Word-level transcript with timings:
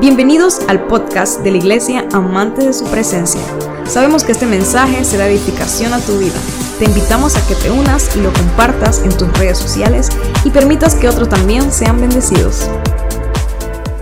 Bienvenidos 0.00 0.66
al 0.66 0.86
podcast 0.86 1.42
de 1.42 1.50
la 1.50 1.58
Iglesia 1.58 2.08
Amante 2.14 2.64
de 2.64 2.72
su 2.72 2.90
Presencia. 2.90 3.42
Sabemos 3.84 4.24
que 4.24 4.32
este 4.32 4.46
mensaje 4.46 5.04
será 5.04 5.28
edificación 5.28 5.92
a 5.92 6.00
tu 6.00 6.18
vida. 6.18 6.40
Te 6.78 6.86
invitamos 6.86 7.36
a 7.36 7.46
que 7.46 7.54
te 7.54 7.70
unas 7.70 8.16
y 8.16 8.22
lo 8.22 8.32
compartas 8.32 9.04
en 9.04 9.10
tus 9.10 9.30
redes 9.38 9.58
sociales 9.58 10.08
y 10.42 10.48
permitas 10.48 10.94
que 10.94 11.06
otros 11.06 11.28
también 11.28 11.70
sean 11.70 12.00
bendecidos. 12.00 12.70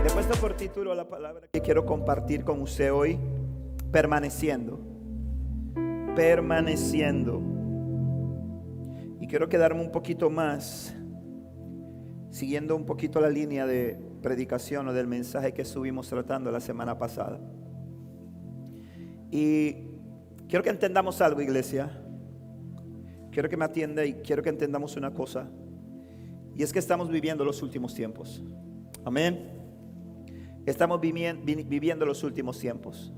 He 0.07 0.11
puesto 0.13 0.35
por 0.41 0.55
título 0.55 0.95
la 0.95 1.09
palabra 1.09 1.49
que 1.53 1.61
quiero 1.61 1.85
compartir 1.85 2.45
con 2.45 2.63
usted 2.63 2.93
hoy, 2.93 3.19
permaneciendo. 3.91 4.79
Permaneciendo. 6.15 7.43
Y 9.21 9.27
quiero 9.27 9.49
quedarme 9.49 9.81
un 9.81 9.91
poquito 9.91 10.31
más, 10.31 10.95
siguiendo 12.31 12.77
un 12.77 12.87
poquito 12.87 13.21
la 13.21 13.31
línea 13.31 13.67
de 13.67 14.08
predicación 14.19 14.89
o 14.89 14.93
del 14.93 15.07
mensaje 15.07 15.53
que 15.53 15.63
estuvimos 15.63 16.09
tratando 16.09 16.51
la 16.51 16.61
semana 16.61 16.99
pasada. 16.99 17.41
Y 19.31 19.75
quiero 20.49 20.63
que 20.63 20.71
entendamos 20.71 21.21
algo, 21.21 21.41
iglesia. 21.41 21.91
Quiero 23.31 23.49
que 23.49 23.57
me 23.57 23.65
atienda 23.65 24.05
y 24.05 24.15
quiero 24.15 24.43
que 24.43 24.49
entendamos 24.49 24.97
una 24.97 25.13
cosa. 25.13 25.49
Y 26.55 26.63
es 26.63 26.73
que 26.73 26.79
estamos 26.79 27.09
viviendo 27.09 27.45
los 27.45 27.63
últimos 27.63 27.95
tiempos. 27.95 28.43
Amén. 29.05 29.59
Estamos 30.67 31.01
viviendo 31.01 32.05
los 32.05 32.25
últimos 32.25 32.59
tiempos. 32.59 33.13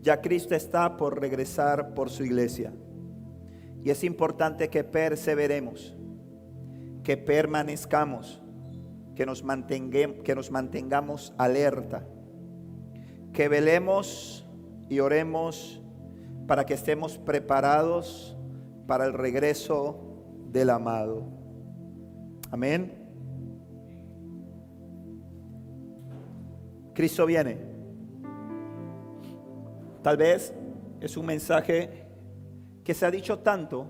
Ya 0.00 0.20
Cristo 0.20 0.54
está 0.54 0.96
por 0.96 1.20
regresar 1.20 1.92
por 1.92 2.08
su 2.08 2.24
iglesia. 2.24 2.72
Y 3.82 3.90
es 3.90 4.04
importante 4.04 4.68
que 4.68 4.84
perseveremos, 4.84 5.94
que 7.02 7.16
permanezcamos 7.16 8.39
que 9.14 9.26
nos, 9.26 9.42
que 9.42 10.34
nos 10.34 10.50
mantengamos 10.50 11.34
alerta, 11.36 12.06
que 13.32 13.48
velemos 13.48 14.46
y 14.88 15.00
oremos 15.00 15.80
para 16.46 16.66
que 16.66 16.74
estemos 16.74 17.18
preparados 17.18 18.36
para 18.86 19.06
el 19.06 19.12
regreso 19.12 20.00
del 20.50 20.70
amado. 20.70 21.22
Amén. 22.50 22.92
Cristo 26.92 27.24
viene. 27.24 27.56
Tal 30.02 30.16
vez 30.16 30.52
es 31.00 31.16
un 31.16 31.26
mensaje 31.26 32.06
que 32.84 32.94
se 32.94 33.06
ha 33.06 33.10
dicho 33.10 33.38
tanto. 33.38 33.86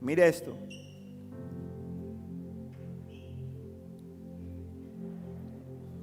Mire 0.00 0.26
esto. 0.26 0.56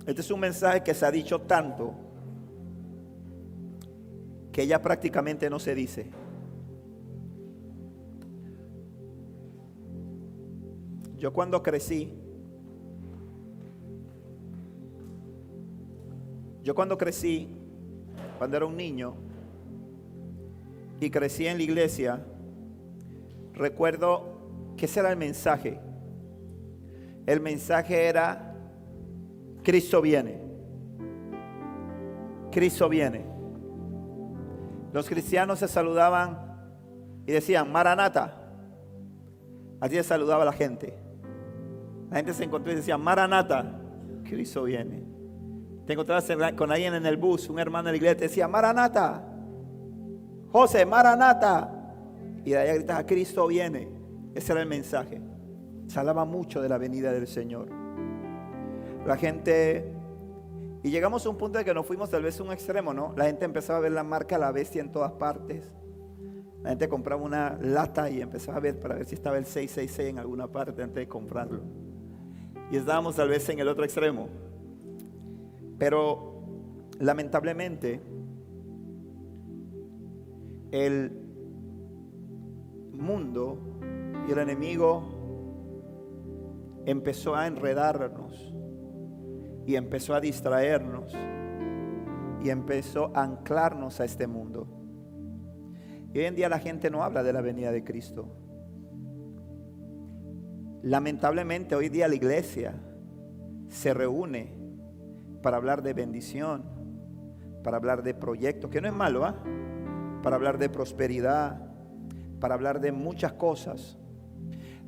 Este 0.08 0.22
es 0.22 0.32
un 0.32 0.40
mensaje 0.40 0.82
que 0.84 0.94
se 0.94 1.06
ha 1.06 1.12
dicho 1.12 1.42
tanto 1.42 1.94
que 4.54 4.66
ya 4.66 4.82
prácticamente 4.82 5.50
no 5.50 5.60
se 5.60 5.76
dice. 5.76 6.10
Yo 11.18 11.34
cuando 11.34 11.62
crecí, 11.62 12.14
yo 16.64 16.74
cuando 16.74 16.98
crecí, 16.98 17.50
cuando 18.38 18.56
era 18.56 18.66
un 18.66 18.78
niño 18.78 19.14
y 21.02 21.10
crecí 21.10 21.48
en 21.48 21.58
la 21.58 21.64
iglesia, 21.64 22.26
recuerdo 23.54 24.40
que 24.78 24.86
ese 24.86 25.02
era 25.02 25.12
el 25.12 25.18
mensaje. 25.18 25.82
El 27.26 27.42
mensaje 27.42 28.06
era 28.06 28.47
Cristo 29.68 30.02
viene. 30.02 30.40
Cristo 32.50 32.88
viene. 32.88 33.26
Los 34.94 35.10
cristianos 35.10 35.60
se 35.60 35.68
saludaban 35.68 36.40
y 37.26 37.34
decían, 37.34 37.70
Maranata. 37.70 38.50
Así 39.82 39.96
se 39.96 40.04
saludaba 40.04 40.46
la 40.46 40.54
gente. 40.54 40.98
La 42.10 42.16
gente 42.16 42.34
se 42.34 42.46
encontró 42.46 42.72
y 42.72 42.76
decía, 42.76 42.98
Maranata. 42.98 43.78
Cristo 44.24 44.64
viene. 44.64 45.04
Te 45.86 45.92
encontrabas 45.92 46.32
con 46.56 46.72
alguien 46.72 46.94
en 46.94 47.06
el 47.06 47.18
bus, 47.18 47.50
un 47.50 47.60
hermano 47.60 47.88
de 47.88 47.92
la 47.92 47.98
iglesia, 47.98 48.22
decía, 48.22 48.48
Maranata. 48.48 49.22
José, 50.50 50.86
Maranata. 50.86 51.94
Y 52.46 52.52
de 52.52 52.58
allá 52.58 52.74
gritaba, 52.74 53.06
Cristo 53.06 53.46
viene. 53.48 53.90
Ese 54.34 54.54
era 54.54 54.62
el 54.62 54.70
mensaje. 54.70 55.22
Se 55.88 56.00
hablaba 56.00 56.24
mucho 56.24 56.62
de 56.62 56.70
la 56.70 56.78
venida 56.78 57.12
del 57.12 57.28
Señor 57.28 57.77
la 59.08 59.18
gente... 59.18 59.94
Y 60.84 60.92
llegamos 60.92 61.26
a 61.26 61.30
un 61.30 61.38
punto 61.38 61.58
de 61.58 61.66
que 61.66 61.74
nos 61.74 61.86
fuimos 61.86 62.10
tal 62.10 62.24
vez 62.24 62.40
a 62.40 62.44
un 62.44 62.52
extremo, 62.52 62.94
¿no? 62.94 63.14
La 63.18 63.26
gente 63.26 63.46
empezaba 63.46 63.80
a 63.80 63.82
ver 63.82 63.92
la 63.94 64.04
marca 64.04 64.38
la 64.38 64.52
bestia 64.52 64.82
en 64.82 64.92
todas 64.92 65.14
partes. 65.14 65.74
La 66.62 66.70
gente 66.70 66.88
compraba 66.88 67.22
una 67.22 67.58
lata 67.60 68.10
y 68.10 68.22
empezaba 68.22 68.58
a 68.58 68.60
ver 68.60 68.80
para 68.80 68.96
ver 68.96 69.06
si 69.06 69.16
estaba 69.16 69.38
el 69.38 69.46
666 69.46 70.10
en 70.10 70.20
alguna 70.20 70.48
parte 70.48 70.84
antes 70.84 70.96
de 70.96 71.08
comprarlo. 71.08 71.62
Y 72.70 72.78
estábamos 72.78 73.16
tal 73.16 73.30
vez 73.30 73.48
en 73.50 73.60
el 73.60 73.68
otro 73.68 73.84
extremo. 73.84 74.30
Pero 75.80 76.44
lamentablemente 77.00 78.02
el 80.72 81.12
mundo 82.92 83.58
y 84.28 84.32
el 84.32 84.40
enemigo 84.40 85.04
empezó 86.86 87.36
a 87.36 87.48
enredarnos 87.48 88.47
y 89.68 89.76
empezó 89.76 90.16
a 90.16 90.22
distraernos 90.22 91.14
y 92.42 92.50
empezó 92.50 93.12
a 93.14 93.24
anclarnos 93.24 94.00
a 94.00 94.06
este 94.06 94.26
mundo. 94.26 94.66
Y 96.14 96.20
hoy 96.20 96.26
en 96.26 96.36
día 96.36 96.48
la 96.48 96.60
gente 96.60 96.90
no 96.90 97.04
habla 97.04 97.22
de 97.22 97.34
la 97.34 97.42
venida 97.42 97.70
de 97.70 97.84
Cristo. 97.84 98.34
Lamentablemente 100.84 101.76
hoy 101.76 101.90
día 101.90 102.08
la 102.08 102.16
iglesia 102.16 102.76
se 103.68 103.94
reúne 103.94 104.56
para 105.44 105.58
hablar 105.58 105.84
de 105.84 105.94
bendición, 105.94 106.64
para 107.62 107.76
hablar 107.76 108.04
de 108.04 108.14
proyectos, 108.14 108.72
que 108.72 108.80
no 108.80 108.88
es 108.88 108.94
malo, 108.94 109.26
¿ah? 109.26 109.44
para 110.24 110.38
hablar 110.38 110.60
de 110.60 110.70
prosperidad, 110.70 111.60
para 112.40 112.54
hablar 112.54 112.80
de 112.80 112.94
muchas 112.94 113.34
cosas. 113.34 113.98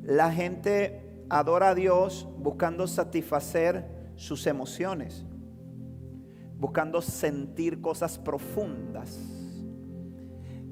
La 0.04 0.32
gente 0.32 1.26
adora 1.30 1.70
a 1.70 1.76
Dios 1.76 2.30
buscando 2.38 2.88
satisfacer 2.88 3.99
sus 4.20 4.48
emociones, 4.48 5.26
buscando 6.58 7.02
sentir 7.02 7.80
cosas 7.80 8.20
profundas. 8.20 9.18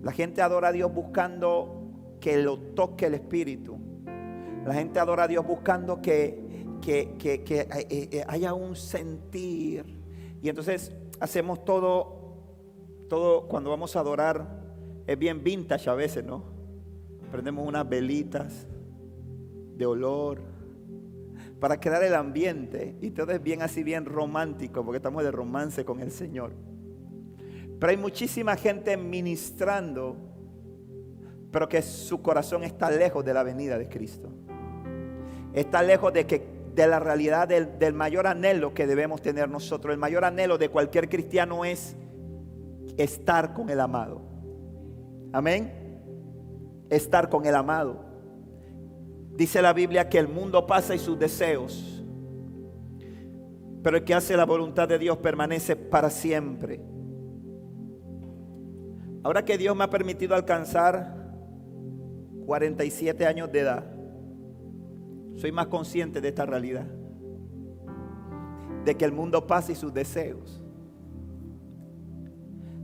La 0.02 0.12
gente 0.12 0.42
adora 0.42 0.68
a 0.68 0.72
Dios 0.74 0.94
buscando 0.94 2.18
que 2.20 2.44
lo 2.44 2.60
toque 2.60 3.06
el 3.06 3.14
Espíritu. 3.14 3.78
La 4.66 4.74
gente 4.74 5.00
adora 5.00 5.24
a 5.24 5.28
Dios 5.30 5.48
buscando 5.48 6.02
que, 6.02 6.66
que, 6.82 7.16
que, 7.18 7.42
eh, 7.62 8.10
eh, 8.12 8.26
haya 8.28 8.54
un 8.54 8.76
sentir. 8.76 9.98
Y 10.42 10.50
entonces 10.50 10.94
hacemos 11.22 11.64
todo, 11.64 12.36
todo 13.08 13.48
cuando 13.48 13.70
vamos 13.70 13.96
a 13.96 14.02
adorar, 14.02 14.62
es 15.08 15.18
bien 15.18 15.42
vintage 15.42 15.90
a 15.90 15.94
veces, 15.94 16.26
¿no? 16.26 16.44
Prendemos 17.32 17.66
unas 17.66 17.88
velitas 17.88 18.68
de 19.78 19.86
olor 19.86 20.57
para 21.60 21.80
crear 21.80 22.04
el 22.04 22.16
ambiente. 22.16 22.96
Y 23.02 23.12
todo 23.12 23.32
es 23.32 23.42
bien 23.42 23.62
así, 23.62 23.84
bien 23.84 24.06
romántico, 24.06 24.84
porque 24.84 24.98
estamos 24.98 25.24
de 25.24 25.32
romance 25.32 25.86
con 25.86 26.00
el 26.02 26.12
Señor. 26.12 26.54
Pero 27.80 27.92
hay 27.92 27.98
muchísima 27.98 28.56
gente 28.56 28.98
ministrando, 28.98 30.16
pero 31.52 31.70
que 31.70 31.82
su 31.82 32.22
corazón 32.22 32.64
está 32.64 32.90
lejos 32.90 33.24
de 33.24 33.34
la 33.34 33.44
venida 33.44 33.78
de 33.78 33.88
Cristo. 33.88 34.30
Está 35.54 35.82
lejos 35.82 36.14
de, 36.14 36.26
que, 36.26 36.46
de 36.74 36.88
la 36.88 37.00
realidad 37.00 37.48
del, 37.48 37.80
del 37.80 37.94
mayor 37.94 38.28
anhelo 38.28 38.74
que 38.74 38.88
debemos 38.88 39.22
tener 39.22 39.50
nosotros. 39.50 39.94
El 39.94 40.00
mayor 40.00 40.26
anhelo 40.26 40.58
de 40.58 40.70
cualquier 40.70 41.10
cristiano 41.10 41.66
es 41.66 41.96
estar 42.98 43.54
con 43.54 43.70
el 43.70 43.80
amado. 43.80 44.22
Amén. 45.34 45.74
Estar 46.90 47.30
con 47.30 47.46
el 47.46 47.56
amado. 47.56 48.07
Dice 49.38 49.62
la 49.62 49.72
Biblia 49.72 50.10
que 50.10 50.18
el 50.18 50.28
mundo 50.28 50.66
pasa 50.66 50.96
y 50.96 50.98
sus 50.98 51.18
deseos, 51.20 52.04
pero 53.84 53.98
el 53.98 54.04
que 54.04 54.16
hace 54.16 54.36
la 54.36 54.46
voluntad 54.46 54.88
de 54.88 54.98
Dios 54.98 55.20
permanece 55.20 55.76
para 55.76 56.10
siempre. 56.10 56.82
Ahora 59.22 59.46
que 59.46 59.60
Dios 59.60 59.76
me 59.76 59.84
ha 59.84 59.92
permitido 59.92 60.34
alcanzar 60.34 61.16
47 62.48 63.28
años 63.28 63.52
de 63.52 63.60
edad, 63.60 63.84
soy 65.36 65.52
más 65.52 65.68
consciente 65.68 66.20
de 66.20 66.30
esta 66.30 66.48
realidad, 66.48 66.88
de 68.86 68.98
que 68.98 69.06
el 69.06 69.12
mundo 69.12 69.46
pasa 69.46 69.72
y 69.72 69.76
sus 69.76 69.94
deseos. 69.94 70.64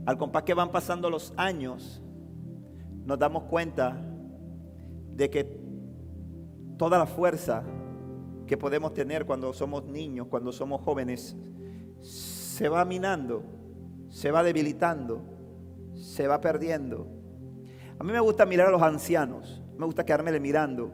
Al 0.06 0.16
compás 0.18 0.44
que 0.44 0.54
van 0.54 0.70
pasando 0.70 1.10
los 1.10 1.34
años, 1.36 2.00
nos 3.04 3.18
damos 3.18 3.42
cuenta 3.44 4.00
de 5.16 5.28
que 5.30 5.63
toda 6.76 6.98
la 6.98 7.06
fuerza 7.06 7.62
que 8.46 8.56
podemos 8.56 8.92
tener 8.92 9.24
cuando 9.24 9.52
somos 9.52 9.84
niños, 9.84 10.26
cuando 10.28 10.52
somos 10.52 10.80
jóvenes, 10.82 11.36
se 12.00 12.68
va 12.68 12.84
minando, 12.84 13.42
se 14.08 14.30
va 14.30 14.42
debilitando, 14.42 15.22
se 15.94 16.26
va 16.26 16.40
perdiendo. 16.40 17.06
A 17.98 18.04
mí 18.04 18.12
me 18.12 18.20
gusta 18.20 18.44
mirar 18.44 18.68
a 18.68 18.70
los 18.70 18.82
ancianos, 18.82 19.62
me 19.78 19.86
gusta 19.86 20.04
quedarme 20.04 20.38
mirando. 20.40 20.92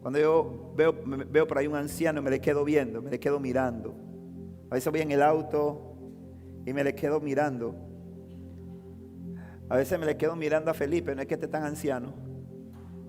Cuando 0.00 0.18
yo 0.18 0.72
veo, 0.76 0.94
veo 1.04 1.46
por 1.46 1.58
ahí 1.58 1.66
un 1.66 1.76
anciano, 1.76 2.22
me 2.22 2.30
le 2.30 2.40
quedo 2.40 2.64
viendo, 2.64 3.02
me 3.02 3.10
le 3.10 3.20
quedo 3.20 3.40
mirando. 3.40 3.94
A 4.70 4.74
veces 4.74 4.90
voy 4.90 5.00
en 5.00 5.10
el 5.12 5.22
auto 5.22 5.96
y 6.66 6.72
me 6.72 6.84
le 6.84 6.94
quedo 6.94 7.20
mirando. 7.20 7.74
A 9.68 9.76
veces 9.76 9.98
me 9.98 10.06
le 10.06 10.16
quedo 10.16 10.34
mirando 10.34 10.70
a 10.70 10.74
Felipe, 10.74 11.14
no 11.14 11.20
es 11.20 11.28
que 11.28 11.34
esté 11.34 11.46
tan 11.46 11.62
anciano, 11.62 12.14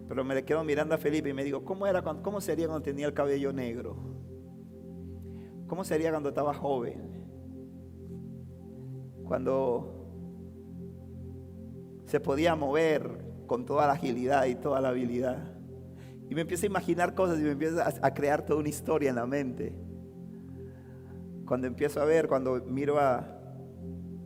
pero 0.09 0.25
me 0.25 0.33
le 0.33 0.43
quedo 0.43 0.63
mirando 0.63 0.95
a 0.95 0.97
Felipe 0.97 1.29
y 1.29 1.33
me 1.33 1.43
digo, 1.43 1.63
¿cómo, 1.63 1.85
era, 1.85 2.01
cómo 2.01 2.41
sería 2.41 2.65
cuando 2.65 2.81
tenía 2.81 3.05
el 3.05 3.13
cabello 3.13 3.53
negro? 3.53 3.95
¿Cómo 5.67 5.83
sería 5.83 6.09
cuando 6.09 6.29
estaba 6.29 6.51
joven? 6.51 7.27
Cuando 9.23 10.07
se 12.07 12.19
podía 12.19 12.55
mover 12.55 13.43
con 13.45 13.67
toda 13.67 13.85
la 13.85 13.93
agilidad 13.93 14.47
y 14.47 14.55
toda 14.55 14.81
la 14.81 14.89
habilidad. 14.89 15.55
Y 16.27 16.33
me 16.33 16.41
empiezo 16.41 16.65
a 16.65 16.69
imaginar 16.69 17.13
cosas 17.13 17.37
y 17.39 17.43
me 17.43 17.51
empiezo 17.51 17.77
a, 17.79 18.11
crear 18.11 18.43
toda 18.43 18.59
una 18.59 18.69
historia 18.69 19.11
en 19.11 19.15
la 19.15 19.27
mente. 19.27 19.75
Cuando 21.45 21.67
empiezo 21.67 22.01
a 22.01 22.05
ver, 22.05 22.27
cuando 22.27 22.63
miro 22.65 22.97
a, 22.97 23.27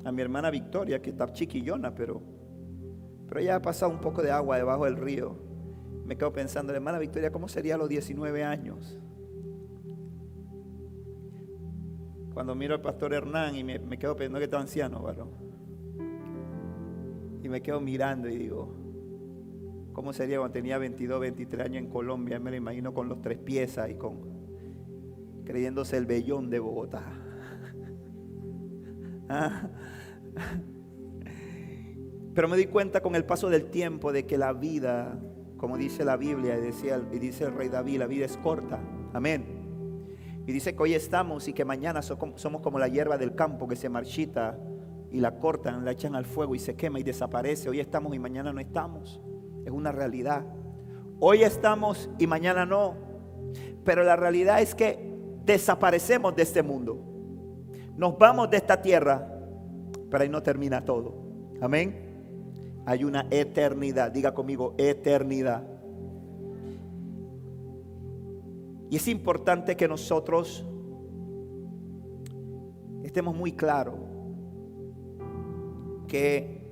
a 0.06 0.12
mi 0.14 0.22
hermana 0.22 0.50
Victoria, 0.50 1.02
que 1.02 1.10
está 1.10 1.30
chiquillona, 1.34 1.94
pero, 1.94 2.22
pero 3.28 3.42
ella 3.42 3.58
ha 3.58 3.62
pasado 3.62 3.92
un 3.92 4.00
poco 4.00 4.22
de 4.22 4.32
agua 4.32 4.56
debajo 4.56 4.86
del 4.86 4.96
río. 4.96 5.52
Me 6.13 6.18
quedo 6.18 6.31
pensando, 6.31 6.71
hermana 6.71 7.00
Victoria, 7.00 7.31
¿cómo 7.31 7.48
sería 7.48 7.74
a 7.74 7.77
los 7.80 7.89
19 7.89 8.44
años? 8.44 9.00
Cuando 12.36 12.54
miro 12.54 12.75
al 12.75 12.81
pastor 12.81 13.15
Hernán 13.15 13.56
y 13.56 13.63
me, 13.63 13.80
quedo 13.98 14.15
pensando 14.15 14.38
que 14.38 14.45
está 14.45 14.60
anciano, 14.60 15.01
¿verdad? 15.01 15.25
Y 17.42 17.50
me 17.50 17.63
quedo 17.63 17.81
mirando 17.81 18.30
y 18.30 18.38
digo, 18.38 18.75
¿cómo 19.94 20.13
sería 20.13 20.38
cuando 20.38 20.54
tenía 20.54 20.77
22, 20.77 21.19
23 21.19 21.65
años 21.65 21.83
en 21.83 21.89
Colombia? 21.89 22.39
Me 22.39 22.51
lo 22.51 22.57
imagino 22.57 22.94
con 22.94 23.10
los 23.10 23.19
tres 23.19 23.39
piezas 23.39 23.89
y 23.89 23.95
con 23.95 24.19
creyéndose 25.45 25.98
el 25.98 26.06
vellón 26.06 26.51
de 26.51 26.60
Bogotá. 26.60 27.06
Ah. 29.30 29.68
Pero 32.36 32.48
me 32.48 32.57
di 32.57 32.65
cuenta 32.65 33.01
con 33.01 33.15
el 33.15 33.25
paso 33.25 33.50
del 33.50 33.71
tiempo 33.71 34.12
de 34.12 34.25
que 34.27 34.38
la 34.38 34.54
vida, 34.54 35.18
como 35.63 35.77
dice 35.77 36.04
la 36.04 36.18
Biblia 36.18 36.57
y, 36.57 37.19
dice 37.19 37.45
el 37.45 37.54
rey 37.54 37.69
David, 37.69 38.00
la 38.00 38.06
vida 38.06 38.25
es 38.25 38.36
corta. 38.36 38.81
Amén. 39.13 39.45
Y 40.45 40.51
dice 40.51 40.75
que 40.75 40.83
hoy 40.83 40.94
estamos 40.94 41.48
y 41.48 41.54
que 41.54 41.63
mañana 41.63 42.01
somos 42.01 42.60
como 42.62 42.80
la 42.80 42.89
hierba 42.89 43.18
del 43.18 43.33
campo 43.33 43.65
que 43.65 43.77
se 43.77 43.88
marchita 43.88 44.60
y 45.10 45.21
la 45.21 45.39
cortan, 45.39 45.86
la 45.86 45.92
echan 45.92 46.15
al 46.15 46.25
fuego 46.25 46.54
y 46.54 46.60
se 46.60 46.75
quema 46.75 47.00
y 47.00 47.04
desaparece. 47.04 47.69
Hoy 47.69 47.80
estamos 47.80 48.13
y 48.13 48.19
mañana 48.19 48.51
no 48.51 48.60
estamos. 48.60 49.21
Es 49.63 49.71
una 49.71 49.94
realidad. 49.94 50.44
Hoy 51.21 51.44
estamos 51.44 52.10
y 52.19 52.27
mañana 52.27 52.65
no. 52.65 52.95
Pero 53.86 54.04
la 54.04 54.18
realidad 54.18 54.62
es 54.62 54.75
que 54.75 55.15
desaparecemos 55.45 56.36
de 56.36 56.44
este 56.44 56.62
mundo. 56.62 57.00
Nos 57.95 58.18
vamos 58.18 58.50
de 58.50 58.57
esta 58.57 58.81
tierra, 58.81 59.33
pero 60.12 60.24
ahí 60.24 60.30
no 60.30 60.44
termina 60.44 60.83
todo. 60.83 61.15
Amén. 61.62 62.03
Hay 62.86 63.04
una 63.04 63.28
eternidad. 63.30 64.12
Diga 64.12 64.34
conmigo, 64.34 64.76
eternidad. 64.78 65.64
Y 68.90 68.98
es 68.98 69.08
importante 69.08 69.76
que 69.76 69.88
nosotros 69.88 70.66
estemos 73.04 73.36
muy 73.36 73.54
claros 73.54 73.96
que 76.08 76.64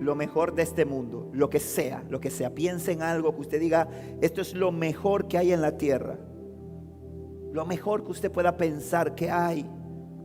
lo 0.00 0.14
mejor 0.14 0.54
de 0.54 0.62
este 0.62 0.84
mundo, 0.84 1.30
lo 1.32 1.50
que 1.50 1.60
sea, 1.60 2.04
lo 2.08 2.20
que 2.20 2.30
sea, 2.30 2.54
piense 2.54 2.92
en 2.92 3.02
algo 3.02 3.34
que 3.34 3.40
usted 3.40 3.60
diga, 3.60 3.88
esto 4.20 4.40
es 4.40 4.54
lo 4.54 4.72
mejor 4.72 5.28
que 5.28 5.38
hay 5.38 5.52
en 5.52 5.62
la 5.62 5.76
tierra. 5.76 6.18
Lo 7.52 7.66
mejor 7.66 8.04
que 8.04 8.12
usted 8.12 8.30
pueda 8.30 8.56
pensar 8.56 9.14
que 9.14 9.30
hay, 9.30 9.68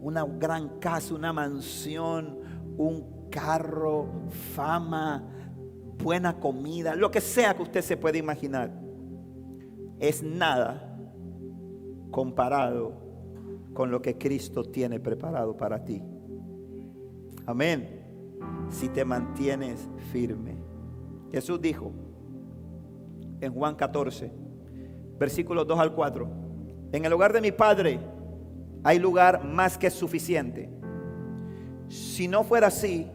una 0.01 0.25
gran 0.25 0.79
casa, 0.79 1.15
una 1.15 1.33
mansión, 1.33 2.39
un 2.77 3.14
carro, 3.35 4.07
fama, 4.55 5.21
buena 6.01 6.39
comida, 6.39 6.95
lo 6.95 7.11
que 7.11 7.19
sea 7.19 7.53
que 7.53 7.63
usted 7.63 7.81
se 7.81 7.97
pueda 7.97 8.17
imaginar 8.17 8.71
es 9.99 10.23
nada 10.23 10.97
comparado 12.11 12.93
con 13.73 13.91
lo 13.91 14.01
que 14.01 14.17
Cristo 14.17 14.63
tiene 14.63 15.01
preparado 15.01 15.57
para 15.57 15.83
ti. 15.83 16.01
Amén. 17.45 18.03
Si 18.69 18.87
te 18.87 19.03
mantienes 19.03 19.89
firme. 20.13 20.55
Jesús 21.31 21.59
dijo 21.59 21.91
en 23.41 23.53
Juan 23.53 23.75
14, 23.75 24.31
versículos 25.19 25.67
2 25.67 25.79
al 25.79 25.93
4, 25.93 26.29
en 26.93 27.03
el 27.03 27.11
hogar 27.11 27.33
de 27.33 27.41
mi 27.41 27.51
Padre 27.51 27.99
hay 28.83 28.97
lugar 28.97 29.43
más 29.43 29.77
que 29.77 29.89
suficiente. 29.89 30.69
Si 31.89 32.27
no 32.27 32.43
fuera 32.43 32.67
así, 32.67 33.11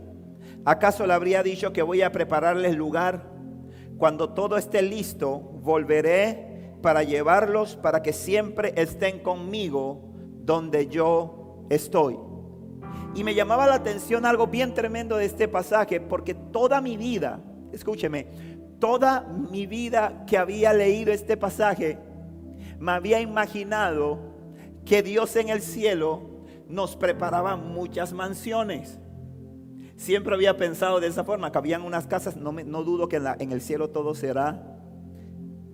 ¿acaso 0.64 1.06
le 1.06 1.12
habría 1.12 1.42
dicho 1.42 1.72
que 1.72 1.82
voy 1.82 2.02
a 2.02 2.12
prepararles 2.12 2.76
lugar? 2.76 3.30
Cuando 3.98 4.30
todo 4.30 4.56
esté 4.56 4.82
listo, 4.82 5.38
volveré 5.38 6.72
para 6.82 7.02
llevarlos 7.02 7.76
para 7.76 8.02
que 8.02 8.12
siempre 8.12 8.72
estén 8.76 9.18
conmigo 9.18 10.10
donde 10.42 10.88
yo 10.88 11.66
estoy. 11.68 12.18
Y 13.14 13.24
me 13.24 13.34
llamaba 13.34 13.66
la 13.66 13.74
atención 13.74 14.24
algo 14.24 14.46
bien 14.46 14.72
tremendo 14.72 15.16
de 15.16 15.24
este 15.24 15.48
pasaje, 15.48 16.00
porque 16.00 16.34
toda 16.34 16.80
mi 16.80 16.96
vida, 16.96 17.40
escúcheme, 17.72 18.26
toda 18.78 19.22
mi 19.22 19.66
vida 19.66 20.24
que 20.26 20.38
había 20.38 20.72
leído 20.72 21.12
este 21.12 21.36
pasaje, 21.36 21.98
me 22.78 22.92
había 22.92 23.20
imaginado 23.20 24.18
que 24.84 25.02
Dios 25.02 25.36
en 25.36 25.50
el 25.50 25.60
cielo 25.60 26.22
nos 26.68 26.96
preparaba 26.96 27.56
muchas 27.56 28.12
mansiones. 28.12 28.98
Siempre 30.00 30.34
había 30.34 30.56
pensado 30.56 30.98
de 30.98 31.08
esa 31.08 31.24
forma, 31.24 31.52
que 31.52 31.58
habían 31.58 31.82
unas 31.82 32.06
casas, 32.06 32.34
no, 32.34 32.52
no 32.52 32.84
dudo 32.84 33.06
que 33.06 33.16
en, 33.16 33.24
la, 33.24 33.36
en 33.38 33.52
el 33.52 33.60
cielo 33.60 33.90
todo 33.90 34.14
será 34.14 34.80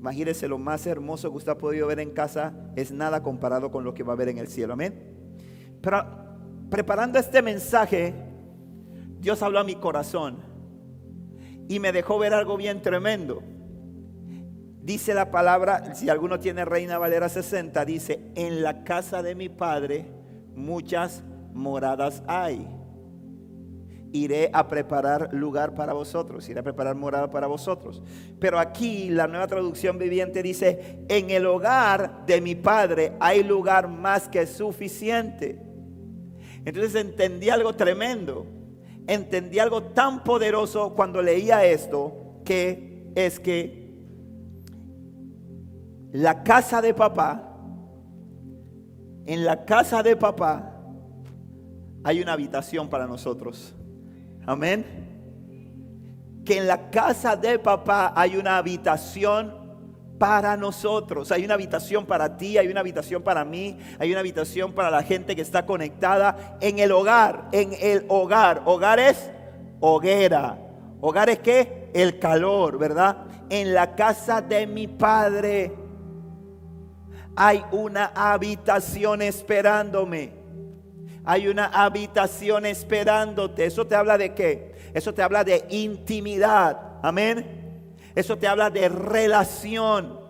Imagínese 0.00 0.46
lo 0.46 0.58
más 0.58 0.86
hermoso 0.86 1.30
que 1.30 1.36
usted 1.36 1.52
ha 1.52 1.58
podido 1.58 1.86
ver 1.86 2.00
en 2.00 2.10
casa 2.10 2.52
es 2.76 2.92
nada 2.92 3.22
comparado 3.22 3.70
con 3.70 3.82
lo 3.82 3.94
que 3.94 4.02
va 4.02 4.12
a 4.12 4.16
ver 4.16 4.28
en 4.28 4.38
el 4.38 4.46
cielo. 4.46 4.74
Amén. 4.74 4.94
Pero 5.80 6.04
preparando 6.70 7.18
este 7.18 7.42
mensaje, 7.42 8.14
Dios 9.18 9.42
habló 9.42 9.58
a 9.58 9.64
mi 9.64 9.74
corazón 9.74 10.38
y 11.68 11.80
me 11.80 11.92
dejó 11.92 12.18
ver 12.18 12.34
algo 12.34 12.56
bien 12.56 12.82
tremendo. 12.82 13.42
Dice 14.82 15.14
la 15.14 15.30
palabra, 15.30 15.94
si 15.94 16.08
alguno 16.08 16.38
tiene 16.38 16.64
Reina 16.64 16.98
Valera 16.98 17.28
60, 17.28 17.84
dice, 17.84 18.30
en 18.36 18.62
la 18.62 18.84
casa 18.84 19.22
de 19.22 19.34
mi 19.34 19.48
padre 19.48 20.06
muchas 20.54 21.24
moradas 21.52 22.22
hay 22.28 22.75
iré 24.24 24.50
a 24.52 24.66
preparar 24.68 25.32
lugar 25.32 25.74
para 25.74 25.92
vosotros, 25.92 26.48
iré 26.48 26.60
a 26.60 26.62
preparar 26.62 26.96
morada 26.96 27.30
para 27.30 27.46
vosotros. 27.46 28.02
Pero 28.38 28.58
aquí 28.58 29.10
la 29.10 29.26
nueva 29.26 29.46
traducción 29.46 29.98
viviente 29.98 30.42
dice, 30.42 31.04
en 31.08 31.30
el 31.30 31.46
hogar 31.46 32.26
de 32.26 32.40
mi 32.40 32.54
Padre 32.54 33.12
hay 33.20 33.42
lugar 33.42 33.88
más 33.88 34.28
que 34.28 34.46
suficiente. 34.46 35.60
Entonces 36.64 36.94
entendí 36.96 37.48
algo 37.50 37.74
tremendo, 37.74 38.46
entendí 39.06 39.58
algo 39.58 39.82
tan 39.82 40.24
poderoso 40.24 40.94
cuando 40.94 41.22
leía 41.22 41.64
esto, 41.64 42.40
que 42.44 43.12
es 43.14 43.38
que 43.38 43.86
la 46.12 46.42
casa 46.42 46.80
de 46.80 46.92
papá, 46.92 47.56
en 49.26 49.44
la 49.44 49.64
casa 49.64 50.02
de 50.02 50.16
papá, 50.16 50.72
hay 52.02 52.20
una 52.20 52.32
habitación 52.32 52.88
para 52.88 53.06
nosotros. 53.06 53.75
Amén. 54.46 56.42
Que 56.44 56.58
en 56.58 56.66
la 56.66 56.90
casa 56.90 57.36
de 57.36 57.58
papá 57.58 58.12
hay 58.14 58.36
una 58.36 58.56
habitación 58.56 59.66
para 60.18 60.56
nosotros. 60.56 61.32
Hay 61.32 61.44
una 61.44 61.54
habitación 61.54 62.06
para 62.06 62.36
ti, 62.36 62.56
hay 62.56 62.68
una 62.68 62.80
habitación 62.80 63.22
para 63.22 63.44
mí, 63.44 63.78
hay 63.98 64.10
una 64.10 64.20
habitación 64.20 64.72
para 64.72 64.90
la 64.90 65.02
gente 65.02 65.34
que 65.36 65.42
está 65.42 65.66
conectada 65.66 66.56
en 66.60 66.78
el 66.78 66.92
hogar, 66.92 67.48
en 67.52 67.72
el 67.80 68.04
hogar. 68.08 68.62
Hogar 68.64 69.00
es 69.00 69.30
hoguera. 69.80 70.58
Hogar 71.00 71.28
es 71.28 71.40
qué? 71.40 71.90
El 71.92 72.18
calor, 72.18 72.78
¿verdad? 72.78 73.24
En 73.50 73.74
la 73.74 73.94
casa 73.94 74.40
de 74.40 74.66
mi 74.66 74.86
padre 74.86 75.74
hay 77.36 77.62
una 77.70 78.12
habitación 78.14 79.20
esperándome 79.22 80.32
hay 81.26 81.48
una 81.48 81.66
habitación 81.66 82.64
esperándote. 82.66 83.66
Eso 83.66 83.84
te 83.84 83.96
habla 83.96 84.16
de 84.16 84.32
qué? 84.32 84.76
Eso 84.94 85.12
te 85.12 85.22
habla 85.22 85.42
de 85.42 85.66
intimidad. 85.70 87.00
Amén. 87.02 87.82
Eso 88.14 88.38
te 88.38 88.46
habla 88.46 88.70
de 88.70 88.88
relación. 88.88 90.20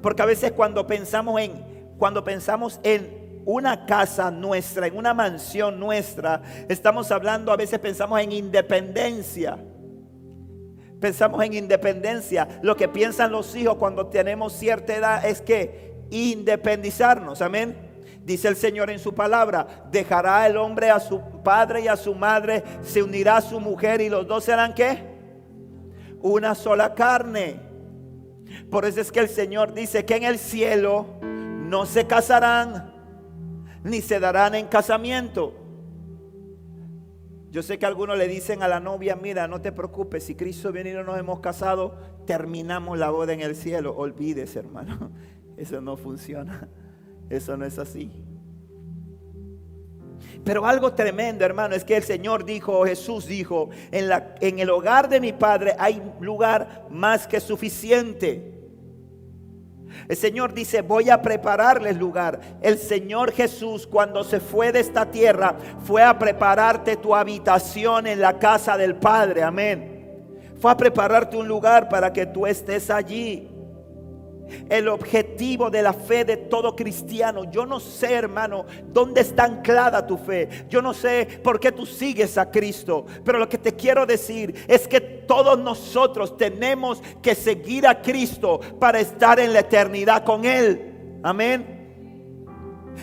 Porque 0.00 0.22
a 0.22 0.26
veces 0.26 0.52
cuando 0.52 0.86
pensamos 0.86 1.38
en 1.40 1.76
cuando 1.98 2.24
pensamos 2.24 2.80
en 2.82 3.42
una 3.44 3.86
casa 3.86 4.30
nuestra, 4.30 4.86
en 4.86 4.96
una 4.96 5.14
mansión 5.14 5.78
nuestra, 5.78 6.42
estamos 6.68 7.10
hablando, 7.10 7.52
a 7.52 7.56
veces 7.56 7.78
pensamos 7.78 8.20
en 8.20 8.32
independencia. 8.32 9.58
Pensamos 10.98 11.44
en 11.44 11.52
independencia. 11.52 12.48
Lo 12.62 12.74
que 12.74 12.88
piensan 12.88 13.32
los 13.32 13.54
hijos 13.54 13.76
cuando 13.76 14.06
tenemos 14.06 14.54
cierta 14.54 14.94
edad 14.94 15.26
es 15.26 15.42
que 15.42 15.94
independizarnos. 16.10 17.42
Amén. 17.42 17.85
Dice 18.26 18.48
el 18.48 18.56
Señor 18.56 18.90
en 18.90 18.98
su 18.98 19.14
palabra, 19.14 19.86
dejará 19.92 20.48
el 20.48 20.56
hombre 20.56 20.90
a 20.90 20.98
su 20.98 21.20
padre 21.44 21.82
y 21.82 21.88
a 21.88 21.96
su 21.96 22.12
madre, 22.12 22.64
se 22.82 23.00
unirá 23.00 23.36
a 23.36 23.40
su 23.40 23.60
mujer 23.60 24.00
y 24.00 24.08
los 24.08 24.26
dos 24.26 24.42
serán 24.42 24.74
qué? 24.74 24.98
Una 26.20 26.56
sola 26.56 26.92
carne. 26.92 27.60
Por 28.68 28.84
eso 28.84 29.00
es 29.00 29.12
que 29.12 29.20
el 29.20 29.28
Señor 29.28 29.74
dice 29.74 30.04
que 30.04 30.16
en 30.16 30.24
el 30.24 30.40
cielo 30.40 31.06
no 31.22 31.86
se 31.86 32.08
casarán 32.08 32.92
ni 33.84 34.00
se 34.00 34.18
darán 34.18 34.56
en 34.56 34.66
casamiento. 34.66 35.54
Yo 37.52 37.62
sé 37.62 37.78
que 37.78 37.86
algunos 37.86 38.18
le 38.18 38.26
dicen 38.26 38.60
a 38.64 38.66
la 38.66 38.80
novia, 38.80 39.14
mira, 39.14 39.46
no 39.46 39.60
te 39.60 39.70
preocupes, 39.70 40.24
si 40.24 40.34
Cristo 40.34 40.72
viene 40.72 40.90
y 40.90 40.94
no 40.94 41.04
nos 41.04 41.16
hemos 41.16 41.38
casado, 41.38 41.96
terminamos 42.26 42.98
la 42.98 43.10
boda 43.10 43.34
en 43.34 43.40
el 43.40 43.54
cielo. 43.54 43.94
Olvídese, 43.96 44.58
hermano. 44.58 45.12
Eso 45.56 45.80
no 45.80 45.96
funciona. 45.96 46.68
Eso 47.28 47.56
no 47.56 47.64
es 47.64 47.78
así. 47.78 48.10
Pero 50.44 50.64
algo 50.64 50.92
tremendo, 50.92 51.44
hermano, 51.44 51.74
es 51.74 51.82
que 51.82 51.96
el 51.96 52.04
Señor 52.04 52.44
dijo, 52.44 52.84
Jesús 52.84 53.26
dijo, 53.26 53.70
en, 53.90 54.08
la, 54.08 54.36
en 54.40 54.60
el 54.60 54.70
hogar 54.70 55.08
de 55.08 55.20
mi 55.20 55.32
Padre 55.32 55.74
hay 55.78 56.00
lugar 56.20 56.86
más 56.88 57.26
que 57.26 57.40
suficiente. 57.40 58.52
El 60.08 60.16
Señor 60.16 60.54
dice, 60.54 60.82
voy 60.82 61.10
a 61.10 61.20
prepararles 61.20 61.96
lugar. 61.96 62.38
El 62.60 62.78
Señor 62.78 63.32
Jesús 63.32 63.86
cuando 63.86 64.22
se 64.22 64.38
fue 64.38 64.70
de 64.70 64.80
esta 64.80 65.10
tierra 65.10 65.56
fue 65.84 66.02
a 66.02 66.16
prepararte 66.16 66.96
tu 66.96 67.14
habitación 67.14 68.06
en 68.06 68.20
la 68.20 68.38
casa 68.38 68.76
del 68.76 68.94
Padre. 68.94 69.42
Amén. 69.42 69.96
Fue 70.60 70.70
a 70.70 70.76
prepararte 70.76 71.36
un 71.36 71.48
lugar 71.48 71.88
para 71.88 72.12
que 72.12 72.24
tú 72.24 72.46
estés 72.46 72.88
allí 72.88 73.55
el 74.68 74.88
objetivo 74.88 75.70
de 75.70 75.82
la 75.82 75.92
fe 75.92 76.24
de 76.24 76.36
todo 76.36 76.74
cristiano. 76.74 77.50
Yo 77.50 77.66
no 77.66 77.80
sé, 77.80 78.14
hermano, 78.14 78.66
dónde 78.92 79.20
está 79.20 79.44
anclada 79.44 80.06
tu 80.06 80.16
fe. 80.16 80.48
Yo 80.68 80.82
no 80.82 80.94
sé 80.94 81.40
por 81.42 81.60
qué 81.60 81.72
tú 81.72 81.86
sigues 81.86 82.38
a 82.38 82.50
Cristo. 82.50 83.06
Pero 83.24 83.38
lo 83.38 83.48
que 83.48 83.58
te 83.58 83.74
quiero 83.74 84.06
decir 84.06 84.54
es 84.68 84.86
que 84.86 85.00
todos 85.00 85.58
nosotros 85.58 86.36
tenemos 86.36 87.02
que 87.22 87.34
seguir 87.34 87.86
a 87.86 88.00
Cristo 88.02 88.60
para 88.78 89.00
estar 89.00 89.40
en 89.40 89.52
la 89.52 89.60
eternidad 89.60 90.24
con 90.24 90.44
Él. 90.44 91.20
Amén. 91.22 91.76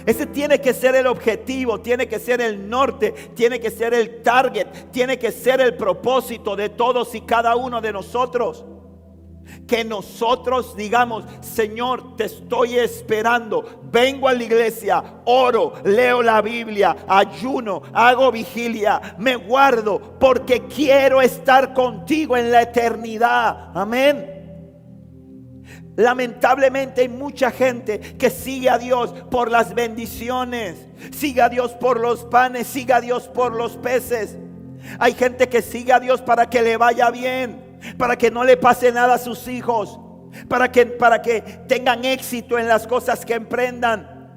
Ese 0.06 0.26
tiene 0.26 0.60
que 0.60 0.74
ser 0.74 0.96
el 0.96 1.08
objetivo, 1.08 1.80
tiene 1.80 2.08
que 2.08 2.20
ser 2.20 2.42
el 2.42 2.70
norte, 2.70 3.12
tiene 3.36 3.60
que 3.60 3.72
ser 3.72 3.94
el 3.94 4.22
target, 4.22 4.68
tiene 4.92 5.18
que 5.18 5.32
ser 5.32 5.62
el 5.62 5.76
propósito 5.76 6.56
de 6.56 6.70
todos 6.70 7.14
y 7.16 7.22
cada 7.22 7.56
uno 7.56 7.80
de 7.80 7.94
nosotros. 7.94 8.66
Que 9.68 9.84
nosotros 9.84 10.76
digamos, 10.76 11.26
Señor, 11.42 12.16
te 12.16 12.26
estoy 12.26 12.78
esperando. 12.78 13.82
Vengo 13.92 14.28
a 14.28 14.34
la 14.34 14.44
iglesia, 14.44 15.04
oro, 15.26 15.74
leo 15.84 16.22
la 16.22 16.42
Biblia, 16.42 16.96
ayuno, 17.08 17.82
hago 17.94 18.32
vigilia, 18.32 19.16
me 19.18 19.36
guardo 19.36 20.18
porque 20.20 20.64
quiero 20.68 21.22
estar 21.22 21.74
contigo 21.74 22.36
en 22.38 22.52
la 22.52 22.62
eternidad. 22.64 23.72
Amén. 23.74 24.34
Lamentablemente 25.96 27.02
hay 27.02 27.10
mucha 27.10 27.52
gente 27.52 28.00
que 28.00 28.30
sigue 28.30 28.70
a 28.70 28.80
Dios 28.80 29.14
por 29.30 29.52
las 29.52 29.76
bendiciones, 29.76 30.88
sigue 31.12 31.42
a 31.42 31.50
Dios 31.50 31.74
por 31.74 32.00
los 32.00 32.26
panes, 32.26 32.66
sigue 32.68 32.94
a 32.94 33.02
Dios 33.02 33.28
por 33.28 33.54
los 33.54 33.78
peces. 33.78 34.38
Hay 35.00 35.14
gente 35.14 35.48
que 35.50 35.62
sigue 35.62 35.94
a 35.94 36.00
Dios 36.00 36.22
para 36.22 36.50
que 36.50 36.62
le 36.62 36.78
vaya 36.78 37.12
bien 37.12 37.62
para 37.98 38.16
que 38.18 38.32
no 38.32 38.44
le 38.44 38.58
pase 38.58 38.92
nada 38.92 39.16
a 39.16 39.18
sus 39.18 39.48
hijos, 39.48 40.00
para 40.48 40.72
que, 40.72 40.86
para 40.86 41.22
que 41.22 41.42
tengan 41.68 42.06
éxito 42.06 42.58
en 42.58 42.68
las 42.68 42.88
cosas 42.88 43.25
que 43.25 43.34
emprendan, 43.34 44.32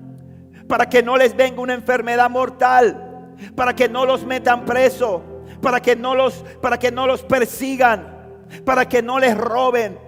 para 0.69 0.89
que 0.89 1.03
no 1.03 1.17
les 1.17 1.37
venga 1.37 1.61
una 1.61 1.75
enfermedad 1.75 2.29
mortal, 2.29 3.35
para 3.55 3.75
que 3.75 3.89
no 3.89 4.05
los 4.05 4.25
metan 4.25 4.65
preso, 4.65 5.23
para 5.61 5.81
que 5.81 5.97
no 5.97 6.15
los, 6.15 6.45
para 6.61 6.79
que 6.79 6.91
no 6.91 7.07
los 7.07 7.23
persigan, 7.23 8.17
para 8.65 8.89
que 8.89 9.03
no 9.03 9.19
les 9.19 9.37
roben, 9.37 9.99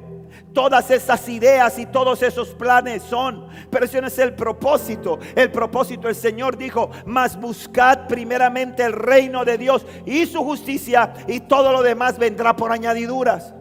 Todas 0.58 0.90
esas 0.90 1.28
ideas 1.28 1.78
y 1.78 1.86
todos 1.86 2.20
esos 2.20 2.48
planes 2.48 3.04
son, 3.04 3.46
pero 3.70 3.84
ese 3.84 4.00
no 4.00 4.08
es 4.08 4.18
el 4.18 4.34
propósito. 4.34 5.20
El 5.36 5.52
propósito, 5.52 6.08
el 6.08 6.16
Señor 6.16 6.56
dijo, 6.56 6.90
mas 7.06 7.40
buscad 7.40 8.08
primeramente 8.08 8.82
el 8.82 8.92
reino 8.92 9.44
de 9.44 9.56
Dios 9.56 9.86
y 10.04 10.26
su 10.26 10.42
justicia 10.42 11.14
y 11.28 11.38
todo 11.38 11.70
lo 11.70 11.80
demás 11.80 12.18
vendrá 12.18 12.56
por 12.56 12.72
añadiduras. 12.72 13.54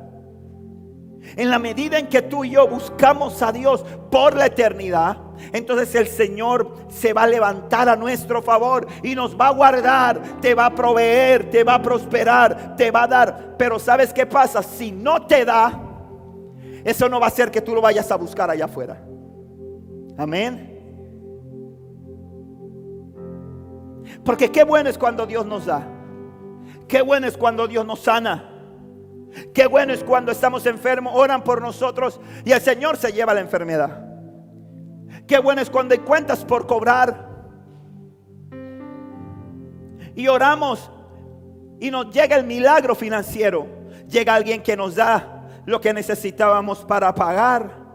En 1.35 1.51
la 1.51 1.59
medida 1.59 1.99
en 1.99 2.07
que 2.07 2.23
tú 2.23 2.43
y 2.43 2.49
yo 2.49 2.67
buscamos 2.67 3.43
a 3.43 3.51
Dios 3.51 3.85
por 4.09 4.35
la 4.35 4.47
eternidad, 4.47 5.17
entonces 5.53 5.93
el 5.93 6.07
Señor 6.07 6.73
se 6.89 7.13
va 7.13 7.23
a 7.23 7.27
levantar 7.27 7.89
a 7.89 7.95
nuestro 7.95 8.41
favor 8.41 8.87
y 9.03 9.13
nos 9.13 9.39
va 9.39 9.49
a 9.49 9.53
guardar, 9.53 10.19
te 10.41 10.55
va 10.55 10.65
a 10.65 10.73
proveer, 10.73 11.51
te 11.51 11.63
va 11.63 11.75
a 11.75 11.81
prosperar, 11.83 12.75
te 12.75 12.89
va 12.89 13.03
a 13.03 13.07
dar. 13.07 13.55
Pero 13.55 13.77
¿sabes 13.77 14.11
qué 14.11 14.25
pasa? 14.25 14.63
Si 14.63 14.91
no 14.91 15.27
te 15.27 15.45
da, 15.45 15.83
eso 16.83 17.09
no 17.09 17.19
va 17.19 17.27
a 17.27 17.31
ser 17.31 17.51
que 17.51 17.61
tú 17.61 17.73
lo 17.73 17.81
vayas 17.81 18.11
a 18.11 18.15
buscar 18.15 18.49
allá 18.49 18.65
afuera. 18.65 19.03
Amén. 20.17 20.73
Porque 24.23 24.51
qué 24.51 24.63
bueno 24.63 24.89
es 24.89 24.97
cuando 24.97 25.25
Dios 25.25 25.45
nos 25.45 25.65
da. 25.65 25.87
Qué 26.87 27.01
bueno 27.01 27.27
es 27.27 27.37
cuando 27.37 27.67
Dios 27.67 27.85
nos 27.85 27.99
sana. 27.99 28.53
Qué 29.53 29.67
bueno 29.67 29.93
es 29.93 30.03
cuando 30.03 30.31
estamos 30.31 30.65
enfermos, 30.65 31.13
oran 31.15 31.43
por 31.43 31.61
nosotros 31.61 32.19
y 32.43 32.51
el 32.51 32.61
Señor 32.61 32.97
se 32.97 33.11
lleva 33.11 33.33
la 33.33 33.41
enfermedad. 33.41 34.03
Qué 35.27 35.37
bueno 35.39 35.61
es 35.61 35.69
cuando 35.69 35.93
hay 35.93 35.99
cuentas 35.99 36.43
por 36.45 36.65
cobrar. 36.65 37.27
Y 40.15 40.27
oramos 40.27 40.89
y 41.79 41.91
nos 41.91 42.09
llega 42.11 42.35
el 42.35 42.45
milagro 42.45 42.95
financiero. 42.95 43.67
Llega 44.07 44.33
alguien 44.33 44.63
que 44.63 44.75
nos 44.75 44.95
da 44.95 45.36
lo 45.67 45.81
que 45.81 45.93
necesitábamos 45.93 46.85
para 46.85 47.13
pagar. 47.13 47.85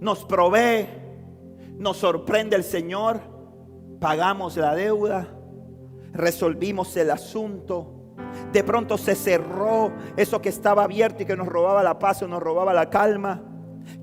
Nos 0.00 0.24
provee, 0.24 0.88
nos 1.76 1.98
sorprende 1.98 2.56
el 2.56 2.64
Señor, 2.64 3.20
pagamos 4.00 4.56
la 4.56 4.74
deuda, 4.74 5.28
resolvimos 6.14 6.96
el 6.96 7.10
asunto. 7.10 8.14
De 8.52 8.64
pronto 8.64 8.96
se 8.96 9.14
cerró 9.14 9.92
eso 10.16 10.40
que 10.40 10.48
estaba 10.48 10.84
abierto 10.84 11.22
y 11.22 11.26
que 11.26 11.36
nos 11.36 11.46
robaba 11.46 11.82
la 11.82 11.98
paz 11.98 12.22
o 12.22 12.26
nos 12.26 12.42
robaba 12.42 12.72
la 12.72 12.88
calma. 12.88 13.42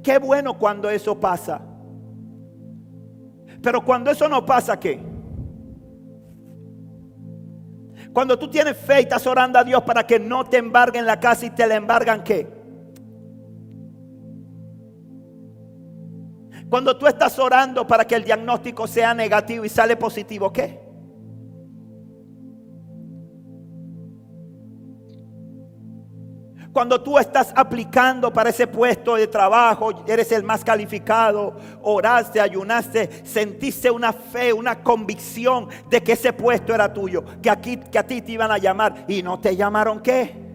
Qué 0.04 0.20
bueno 0.20 0.60
cuando 0.60 0.92
eso 0.92 1.20
pasa. 1.20 1.60
Pero 3.64 3.84
cuando 3.84 4.12
eso 4.12 4.30
no 4.30 4.46
pasa, 4.46 4.80
¿qué? 4.80 5.04
Cuando 8.18 8.40
tú 8.40 8.50
tienes 8.50 8.76
fe 8.76 8.96
y 8.96 9.04
estás 9.04 9.28
orando 9.28 9.60
a 9.60 9.64
Dios 9.64 9.84
para 9.84 10.08
que 10.08 10.20
no 10.20 10.44
te 10.44 10.58
embarguen 10.58 11.06
la 11.06 11.20
casa 11.20 11.46
y 11.46 11.52
te 11.52 11.68
la 11.68 11.76
embargan 11.76 12.24
qué? 12.24 12.48
Cuando 16.68 16.98
tú 16.98 17.06
estás 17.06 17.38
orando 17.38 17.86
para 17.86 18.08
que 18.08 18.16
el 18.16 18.24
diagnóstico 18.24 18.88
sea 18.88 19.14
negativo 19.14 19.66
y 19.66 19.70
sale 19.70 19.96
positivo, 19.98 20.52
¿qué? 20.52 20.87
Cuando 26.78 27.02
tú 27.02 27.18
estás 27.18 27.52
aplicando 27.56 28.32
para 28.32 28.52
ese 28.52 28.68
puesto 28.68 29.16
de 29.16 29.26
trabajo, 29.26 30.04
eres 30.06 30.32
el 30.32 30.44
más 30.44 30.64
calificado, 30.64 31.56
oraste, 31.82 32.40
ayunaste, 32.40 33.26
sentiste 33.26 33.90
una 33.90 34.14
fe, 34.14 34.54
una 34.54 34.84
convicción 34.84 35.70
de 35.90 36.04
que 36.04 36.12
ese 36.12 36.34
puesto 36.34 36.76
era 36.76 36.94
tuyo, 36.94 37.24
que, 37.42 37.50
aquí, 37.50 37.78
que 37.78 37.98
a 37.98 38.06
ti 38.06 38.22
te 38.22 38.34
iban 38.34 38.52
a 38.52 38.60
llamar 38.60 39.06
y 39.08 39.24
no 39.24 39.40
te 39.40 39.56
llamaron 39.56 40.02
qué. 40.02 40.47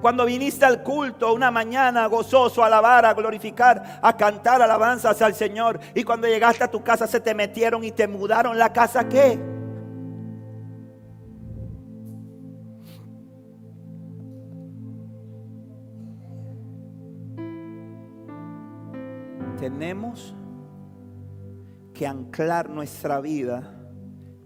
Cuando 0.00 0.24
viniste 0.24 0.64
al 0.64 0.82
culto 0.82 1.34
una 1.34 1.50
mañana 1.50 2.06
gozoso 2.06 2.62
a 2.62 2.66
alabar, 2.66 3.04
a 3.04 3.12
glorificar, 3.12 4.00
a 4.00 4.16
cantar 4.16 4.62
alabanzas 4.62 5.20
al 5.20 5.34
Señor. 5.34 5.78
Y 5.94 6.04
cuando 6.04 6.26
llegaste 6.26 6.64
a 6.64 6.70
tu 6.70 6.82
casa 6.82 7.06
se 7.06 7.20
te 7.20 7.34
metieron 7.34 7.84
y 7.84 7.92
te 7.92 8.08
mudaron 8.08 8.58
la 8.58 8.72
casa, 8.72 9.08
¿qué? 9.08 9.38
Tenemos 19.58 20.34
que 21.92 22.06
anclar 22.06 22.70
nuestra 22.70 23.20
vida 23.20 23.74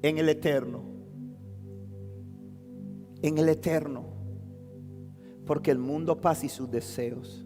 en 0.02 0.18
el 0.18 0.28
eterno. 0.28 0.82
En 3.22 3.38
el 3.38 3.48
eterno 3.48 4.23
porque 5.46 5.70
el 5.70 5.78
mundo 5.78 6.20
pasa 6.20 6.46
y 6.46 6.48
sus 6.48 6.70
deseos. 6.70 7.44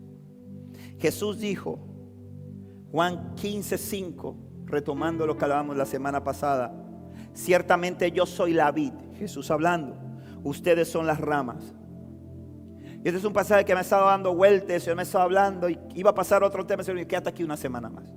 Jesús 0.99 1.38
dijo, 1.38 1.78
Juan 2.90 3.35
15, 3.35 3.78
5, 3.78 4.37
retomando 4.67 5.26
lo 5.26 5.37
que 5.37 5.45
hablábamos 5.45 5.76
la 5.76 5.87
semana 5.87 6.25
pasada, 6.25 6.73
ciertamente 7.35 8.11
yo 8.11 8.26
soy 8.26 8.52
la 8.52 8.71
vid, 8.73 8.93
Jesús 9.19 9.50
hablando, 9.50 9.97
ustedes 10.43 10.88
son 10.88 11.07
las 11.07 11.21
ramas. 11.21 11.75
Y 13.05 13.09
este 13.09 13.19
es 13.19 13.25
un 13.25 13.33
pasaje 13.33 13.64
que 13.64 13.75
me 13.75 13.83
estaba 13.83 14.11
dando 14.11 14.35
vueltas, 14.35 14.85
yo 14.85 14.97
me 14.97 15.05
estaba 15.05 15.25
hablando 15.25 15.69
y 15.69 15.78
iba 15.95 16.11
a 16.11 16.14
pasar 16.14 16.43
otro 16.43 16.67
tema, 16.67 16.83
y 16.83 17.07
quédate 17.07 17.28
aquí 17.28 17.45
una 17.45 17.57
semana 17.57 17.88
más. 17.88 18.12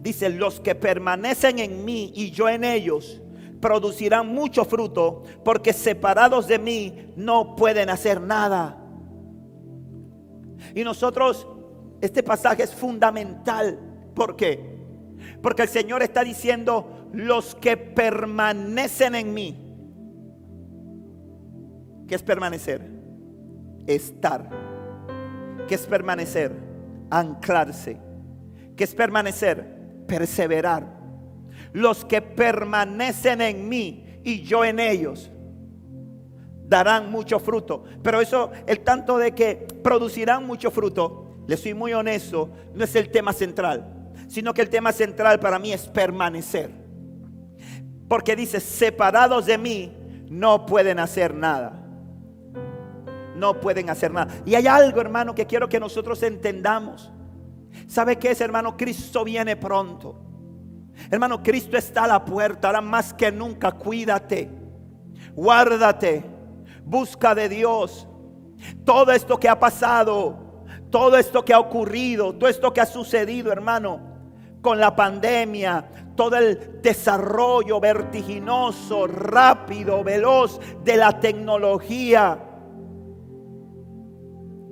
Dice, 0.00 0.30
los 0.30 0.60
que 0.60 0.74
permanecen 0.74 1.58
en 1.58 1.84
mí 1.84 2.12
y 2.14 2.30
yo 2.30 2.48
en 2.48 2.64
ellos, 2.64 3.20
producirán 3.60 4.26
mucho 4.26 4.64
fruto, 4.64 5.22
porque 5.44 5.72
separados 5.72 6.48
de 6.48 6.58
mí 6.58 7.12
no 7.16 7.54
pueden 7.54 7.90
hacer 7.90 8.20
nada. 8.20 8.81
Y 10.74 10.84
nosotros, 10.84 11.46
este 12.00 12.22
pasaje 12.22 12.62
es 12.62 12.74
fundamental. 12.74 13.78
¿Por 14.14 14.36
qué? 14.36 14.72
Porque 15.42 15.62
el 15.62 15.68
Señor 15.68 16.02
está 16.02 16.24
diciendo, 16.24 17.08
los 17.12 17.54
que 17.54 17.76
permanecen 17.76 19.14
en 19.14 19.34
mí. 19.34 19.58
¿Qué 22.08 22.14
es 22.14 22.22
permanecer? 22.22 22.90
Estar. 23.86 24.48
¿Qué 25.68 25.74
es 25.74 25.86
permanecer? 25.86 26.52
Anclarse. 27.10 27.98
¿Qué 28.76 28.84
es 28.84 28.94
permanecer? 28.94 30.04
Perseverar 30.06 31.02
los 31.72 32.04
que 32.04 32.20
permanecen 32.20 33.40
en 33.40 33.68
mí 33.68 34.20
y 34.24 34.42
yo 34.42 34.64
en 34.64 34.78
ellos 34.78 35.30
darán 36.72 37.10
mucho 37.10 37.38
fruto. 37.38 37.84
Pero 38.02 38.20
eso, 38.22 38.50
el 38.66 38.80
tanto 38.80 39.18
de 39.18 39.34
que 39.34 39.66
producirán 39.84 40.46
mucho 40.46 40.70
fruto, 40.70 41.36
le 41.46 41.56
soy 41.58 41.74
muy 41.74 41.92
honesto, 41.92 42.50
no 42.74 42.82
es 42.82 42.96
el 42.96 43.10
tema 43.10 43.34
central, 43.34 44.10
sino 44.26 44.54
que 44.54 44.62
el 44.62 44.70
tema 44.70 44.90
central 44.90 45.38
para 45.38 45.58
mí 45.58 45.70
es 45.70 45.86
permanecer. 45.86 46.70
Porque 48.08 48.34
dice, 48.34 48.58
separados 48.58 49.44
de 49.46 49.58
mí, 49.58 49.92
no 50.30 50.64
pueden 50.64 50.98
hacer 50.98 51.34
nada. 51.34 51.78
No 53.36 53.60
pueden 53.60 53.90
hacer 53.90 54.10
nada. 54.10 54.32
Y 54.46 54.54
hay 54.54 54.66
algo, 54.66 55.00
hermano, 55.00 55.34
que 55.34 55.46
quiero 55.46 55.68
que 55.68 55.78
nosotros 55.78 56.22
entendamos. 56.22 57.12
¿Sabe 57.86 58.16
qué 58.16 58.30
es, 58.30 58.40
hermano? 58.40 58.76
Cristo 58.78 59.24
viene 59.24 59.56
pronto. 59.56 60.18
Hermano, 61.10 61.42
Cristo 61.42 61.76
está 61.76 62.04
a 62.04 62.08
la 62.08 62.24
puerta. 62.24 62.68
Ahora 62.68 62.80
más 62.80 63.12
que 63.12 63.30
nunca, 63.30 63.72
cuídate. 63.72 64.50
Guárdate. 65.34 66.31
Busca 66.84 67.34
de 67.34 67.48
Dios. 67.48 68.06
Todo 68.84 69.12
esto 69.12 69.38
que 69.38 69.48
ha 69.48 69.58
pasado, 69.58 70.64
todo 70.90 71.16
esto 71.16 71.44
que 71.44 71.52
ha 71.52 71.58
ocurrido, 71.58 72.34
todo 72.34 72.48
esto 72.48 72.72
que 72.72 72.80
ha 72.80 72.86
sucedido, 72.86 73.50
hermano, 73.50 74.00
con 74.60 74.78
la 74.78 74.94
pandemia, 74.94 76.12
todo 76.14 76.36
el 76.36 76.80
desarrollo 76.82 77.80
vertiginoso, 77.80 79.06
rápido, 79.06 80.04
veloz 80.04 80.60
de 80.84 80.96
la 80.96 81.18
tecnología. 81.18 82.38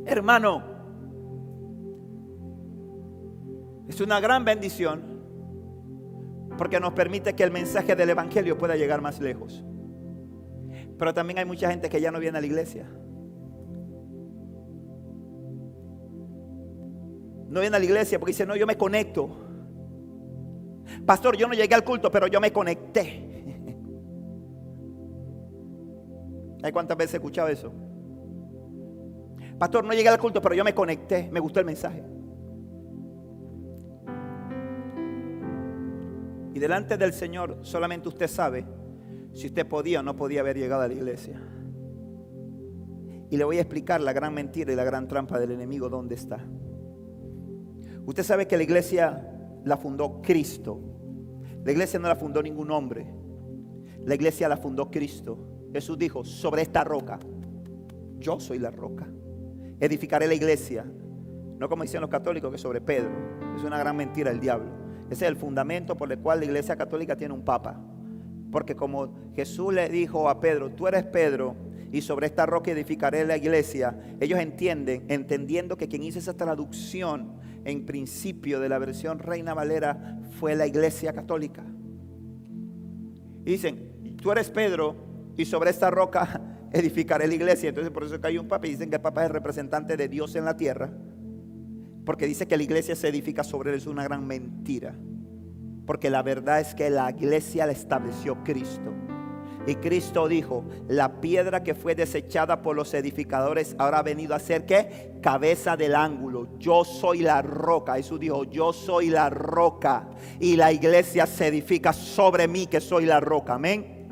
Hermano, 0.07 0.63
es 3.89 4.01
una 4.01 4.21
gran 4.21 4.45
bendición 4.45 5.11
porque 6.57 6.79
nos 6.79 6.93
permite 6.93 7.35
que 7.35 7.43
el 7.43 7.51
mensaje 7.51 7.97
del 7.97 8.11
Evangelio 8.11 8.59
pueda 8.59 8.77
llegar 8.77 9.01
más 9.01 9.19
lejos. 9.21 9.65
Pero 11.01 11.13
también 11.15 11.39
hay 11.39 11.47
mucha 11.47 11.71
gente 11.71 11.89
que 11.89 11.99
ya 11.99 12.11
no 12.11 12.21
viene 12.21 12.37
a 12.37 12.43
la 12.43 12.47
iglesia. 12.47 12.87
No 17.49 17.61
viene 17.61 17.75
a 17.75 17.79
la 17.79 17.85
iglesia 17.87 18.19
porque 18.19 18.33
dice, 18.33 18.45
no, 18.45 18.55
yo 18.55 18.67
me 18.67 18.77
conecto. 18.77 19.31
Pastor, 21.07 21.39
yo 21.39 21.49
no 21.49 21.55
llegué 21.55 21.75
al 21.75 21.85
culto, 21.85 22.11
pero 22.11 22.27
yo 22.27 22.39
me 22.39 22.53
conecté. 22.53 23.03
¿Hay 26.63 26.71
cuántas 26.71 26.99
veces 26.99 27.15
he 27.15 27.17
escuchado 27.17 27.49
eso? 27.49 27.73
Pastor, 29.59 29.87
no 29.87 29.95
llegué 29.95 30.11
al 30.11 30.19
culto, 30.19 30.43
pero 30.43 30.55
yo 30.55 30.65
me 30.65 30.75
conecté. 30.75 31.31
Me 31.33 31.41
gustó 31.41 31.61
el 31.61 31.67
mensaje. 31.67 32.05
Y 36.53 36.59
delante 36.59 36.99
del 36.99 37.15
Señor 37.15 37.57
solamente 37.63 38.07
usted 38.07 38.29
sabe 38.29 38.80
si 39.33 39.47
usted 39.47 39.67
podía 39.67 40.01
o 40.01 40.03
no 40.03 40.17
podía 40.17 40.41
haber 40.41 40.57
llegado 40.57 40.83
a 40.83 40.89
la 40.89 40.95
iglesia. 40.95 41.41
Y 43.31 43.37
le 43.37 43.45
voy 43.45 43.59
a 43.59 43.61
explicar 43.61 44.01
la 44.01 44.13
gran 44.13 44.35
mentira 44.35 44.73
y 44.73 44.77
la 44.77 44.85
gran 44.85 45.07
trampa 45.07 45.39
del 45.39 45.53
enemigo 45.53 45.89
dónde 45.89 46.17
está. 46.17 46.45
Usted 48.07 48.25
sabe 48.25 48.49
que 48.49 48.57
la 48.57 48.65
iglesia 48.65 49.25
la 49.65 49.77
fundó 49.77 50.21
Cristo. 50.21 50.81
La 51.65 51.71
iglesia 51.71 52.01
no 52.01 52.09
la 52.09 52.17
fundó 52.17 52.43
ningún 52.43 52.71
hombre. 52.71 53.07
La 54.05 54.15
iglesia 54.15 54.49
la 54.49 54.57
fundó 54.57 54.91
Cristo. 54.91 55.69
Jesús 55.73 55.97
dijo, 55.97 56.25
sobre 56.25 56.63
esta 56.63 56.83
roca, 56.83 57.21
yo 58.19 58.41
soy 58.41 58.59
la 58.59 58.71
roca. 58.71 59.07
Edificaré 59.79 60.27
la 60.27 60.35
iglesia. 60.35 60.85
No 61.59 61.69
como 61.69 61.83
dicen 61.83 62.01
los 62.01 62.11
católicos 62.11 62.51
que 62.51 62.59
sobre 62.59 62.81
Pedro. 62.81 63.13
Es 63.57 63.63
una 63.63 63.79
gran 63.79 63.97
mentira 63.97 64.31
del 64.31 64.41
diablo. 64.41 64.71
Ese 65.11 65.27
es 65.27 65.31
el 65.31 65.37
fundamento 65.37 65.97
por 65.97 66.11
el 66.11 66.19
cual 66.19 66.41
la 66.41 66.47
iglesia 66.47 66.77
católica 66.77 67.17
tiene 67.17 67.35
un 67.35 67.45
papa. 67.45 67.81
Porque 68.51 68.77
como 68.77 69.15
Jesús 69.35 69.73
le 69.73 69.89
dijo 69.89 70.29
a 70.29 70.41
Pedro, 70.41 70.71
tú 70.71 70.89
eres 70.89 71.05
Pedro 71.05 71.57
y 71.93 72.03
sobre 72.03 72.27
esta 72.27 72.47
roca 72.47 72.71
edificaré 72.71 73.25
la 73.25 73.37
iglesia, 73.37 73.99
ellos 74.21 74.39
entienden, 74.39 75.05
entendiendo 75.09 75.77
que 75.77 75.89
quien 75.89 76.03
hizo 76.03 76.19
esa 76.19 76.37
traducción 76.37 77.33
en 77.65 77.85
principio 77.85 78.61
de 78.61 78.69
la 78.69 78.79
versión 78.79 79.19
Reina 79.19 79.55
Valera 79.55 80.19
fue 80.39 80.55
la 80.55 80.67
iglesia 80.67 81.13
católica. 81.13 81.65
Y 83.45 83.53
dicen, 83.53 84.17
tú 84.23 84.31
eres 84.31 84.51
Pedro 84.51 84.97
y 85.37 85.45
sobre 85.45 85.71
esta 85.71 85.91
roca 85.91 86.41
edificaré 86.73 87.27
la 87.27 87.35
iglesia. 87.35 87.69
Entonces 87.71 87.93
por 87.93 88.05
eso 88.05 88.15
es 88.15 88.21
que 88.21 88.29
hay 88.29 88.39
un 88.39 88.49
papa 88.49 88.67
y 88.67 88.71
dicen 88.71 88.91
que 88.91 88.97
el 88.97 89.03
papa 89.03 89.25
es 89.25 89.31
representante 89.31 89.97
de 89.97 90.09
Dios 90.09 90.37
en 90.37 90.45
la 90.45 90.57
tierra. 90.57 90.93
Porque 92.05 92.27
dice 92.27 92.47
que 92.47 92.57
la 92.57 92.63
iglesia 92.63 92.95
se 92.97 93.09
edifica 93.09 93.45
sobre 93.45 93.71
él. 93.71 93.77
Es 93.77 93.87
una 93.87 94.05
gran 94.05 94.27
mentira. 94.27 94.95
Porque 95.91 96.09
la 96.09 96.23
verdad 96.23 96.61
es 96.61 96.73
que 96.73 96.89
la 96.89 97.11
iglesia 97.11 97.67
la 97.67 97.73
estableció 97.73 98.45
Cristo. 98.45 98.95
Y 99.67 99.75
Cristo 99.75 100.29
dijo, 100.29 100.65
la 100.87 101.21
piedra 101.21 101.65
que 101.65 101.75
fue 101.75 101.97
desechada 101.97 102.63
por 102.63 102.77
los 102.77 102.95
edificadores 102.95 103.75
ahora 103.77 103.99
ha 103.99 104.03
venido 104.05 104.37
a 104.37 104.39
ser 104.39 104.67
que 104.67 105.19
cabeza 105.21 105.77
del 105.77 105.97
ángulo. 105.97 106.47
Yo 106.61 106.85
soy 106.85 107.23
la 107.23 107.43
roca. 107.43 107.97
Jesús 107.97 108.21
dijo, 108.21 108.45
yo 108.45 108.73
soy 108.73 109.09
la 109.09 109.31
roca. 109.31 110.09
Y 110.39 110.55
la 110.55 110.71
iglesia 110.71 111.27
se 111.27 111.49
edifica 111.49 111.93
sobre 111.93 112.47
mí 112.47 112.69
que 112.69 112.81
soy 112.81 113.05
la 113.05 113.19
roca. 113.19 113.55
Amén. 113.55 114.07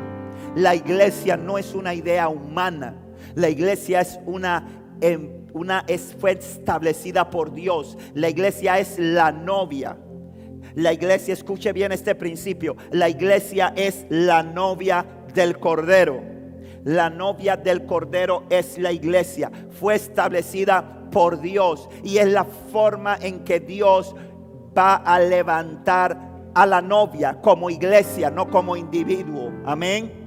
La 0.57 0.75
iglesia 0.75 1.37
no 1.37 1.59
es 1.59 1.77
una 1.77 1.95
idea 1.95 2.29
humana. 2.29 2.97
La 3.37 3.51
iglesia 3.51 4.01
es 4.01 4.19
una 4.27 4.67
em, 5.01 5.47
una 5.53 5.85
fue 6.19 6.33
establecida 6.33 7.31
por 7.31 7.55
Dios. 7.55 7.97
La 8.15 8.29
iglesia 8.29 8.81
es 8.81 8.99
la 8.99 9.31
novia. 9.31 9.97
La 10.79 10.93
iglesia, 10.93 11.35
escuche 11.35 11.73
bien 11.73 11.91
este 11.91 12.15
principio, 12.15 12.77
la 12.93 13.09
iglesia 13.09 13.73
es 13.75 14.07
la 14.11 14.45
novia 14.45 15.05
del 15.35 15.59
Cordero. 15.59 16.23
La 16.85 17.11
novia 17.11 17.57
del 17.57 17.85
Cordero 17.85 18.45
es 18.49 18.79
la 18.79 18.93
iglesia. 18.93 19.51
Fue 19.73 19.97
establecida 19.97 21.11
por 21.11 21.41
Dios 21.41 21.89
y 22.05 22.19
es 22.19 22.29
la 22.29 22.45
forma 22.45 23.19
en 23.21 23.43
que 23.43 23.59
Dios 23.59 24.15
va 24.77 24.95
a 24.95 25.19
levantar 25.19 26.17
a 26.55 26.65
la 26.65 26.81
novia 26.81 27.41
como 27.43 27.71
iglesia, 27.71 28.31
no 28.31 28.49
como 28.49 28.77
individuo. 28.77 29.51
Amén. 29.67 30.18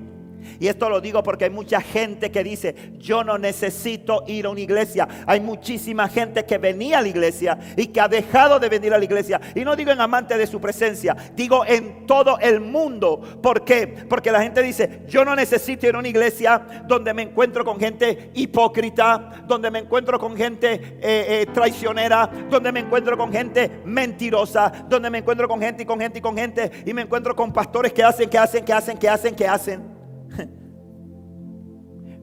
Y 0.59 0.67
esto 0.67 0.89
lo 0.89 1.01
digo 1.01 1.23
porque 1.23 1.45
hay 1.45 1.49
mucha 1.49 1.81
gente 1.81 2.31
que 2.31 2.43
dice, 2.43 2.75
yo 2.97 3.23
no 3.23 3.37
necesito 3.37 4.23
ir 4.27 4.45
a 4.45 4.49
una 4.49 4.61
iglesia. 4.61 5.07
Hay 5.25 5.39
muchísima 5.39 6.07
gente 6.07 6.45
que 6.45 6.57
venía 6.57 6.99
a 6.99 7.01
la 7.01 7.07
iglesia 7.07 7.57
y 7.75 7.87
que 7.87 8.01
ha 8.01 8.07
dejado 8.07 8.59
de 8.59 8.69
venir 8.69 8.93
a 8.93 8.97
la 8.97 9.05
iglesia. 9.05 9.39
Y 9.55 9.61
no 9.61 9.75
digo 9.75 9.91
en 9.91 10.01
amante 10.01 10.37
de 10.37 10.47
su 10.47 10.59
presencia, 10.59 11.15
digo 11.35 11.65
en 11.65 12.05
todo 12.05 12.39
el 12.39 12.59
mundo. 12.59 13.21
¿Por 13.41 13.63
qué? 13.63 13.87
Porque 13.87 14.31
la 14.31 14.41
gente 14.41 14.61
dice, 14.61 15.01
yo 15.07 15.25
no 15.25 15.35
necesito 15.35 15.87
ir 15.87 15.95
a 15.95 15.99
una 15.99 16.07
iglesia 16.07 16.83
donde 16.87 17.13
me 17.13 17.23
encuentro 17.23 17.63
con 17.63 17.79
gente 17.79 18.31
hipócrita, 18.33 19.43
donde 19.47 19.71
me 19.71 19.79
encuentro 19.79 20.19
con 20.19 20.35
gente 20.35 20.73
eh, 20.73 20.99
eh, 21.01 21.47
traicionera, 21.53 22.29
donde 22.49 22.71
me 22.71 22.81
encuentro 22.81 23.17
con 23.17 23.31
gente 23.31 23.81
mentirosa, 23.85 24.71
donde 24.87 25.09
me 25.09 25.19
encuentro 25.19 25.47
con 25.47 25.61
gente 25.61 25.83
y 25.83 25.85
con 25.85 25.99
gente 25.99 26.19
y 26.19 26.21
con 26.21 26.37
gente 26.37 26.71
y 26.85 26.93
me 26.93 27.03
encuentro 27.03 27.35
con 27.35 27.51
pastores 27.51 27.93
que 27.93 28.03
hacen, 28.03 28.29
que 28.29 28.37
hacen, 28.37 28.63
que 28.63 28.73
hacen, 28.73 28.97
que 28.97 29.09
hacen, 29.09 29.35
que 29.35 29.47
hacen. 29.47 30.00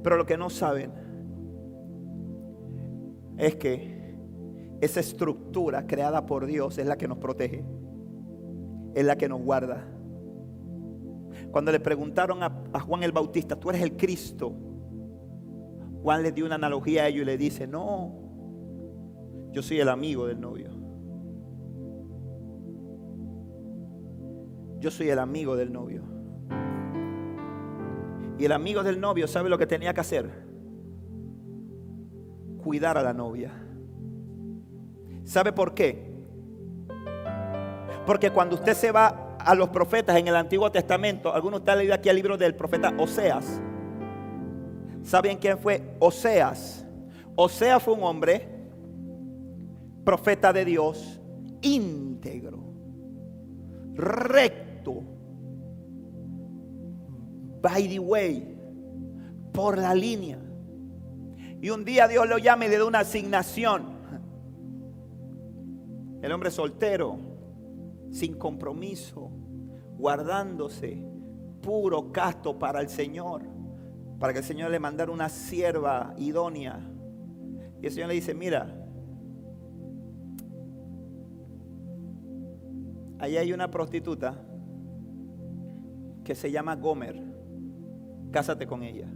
Pero 0.02 0.16
lo 0.16 0.26
que 0.26 0.36
no 0.36 0.50
saben 0.50 0.92
es 3.36 3.56
que 3.56 4.16
esa 4.80 5.00
estructura 5.00 5.86
creada 5.86 6.26
por 6.26 6.46
Dios 6.46 6.78
es 6.78 6.86
la 6.86 6.96
que 6.96 7.08
nos 7.08 7.18
protege, 7.18 7.64
es 8.94 9.04
la 9.04 9.16
que 9.16 9.28
nos 9.28 9.40
guarda. 9.42 9.84
Cuando 11.50 11.72
le 11.72 11.80
preguntaron 11.80 12.42
a, 12.42 12.80
Juan 12.80 13.02
el 13.02 13.12
Bautista, 13.12 13.56
tú 13.56 13.70
eres 13.70 13.82
el 13.82 13.96
Cristo, 13.96 14.52
Juan 16.02 16.22
le 16.22 16.32
dio 16.32 16.46
una 16.46 16.56
analogía 16.56 17.04
a 17.04 17.08
ellos 17.08 17.22
y 17.22 17.24
le 17.24 17.38
dice, 17.38 17.66
no, 17.66 18.12
yo 19.50 19.62
soy 19.62 19.80
el 19.80 19.88
amigo 19.88 20.26
del 20.26 20.40
novio. 20.40 20.70
Yo 24.80 24.90
soy 24.92 25.08
el 25.08 25.18
amigo 25.18 25.56
del 25.56 25.72
novio. 25.72 26.17
Y 28.38 28.44
el 28.44 28.52
amigo 28.52 28.82
del 28.82 29.00
novio 29.00 29.26
sabe 29.26 29.48
lo 29.48 29.58
que 29.58 29.66
tenía 29.66 29.92
que 29.92 30.00
hacer. 30.00 30.30
Cuidar 32.62 32.96
a 32.96 33.02
la 33.02 33.12
novia. 33.12 33.52
¿Sabe 35.24 35.52
por 35.52 35.74
qué? 35.74 36.08
Porque 38.06 38.30
cuando 38.30 38.54
usted 38.54 38.74
se 38.74 38.92
va 38.92 39.36
a 39.38 39.54
los 39.54 39.68
profetas 39.68 40.16
en 40.16 40.28
el 40.28 40.36
Antiguo 40.36 40.70
Testamento, 40.70 41.34
algunos 41.34 41.60
están 41.60 41.78
leído 41.78 41.94
aquí 41.94 42.08
el 42.08 42.16
libro 42.16 42.38
del 42.38 42.54
profeta 42.54 42.94
Oseas. 42.96 43.60
¿Saben 45.02 45.38
quién 45.38 45.58
fue 45.58 45.96
Oseas? 45.98 46.86
Oseas 47.34 47.82
fue 47.82 47.94
un 47.94 48.04
hombre, 48.04 48.48
profeta 50.04 50.52
de 50.52 50.64
Dios, 50.64 51.20
íntegro, 51.60 52.64
recto, 53.94 54.67
by 57.60 57.88
the 57.88 57.98
way, 57.98 58.56
por 59.52 59.78
la 59.78 59.94
línea. 59.94 60.38
Y 61.60 61.70
un 61.70 61.84
día 61.84 62.06
Dios 62.06 62.28
lo 62.28 62.38
llama 62.38 62.66
y 62.66 62.68
le 62.68 62.78
da 62.78 62.84
una 62.84 63.00
asignación. 63.00 63.98
El 66.22 66.32
hombre 66.32 66.50
soltero, 66.50 67.18
sin 68.10 68.34
compromiso, 68.34 69.30
guardándose, 69.96 71.04
puro, 71.60 72.12
casto 72.12 72.58
para 72.58 72.80
el 72.80 72.88
Señor, 72.88 73.42
para 74.18 74.32
que 74.32 74.40
el 74.40 74.44
Señor 74.44 74.70
le 74.70 74.78
mandara 74.78 75.10
una 75.10 75.28
sierva 75.28 76.14
idónea. 76.16 76.80
Y 77.80 77.86
el 77.86 77.92
Señor 77.92 78.08
le 78.08 78.14
dice, 78.14 78.34
mira, 78.34 78.74
ahí 83.18 83.36
hay 83.36 83.52
una 83.52 83.70
prostituta 83.70 84.44
que 86.24 86.34
se 86.34 86.50
llama 86.50 86.76
Gomer. 86.76 87.27
Cásate 88.30 88.66
con 88.66 88.82
ella. 88.82 89.08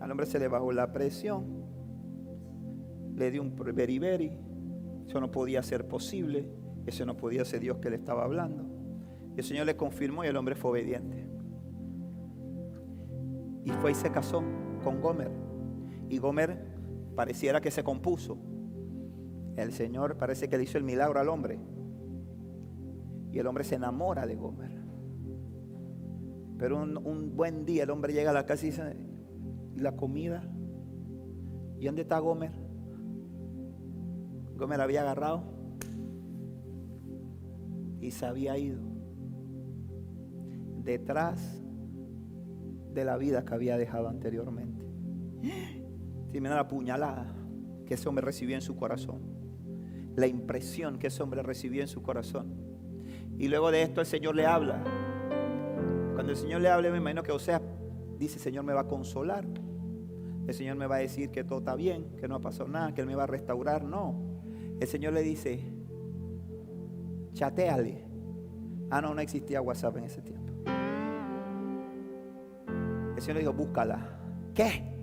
Al 0.00 0.10
hombre 0.10 0.26
se 0.26 0.38
le 0.38 0.48
bajó 0.48 0.72
la 0.72 0.92
presión, 0.92 1.44
le 3.16 3.30
dio 3.30 3.42
un 3.42 3.54
beriberi, 3.56 4.30
eso 5.06 5.20
no 5.20 5.30
podía 5.30 5.62
ser 5.62 5.88
posible, 5.88 6.48
eso 6.86 7.04
no 7.04 7.16
podía 7.16 7.44
ser 7.44 7.60
Dios 7.60 7.78
que 7.78 7.90
le 7.90 7.96
estaba 7.96 8.24
hablando. 8.24 8.64
El 9.36 9.44
Señor 9.44 9.66
le 9.66 9.76
confirmó 9.76 10.24
y 10.24 10.28
el 10.28 10.36
hombre 10.36 10.54
fue 10.54 10.72
obediente. 10.72 11.26
Y 13.64 13.70
fue 13.70 13.92
y 13.92 13.94
se 13.94 14.10
casó 14.10 14.42
con 14.82 15.00
Gomer. 15.00 15.30
Y 16.08 16.18
Gomer 16.18 16.58
pareciera 17.14 17.60
que 17.60 17.70
se 17.70 17.84
compuso. 17.84 18.38
El 19.56 19.72
Señor 19.72 20.16
parece 20.16 20.48
que 20.48 20.56
le 20.56 20.64
hizo 20.64 20.78
el 20.78 20.84
milagro 20.84 21.20
al 21.20 21.28
hombre. 21.28 21.58
Y 23.32 23.38
el 23.38 23.46
hombre 23.46 23.64
se 23.64 23.74
enamora 23.74 24.26
de 24.26 24.36
Gomer. 24.36 24.77
Pero 26.58 26.82
un, 26.82 27.36
buen 27.36 27.64
día 27.64 27.84
el 27.84 27.90
hombre 27.90 28.12
llega 28.12 28.30
a 28.30 28.34
la 28.34 28.44
casa 28.44 28.66
y 28.66 28.70
dice, 28.70 28.96
¿y 29.76 29.80
la 29.80 29.94
comida? 29.96 30.42
¿Y 31.78 31.86
dónde 31.86 32.02
está 32.02 32.18
Gomer? 32.18 32.50
Gomer 34.56 34.80
había 34.80 35.02
agarrado 35.02 35.44
y 38.00 38.10
se 38.10 38.26
había 38.26 38.58
ido 38.58 38.80
detrás 40.82 41.62
de 42.92 43.04
la 43.04 43.16
vida 43.16 43.44
que 43.44 43.54
había 43.54 43.76
dejado 43.76 44.08
anteriormente. 44.08 44.84
Tiene 46.32 46.48
la 46.48 46.66
puñalada 46.66 47.32
que 47.86 47.94
ese 47.94 48.08
hombre 48.08 48.24
recibió 48.24 48.56
en 48.56 48.62
su 48.62 48.74
corazón, 48.74 49.20
la 50.16 50.26
impresión 50.26 50.98
que 50.98 51.06
ese 51.06 51.22
hombre 51.22 51.42
recibió 51.42 51.82
en 51.82 51.88
su 51.88 52.02
corazón. 52.02 52.52
Y 53.38 53.46
luego 53.46 53.70
de 53.70 53.82
esto 53.82 54.00
el 54.00 54.06
Señor 54.06 54.34
le 54.34 54.46
habla 54.46 54.82
cuando 56.18 56.32
el 56.32 56.36
Señor 56.36 56.62
le 56.62 56.68
hable, 56.68 56.90
me 56.90 56.98
imagino 56.98 57.22
que 57.22 57.30
o 57.30 57.38
sea, 57.38 57.62
dice, 58.18 58.40
Señor 58.40 58.64
me 58.64 58.72
va 58.72 58.80
a 58.80 58.88
consolar. 58.88 59.44
El 60.48 60.52
Señor 60.52 60.74
me 60.74 60.88
va 60.88 60.96
a 60.96 60.98
decir 60.98 61.30
que 61.30 61.44
todo 61.44 61.60
está 61.60 61.76
bien, 61.76 62.16
que 62.16 62.26
no 62.26 62.34
ha 62.34 62.40
pasado 62.40 62.68
nada, 62.68 62.92
que 62.92 63.02
Él 63.02 63.06
me 63.06 63.14
va 63.14 63.22
a 63.22 63.26
restaurar. 63.28 63.84
No. 63.84 64.20
El 64.80 64.88
Señor 64.88 65.12
le 65.12 65.22
dice, 65.22 65.60
chateale. 67.34 68.04
Ah, 68.90 69.00
no, 69.00 69.14
no 69.14 69.20
existía 69.20 69.62
WhatsApp 69.62 69.96
en 69.98 70.04
ese 70.06 70.20
tiempo. 70.20 70.52
El 73.14 73.22
Señor 73.22 73.34
le 73.36 73.40
dijo, 73.42 73.52
búscala. 73.52 74.18
¿Qué? 74.54 74.98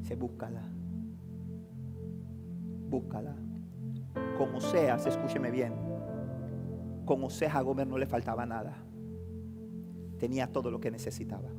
Dice, 0.00 0.16
búscala. 0.16 0.62
Búscala. 2.88 3.36
Como 4.36 4.60
seas, 4.60 5.06
escúcheme 5.06 5.52
bien. 5.52 5.74
Como 7.04 7.30
seas 7.30 7.54
a 7.54 7.60
Gómez 7.60 7.86
no 7.86 7.98
le 7.98 8.06
faltaba 8.06 8.44
nada 8.44 8.84
tenía 10.24 10.50
todo 10.50 10.70
lo 10.70 10.80
que 10.80 10.90
necesitaba. 10.90 11.50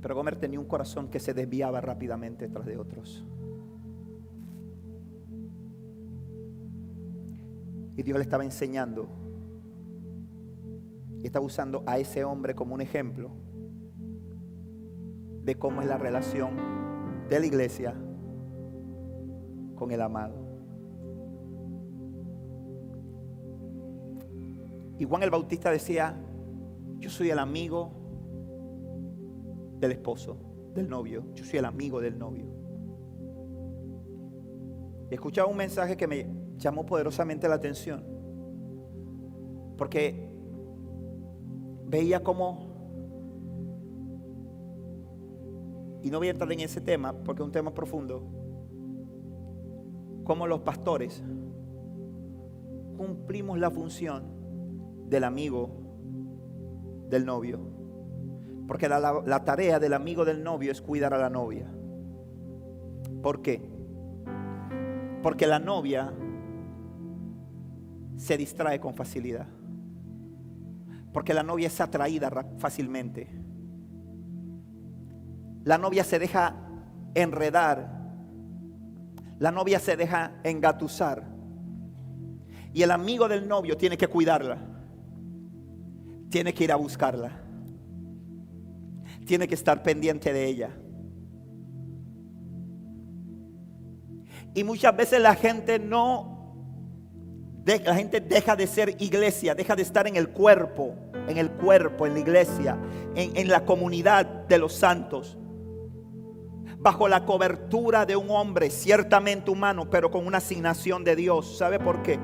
Pero 0.00 0.14
Gomer 0.14 0.36
tenía 0.36 0.60
un 0.60 0.66
corazón 0.66 1.08
que 1.08 1.18
se 1.18 1.34
desviaba 1.34 1.80
rápidamente 1.80 2.48
tras 2.48 2.66
de 2.66 2.78
otros. 2.78 3.24
Y 7.96 8.02
Dios 8.04 8.16
le 8.16 8.22
estaba 8.22 8.44
enseñando 8.44 9.08
y 11.20 11.26
estaba 11.26 11.44
usando 11.44 11.82
a 11.84 11.98
ese 11.98 12.22
hombre 12.22 12.54
como 12.54 12.72
un 12.72 12.80
ejemplo 12.80 13.32
de 15.42 15.56
cómo 15.56 15.82
es 15.82 15.88
la 15.88 15.98
relación 15.98 16.54
de 17.28 17.40
la 17.40 17.46
iglesia 17.46 17.92
con 19.74 19.90
el 19.90 20.00
amado. 20.00 20.45
Y 24.98 25.04
Juan 25.04 25.22
el 25.22 25.30
Bautista 25.30 25.70
decía, 25.70 26.16
yo 26.98 27.10
soy 27.10 27.30
el 27.30 27.38
amigo 27.38 27.90
del 29.78 29.92
esposo, 29.92 30.38
del 30.74 30.88
novio. 30.88 31.24
Yo 31.34 31.44
soy 31.44 31.58
el 31.58 31.66
amigo 31.66 32.00
del 32.00 32.18
novio. 32.18 32.46
Y 35.10 35.14
escuchaba 35.14 35.48
un 35.48 35.56
mensaje 35.56 35.96
que 35.96 36.06
me 36.06 36.26
llamó 36.56 36.86
poderosamente 36.86 37.48
la 37.48 37.56
atención. 37.56 38.04
Porque 39.76 40.30
veía 41.86 42.22
cómo, 42.22 42.58
y 46.02 46.10
no 46.10 46.18
voy 46.18 46.28
a 46.28 46.30
entrar 46.30 46.50
en 46.50 46.60
ese 46.60 46.80
tema 46.80 47.12
porque 47.12 47.42
es 47.42 47.46
un 47.46 47.52
tema 47.52 47.74
profundo, 47.74 48.22
cómo 50.24 50.46
los 50.46 50.60
pastores 50.60 51.22
cumplimos 52.96 53.58
la 53.58 53.70
función 53.70 54.35
del 55.08 55.24
amigo 55.24 55.86
del 57.08 57.24
novio. 57.24 57.60
Porque 58.66 58.88
la, 58.88 59.44
tarea 59.44 59.78
del 59.78 59.94
amigo 59.94 60.24
del 60.24 60.42
novio 60.42 60.72
es 60.72 60.82
cuidar 60.82 61.14
a 61.14 61.18
la 61.18 61.30
novia. 61.30 61.70
¿Por 63.22 63.42
qué? 63.42 63.62
Porque 65.22 65.46
la 65.46 65.58
novia 65.58 66.12
se 68.16 68.36
distrae 68.36 68.80
con 68.80 68.94
facilidad. 68.94 69.46
Porque 71.12 71.32
la 71.32 71.42
novia 71.42 71.68
es 71.68 71.80
atraída 71.80 72.30
fácilmente. 72.58 73.28
La 75.64 75.78
novia 75.78 76.04
se 76.04 76.18
deja 76.18 76.56
enredar. 77.14 77.94
La 79.38 79.52
novia 79.52 79.78
se 79.78 79.96
deja 79.96 80.40
engatusar. 80.42 81.24
Y 82.72 82.82
el 82.82 82.90
amigo 82.90 83.28
del 83.28 83.48
novio 83.48 83.76
tiene 83.76 83.96
que 83.96 84.08
cuidarla 84.08 84.75
tiene 86.30 86.52
que 86.52 86.64
ir 86.64 86.72
a 86.72 86.76
buscarla. 86.76 87.42
Tiene 89.26 89.48
que 89.48 89.54
estar 89.54 89.82
pendiente 89.82 90.32
de 90.32 90.46
ella. 90.46 90.70
Y 94.54 94.64
muchas 94.64 94.96
veces 94.96 95.20
la 95.20 95.34
gente 95.34 95.78
no, 95.78 96.36
la 97.66 97.94
gente 97.94 98.20
deja 98.20 98.56
de 98.56 98.66
ser 98.66 98.96
iglesia, 99.00 99.54
deja 99.54 99.76
de 99.76 99.82
estar 99.82 100.06
en 100.06 100.16
el 100.16 100.30
cuerpo, 100.30 100.94
en 101.28 101.36
el 101.36 101.50
cuerpo, 101.50 102.06
en 102.06 102.14
la 102.14 102.20
iglesia, 102.20 102.78
en, 103.14 103.48
la 103.48 103.64
comunidad 103.64 104.24
de 104.24 104.58
los 104.58 104.72
santos 104.72 105.36
bajo 106.78 107.08
la 107.08 107.24
cobertura 107.24 108.06
de 108.06 108.14
un 108.14 108.30
hombre 108.30 108.70
ciertamente 108.70 109.50
humano, 109.50 109.90
pero 109.90 110.10
con 110.10 110.26
una 110.26 110.38
asignación 110.38 111.02
de 111.02 111.16
Dios. 111.16 111.58
¿Sabe 111.58 111.80
por 111.80 112.02
qué? 112.02 112.18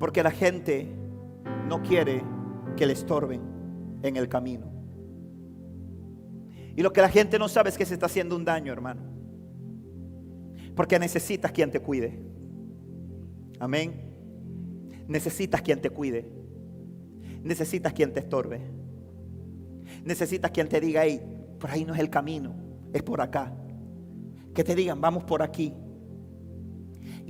Porque 0.00 0.22
la 0.22 0.32
gente 0.32 0.92
no 1.68 1.80
quiere 1.80 2.24
que 2.80 2.86
le 2.86 2.94
estorben 2.94 3.42
en 4.02 4.16
el 4.16 4.26
camino. 4.26 4.72
Y 6.74 6.80
lo 6.80 6.94
que 6.94 7.02
la 7.02 7.10
gente 7.10 7.38
no 7.38 7.46
sabe 7.46 7.68
es 7.68 7.76
que 7.76 7.84
se 7.84 7.92
está 7.92 8.06
haciendo 8.06 8.34
un 8.34 8.42
daño, 8.46 8.72
hermano. 8.72 9.02
Porque 10.74 10.98
necesitas 10.98 11.52
quien 11.52 11.70
te 11.70 11.80
cuide. 11.80 12.18
Amén. 13.58 14.14
Necesitas 15.08 15.60
quien 15.60 15.82
te 15.82 15.90
cuide. 15.90 16.26
Necesitas 17.42 17.92
quien 17.92 18.14
te 18.14 18.20
estorbe. 18.20 18.62
Necesitas 20.02 20.50
quien 20.50 20.66
te 20.66 20.80
diga, 20.80 21.04
hey, 21.04 21.20
por 21.58 21.70
ahí 21.70 21.84
no 21.84 21.92
es 21.92 22.00
el 22.00 22.08
camino, 22.08 22.54
es 22.94 23.02
por 23.02 23.20
acá. 23.20 23.54
Que 24.54 24.64
te 24.64 24.74
digan, 24.74 25.02
vamos 25.02 25.24
por 25.24 25.42
aquí. 25.42 25.74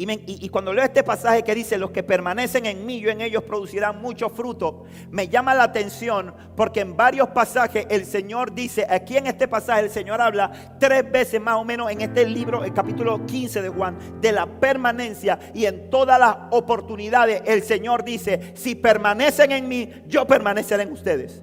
Y, 0.02 0.48
cuando 0.48 0.72
leo 0.72 0.82
este 0.82 1.02
pasaje 1.02 1.42
que 1.42 1.54
dice, 1.54 1.76
los 1.76 1.90
que 1.90 2.02
permanecen 2.02 2.64
en 2.64 2.86
mí, 2.86 3.00
yo 3.00 3.10
en 3.10 3.20
ellos 3.20 3.42
producirán 3.42 4.00
mucho 4.00 4.30
fruto, 4.30 4.84
me 5.10 5.28
llama 5.28 5.54
la 5.54 5.64
atención 5.64 6.34
porque 6.56 6.80
en 6.80 6.96
varios 6.96 7.28
pasajes 7.28 7.86
el 7.90 8.06
Señor 8.06 8.54
dice, 8.54 8.86
aquí 8.88 9.18
en 9.18 9.26
este 9.26 9.46
pasaje 9.46 9.82
el 9.82 9.90
Señor 9.90 10.22
habla 10.22 10.76
tres 10.80 11.10
veces 11.12 11.38
más 11.38 11.56
o 11.56 11.64
menos 11.66 11.90
en 11.90 12.00
este 12.00 12.24
libro, 12.24 12.64
el 12.64 12.72
capítulo 12.72 13.26
15 13.26 13.60
de 13.60 13.68
Juan, 13.68 13.98
de 14.22 14.32
la 14.32 14.46
permanencia 14.46 15.38
y 15.52 15.66
en 15.66 15.90
todas 15.90 16.18
las 16.18 16.34
oportunidades 16.50 17.42
el 17.44 17.62
Señor 17.62 18.02
dice, 18.02 18.54
si 18.56 18.76
permanecen 18.76 19.52
en 19.52 19.68
mí, 19.68 19.92
yo 20.06 20.26
permaneceré 20.26 20.84
en 20.84 20.92
ustedes. 20.92 21.42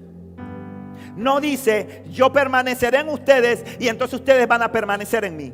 No 1.16 1.40
dice, 1.40 2.06
yo 2.10 2.34
permaneceré 2.34 3.02
en 3.02 3.10
ustedes 3.10 3.64
y 3.80 3.88
entonces 3.88 4.20
ustedes 4.20 4.48
van 4.48 4.64
a 4.64 4.72
permanecer 4.72 5.26
en 5.26 5.38
mí. 5.38 5.54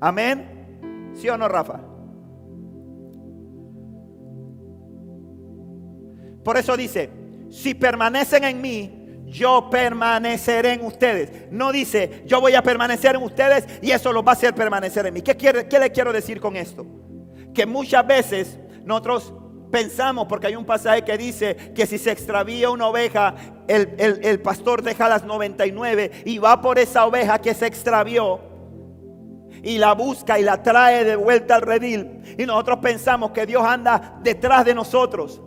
Amén. 0.00 1.10
¿Sí 1.14 1.28
o 1.28 1.36
no, 1.36 1.48
Rafa? 1.48 1.93
Por 6.44 6.58
eso 6.58 6.76
dice, 6.76 7.10
si 7.50 7.74
permanecen 7.74 8.44
en 8.44 8.60
mí, 8.60 9.04
yo 9.26 9.68
permaneceré 9.70 10.74
en 10.74 10.84
ustedes. 10.84 11.50
No 11.50 11.72
dice, 11.72 12.22
yo 12.26 12.40
voy 12.40 12.54
a 12.54 12.62
permanecer 12.62 13.16
en 13.16 13.22
ustedes 13.22 13.66
y 13.82 13.90
eso 13.90 14.12
los 14.12 14.24
va 14.24 14.30
a 14.30 14.34
hacer 14.34 14.54
permanecer 14.54 15.06
en 15.06 15.14
mí. 15.14 15.22
¿Qué, 15.22 15.36
quiere, 15.36 15.66
qué 15.66 15.78
le 15.78 15.90
quiero 15.90 16.12
decir 16.12 16.40
con 16.40 16.56
esto? 16.56 16.86
Que 17.54 17.64
muchas 17.64 18.06
veces 18.06 18.58
nosotros 18.84 19.32
pensamos, 19.72 20.26
porque 20.28 20.48
hay 20.48 20.56
un 20.56 20.66
pasaje 20.66 21.02
que 21.02 21.16
dice 21.18 21.72
que 21.74 21.86
si 21.86 21.98
se 21.98 22.12
extravía 22.12 22.70
una 22.70 22.86
oveja, 22.86 23.34
el, 23.66 23.94
el, 23.98 24.40
pastor 24.40 24.82
deja 24.82 25.08
las 25.08 25.24
99 25.24 26.22
y 26.26 26.38
va 26.38 26.60
por 26.60 26.78
esa 26.78 27.06
oveja 27.06 27.40
que 27.40 27.54
se 27.54 27.66
extravió 27.66 28.40
y 29.64 29.78
la 29.78 29.94
busca 29.94 30.38
y 30.38 30.42
la 30.42 30.62
trae 30.62 31.04
de 31.04 31.16
vuelta 31.16 31.56
al 31.56 31.62
redil. 31.62 32.36
Y 32.38 32.44
nosotros 32.46 32.78
pensamos 32.80 33.32
que 33.32 33.46
Dios 33.46 33.64
anda 33.64 34.20
detrás 34.22 34.64
de 34.64 34.74
nosotros 34.74 35.40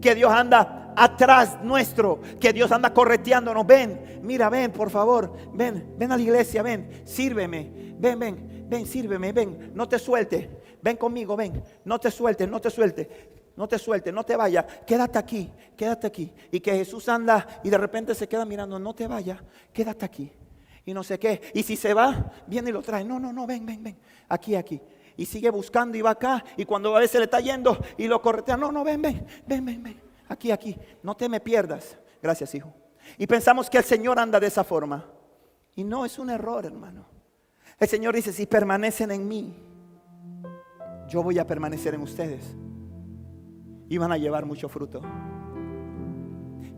que 0.00 0.14
Dios 0.14 0.30
anda 0.32 0.92
atrás 0.96 1.58
nuestro, 1.62 2.20
que 2.40 2.52
Dios 2.52 2.70
anda 2.72 2.92
correteándonos. 2.92 3.66
Ven, 3.66 4.20
mira, 4.22 4.48
ven, 4.48 4.72
por 4.72 4.90
favor, 4.90 5.32
ven, 5.52 5.94
ven 5.96 6.12
a 6.12 6.16
la 6.16 6.22
iglesia, 6.22 6.62
ven, 6.62 7.02
sírveme, 7.04 7.94
ven, 7.98 8.18
ven, 8.18 8.66
ven, 8.68 8.86
sírveme, 8.86 9.32
ven, 9.32 9.72
no 9.74 9.88
te 9.88 9.98
sueltes, 9.98 10.48
ven 10.82 10.96
conmigo, 10.96 11.36
ven, 11.36 11.62
no 11.84 11.98
te 11.98 12.10
sueltes, 12.10 12.48
no 12.48 12.60
te 12.60 12.70
sueltes. 12.70 13.08
No 13.56 13.68
te 13.68 13.78
sueltes, 13.78 14.12
no 14.12 14.24
te 14.24 14.34
vayas, 14.34 14.64
quédate 14.84 15.16
aquí, 15.16 15.48
quédate 15.76 16.08
aquí. 16.08 16.32
Y 16.50 16.58
que 16.58 16.72
Jesús 16.72 17.08
anda 17.08 17.60
y 17.62 17.70
de 17.70 17.78
repente 17.78 18.12
se 18.12 18.26
queda 18.26 18.44
mirando, 18.44 18.80
no 18.80 18.96
te 18.96 19.06
vayas, 19.06 19.38
quédate 19.72 20.04
aquí. 20.04 20.32
Y 20.84 20.92
no 20.92 21.04
sé 21.04 21.20
qué. 21.20 21.40
Y 21.54 21.62
si 21.62 21.76
se 21.76 21.94
va, 21.94 22.32
viene 22.48 22.70
y 22.70 22.72
lo 22.72 22.82
trae. 22.82 23.04
No, 23.04 23.20
no, 23.20 23.32
no, 23.32 23.46
ven, 23.46 23.64
ven, 23.64 23.80
ven. 23.80 23.96
Aquí, 24.28 24.56
aquí 24.56 24.80
y 25.16 25.26
sigue 25.26 25.50
buscando 25.50 25.96
y 25.96 26.02
va 26.02 26.10
acá. 26.10 26.44
Y 26.56 26.64
cuando 26.64 26.96
a 26.96 27.00
veces 27.00 27.18
le 27.18 27.24
está 27.24 27.40
yendo 27.40 27.78
y 27.96 28.06
lo 28.06 28.20
corretea, 28.20 28.56
no, 28.56 28.72
no, 28.72 28.84
ven, 28.84 29.00
ven, 29.00 29.26
ven, 29.46 29.64
ven, 29.64 29.82
ven. 29.82 30.00
Aquí, 30.28 30.50
aquí. 30.50 30.76
No 31.02 31.16
te 31.16 31.28
me 31.28 31.40
pierdas. 31.40 31.98
Gracias, 32.22 32.54
hijo. 32.54 32.72
Y 33.18 33.26
pensamos 33.26 33.68
que 33.68 33.78
el 33.78 33.84
Señor 33.84 34.18
anda 34.18 34.40
de 34.40 34.46
esa 34.46 34.64
forma. 34.64 35.04
Y 35.76 35.84
no, 35.84 36.04
es 36.04 36.18
un 36.18 36.30
error, 36.30 36.64
hermano. 36.64 37.06
El 37.78 37.88
Señor 37.88 38.14
dice, 38.14 38.32
si 38.32 38.46
permanecen 38.46 39.10
en 39.10 39.26
mí, 39.26 39.54
yo 41.08 41.22
voy 41.22 41.38
a 41.38 41.46
permanecer 41.46 41.94
en 41.94 42.00
ustedes. 42.00 42.56
Y 43.88 43.98
van 43.98 44.12
a 44.12 44.16
llevar 44.16 44.46
mucho 44.46 44.68
fruto. 44.68 45.02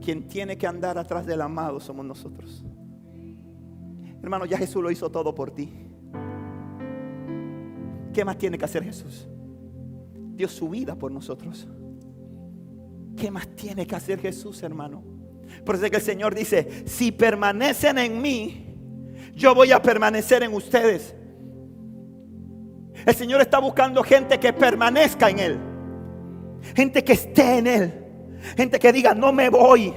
Quien 0.03 0.29
tiene 0.29 0.59
que 0.59 0.67
andar 0.67 0.99
atrás 0.99 1.25
del 1.27 1.41
amado 1.41 1.81
somos 1.81 2.05
nosotros. 2.05 2.65
Hermano, 4.23 4.45
ya 4.45 4.59
Jesús 4.59 4.83
lo 4.83 4.91
hizo 4.91 5.11
todo 5.11 5.35
por 5.35 5.51
ti. 5.53 5.86
¿Qué 8.17 8.25
más 8.25 8.39
tiene 8.39 8.57
que 8.57 8.65
hacer 8.65 8.83
Jesús? 8.83 9.29
Dio 10.37 10.49
su 10.49 10.71
vida 10.71 10.95
por 10.95 11.13
nosotros. 11.13 11.69
¿Qué 13.15 13.31
más 13.31 13.47
tiene 13.49 13.87
que 13.87 13.95
hacer 13.95 14.19
Jesús, 14.19 14.63
hermano? 14.63 15.05
Por 15.67 15.75
eso 15.75 15.85
es 15.85 15.91
que 15.91 15.99
el 15.99 16.03
Señor 16.03 16.35
dice, 16.35 16.85
si 16.87 17.13
permanecen 17.13 17.99
en 17.99 18.23
mí, 18.23 18.75
yo 19.35 19.55
voy 19.55 19.71
a 19.71 19.83
permanecer 19.83 20.43
en 20.43 20.55
ustedes. 20.55 21.15
El 23.05 23.15
Señor 23.15 23.43
está 23.43 23.59
buscando 23.59 24.03
gente 24.03 24.41
que 24.41 24.51
permanezca 24.55 25.29
en 25.29 25.39
Él. 25.39 25.59
Gente 26.75 27.05
que 27.05 27.13
esté 27.13 27.59
en 27.59 27.67
Él. 27.67 28.05
Gente 28.57 28.79
que 28.79 28.95
diga, 28.95 29.13
no 29.13 29.31
me 29.31 29.51
voy. 29.51 29.93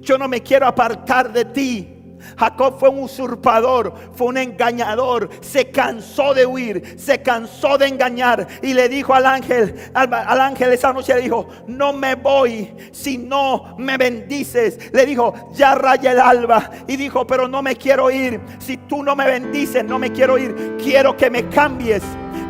Yo 0.00 0.18
no 0.18 0.28
me 0.28 0.42
quiero 0.42 0.66
apartar 0.66 1.32
de 1.32 1.46
ti. 1.46 1.99
Jacob 2.40 2.78
fue 2.78 2.88
un 2.88 3.00
usurpador, 3.00 3.92
fue 4.14 4.28
un 4.28 4.38
engañador, 4.38 5.28
se 5.42 5.70
cansó 5.70 6.32
de 6.32 6.46
huir, 6.46 6.94
se 6.98 7.20
cansó 7.20 7.76
de 7.76 7.86
engañar 7.86 8.46
y 8.62 8.72
le 8.72 8.88
dijo 8.88 9.12
al 9.12 9.26
ángel, 9.26 9.74
al, 9.92 10.40
ángel 10.40 10.72
esa 10.72 10.90
noche 10.90 11.14
le 11.14 11.20
dijo, 11.20 11.46
no 11.66 11.92
me 11.92 12.14
voy 12.14 12.74
si 12.92 13.18
no 13.18 13.76
me 13.76 13.98
bendices. 13.98 14.90
Le 14.90 15.04
dijo, 15.04 15.50
ya 15.52 15.74
raya 15.74 16.12
el 16.12 16.18
alba 16.18 16.70
y 16.86 16.96
dijo, 16.96 17.26
pero 17.26 17.46
no 17.46 17.60
me 17.60 17.76
quiero 17.76 18.10
ir, 18.10 18.40
si 18.58 18.78
tú 18.78 19.02
no 19.02 19.14
me 19.14 19.26
bendices, 19.26 19.84
no 19.84 19.98
me 19.98 20.10
quiero 20.10 20.38
ir, 20.38 20.78
quiero 20.82 21.14
que 21.18 21.28
me 21.28 21.46
cambies. 21.50 22.02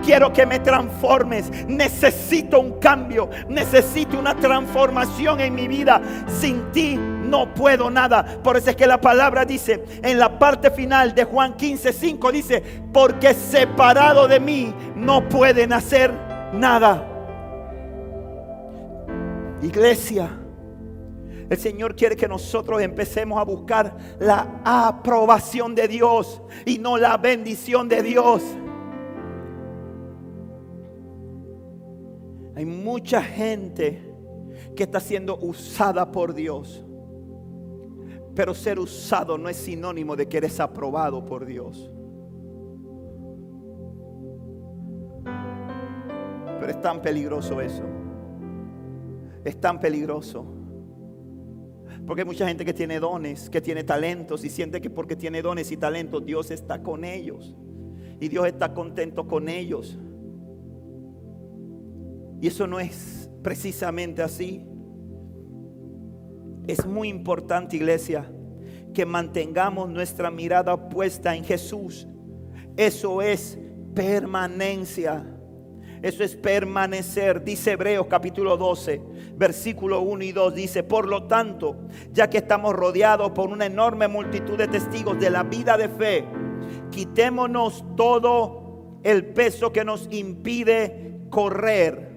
Quiero 0.04 0.32
que 0.32 0.46
me 0.46 0.60
transformes. 0.60 1.50
Necesito 1.68 2.58
un 2.58 2.78
cambio. 2.80 3.28
Necesito 3.48 4.18
una 4.18 4.34
transformación 4.34 5.40
en 5.40 5.54
mi 5.54 5.68
vida. 5.68 6.00
Sin 6.40 6.72
ti 6.72 6.98
no 7.30 7.54
puedo 7.54 7.90
nada. 7.90 8.40
Por 8.42 8.56
eso 8.56 8.70
es 8.70 8.76
que 8.76 8.86
la 8.86 9.00
palabra 9.00 9.44
dice 9.44 9.84
en 10.02 10.18
la 10.18 10.38
parte 10.38 10.70
final 10.70 11.14
de 11.14 11.24
Juan 11.24 11.56
15, 11.56 11.92
5 11.92 12.32
dice, 12.32 12.62
porque 12.92 13.32
separado 13.32 14.28
de 14.28 14.40
mí 14.40 14.74
no 14.96 15.28
pueden 15.28 15.72
hacer 15.72 16.12
nada. 16.52 17.06
Iglesia, 19.62 20.30
el 21.48 21.58
Señor 21.58 21.94
quiere 21.94 22.16
que 22.16 22.28
nosotros 22.28 22.80
empecemos 22.80 23.38
a 23.38 23.44
buscar 23.44 23.96
la 24.18 24.60
aprobación 24.64 25.74
de 25.74 25.88
Dios 25.88 26.42
y 26.64 26.78
no 26.78 26.96
la 26.96 27.16
bendición 27.16 27.88
de 27.88 28.02
Dios. 28.02 28.42
Hay 32.56 32.64
mucha 32.64 33.22
gente 33.22 34.10
que 34.76 34.84
está 34.84 35.00
siendo 35.00 35.38
usada 35.38 36.10
por 36.10 36.34
Dios. 36.34 36.84
Pero 38.34 38.54
ser 38.54 38.78
usado 38.78 39.36
no 39.36 39.48
es 39.48 39.56
sinónimo 39.56 40.16
de 40.16 40.28
que 40.28 40.38
eres 40.38 40.60
aprobado 40.60 41.24
por 41.24 41.44
Dios. 41.44 41.90
Pero 46.60 46.70
es 46.70 46.80
tan 46.80 47.00
peligroso 47.00 47.60
eso. 47.60 47.84
Es 49.44 49.60
tan 49.60 49.80
peligroso. 49.80 50.44
Porque 52.06 52.22
hay 52.22 52.26
mucha 52.26 52.46
gente 52.46 52.64
que 52.64 52.74
tiene 52.74 53.00
dones, 53.00 53.48
que 53.48 53.60
tiene 53.60 53.84
talentos 53.84 54.44
y 54.44 54.50
siente 54.50 54.80
que 54.80 54.90
porque 54.90 55.16
tiene 55.16 55.42
dones 55.42 55.70
y 55.72 55.76
talentos 55.76 56.24
Dios 56.24 56.50
está 56.50 56.82
con 56.82 57.04
ellos. 57.04 57.56
Y 58.20 58.28
Dios 58.28 58.46
está 58.46 58.74
contento 58.74 59.26
con 59.26 59.48
ellos. 59.48 59.98
Y 62.40 62.46
eso 62.46 62.66
no 62.66 62.80
es 62.80 63.30
precisamente 63.42 64.22
así. 64.22 64.66
Es 66.70 66.86
muy 66.86 67.08
importante, 67.08 67.74
iglesia, 67.74 68.30
que 68.94 69.04
mantengamos 69.04 69.90
nuestra 69.90 70.30
mirada 70.30 70.88
puesta 70.88 71.34
en 71.34 71.42
Jesús. 71.42 72.06
Eso 72.76 73.22
es 73.22 73.58
permanencia. 73.92 75.26
Eso 76.00 76.22
es 76.22 76.36
permanecer. 76.36 77.42
Dice 77.42 77.72
Hebreos 77.72 78.06
capítulo 78.08 78.56
12, 78.56 79.02
versículo 79.34 80.00
1 80.02 80.22
y 80.22 80.30
2. 80.30 80.54
Dice, 80.54 80.84
por 80.84 81.08
lo 81.08 81.24
tanto, 81.24 81.88
ya 82.12 82.30
que 82.30 82.38
estamos 82.38 82.72
rodeados 82.72 83.32
por 83.32 83.48
una 83.48 83.66
enorme 83.66 84.06
multitud 84.06 84.56
de 84.56 84.68
testigos 84.68 85.18
de 85.18 85.28
la 85.28 85.42
vida 85.42 85.76
de 85.76 85.88
fe, 85.88 86.24
quitémonos 86.92 87.84
todo 87.96 89.00
el 89.02 89.26
peso 89.26 89.72
que 89.72 89.84
nos 89.84 90.06
impide 90.12 91.18
correr 91.30 92.09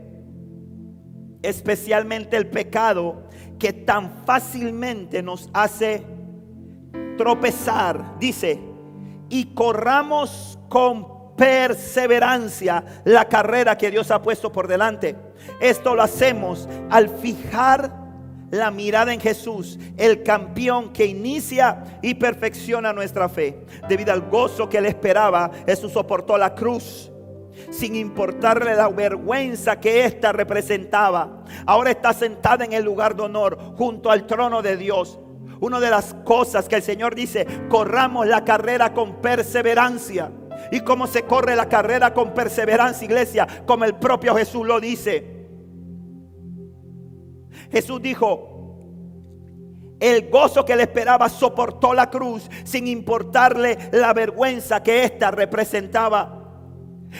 especialmente 1.43 2.36
el 2.38 2.47
pecado 2.47 3.27
que 3.60 3.71
tan 3.71 4.25
fácilmente 4.25 5.21
nos 5.21 5.49
hace 5.53 6.03
tropezar, 7.17 8.17
dice, 8.19 8.60
y 9.29 9.53
corramos 9.53 10.58
con 10.69 11.36
perseverancia 11.36 12.84
la 13.06 13.25
carrera 13.25 13.77
que 13.77 13.91
Dios 13.91 14.12
ha 14.12 14.21
puesto 14.21 14.51
por 14.51 14.67
delante. 14.67 15.15
Esto 15.60 15.95
lo 15.95 16.01
hacemos 16.01 16.67
al 16.89 17.10
fijar 17.10 18.03
la 18.51 18.69
mirada 18.69 19.13
en 19.13 19.19
Jesús, 19.19 19.79
el 19.97 20.21
campeón 20.21 20.93
que 20.93 21.06
inicia 21.06 21.99
y 22.03 22.13
perfecciona 22.13 22.93
nuestra 22.93 23.27
fe. 23.27 23.65
Debido 23.89 24.13
al 24.13 24.29
gozo 24.29 24.69
que 24.69 24.77
él 24.77 24.86
esperaba, 24.86 25.49
Jesús 25.65 25.91
soportó 25.91 26.38
la 26.38 26.53
cruz 26.53 27.12
sin 27.71 27.95
importarle 27.95 28.75
la 28.75 28.89
vergüenza 28.89 29.79
que 29.79 30.05
ésta 30.05 30.31
representaba. 30.31 31.43
Ahora 31.65 31.91
está 31.91 32.13
sentada 32.13 32.65
en 32.65 32.73
el 32.73 32.83
lugar 32.83 33.15
de 33.15 33.23
honor 33.23 33.57
junto 33.77 34.11
al 34.11 34.25
trono 34.25 34.61
de 34.61 34.77
Dios. 34.77 35.19
Una 35.59 35.79
de 35.79 35.89
las 35.89 36.13
cosas 36.25 36.67
que 36.67 36.75
el 36.75 36.83
Señor 36.83 37.15
dice, 37.15 37.47
corramos 37.69 38.27
la 38.27 38.43
carrera 38.43 38.93
con 38.93 39.21
perseverancia. 39.21 40.31
¿Y 40.71 40.81
cómo 40.81 41.07
se 41.07 41.23
corre 41.23 41.55
la 41.55 41.69
carrera 41.69 42.13
con 42.13 42.33
perseverancia, 42.33 43.05
iglesia? 43.05 43.47
Como 43.65 43.85
el 43.85 43.95
propio 43.95 44.35
Jesús 44.35 44.65
lo 44.65 44.79
dice. 44.79 45.47
Jesús 47.71 48.01
dijo, 48.01 48.53
el 49.99 50.29
gozo 50.29 50.65
que 50.65 50.75
le 50.75 50.83
esperaba 50.83 51.29
soportó 51.29 51.93
la 51.93 52.09
cruz 52.09 52.49
sin 52.65 52.87
importarle 52.87 53.77
la 53.93 54.11
vergüenza 54.11 54.83
que 54.83 55.05
ésta 55.05 55.31
representaba. 55.31 56.42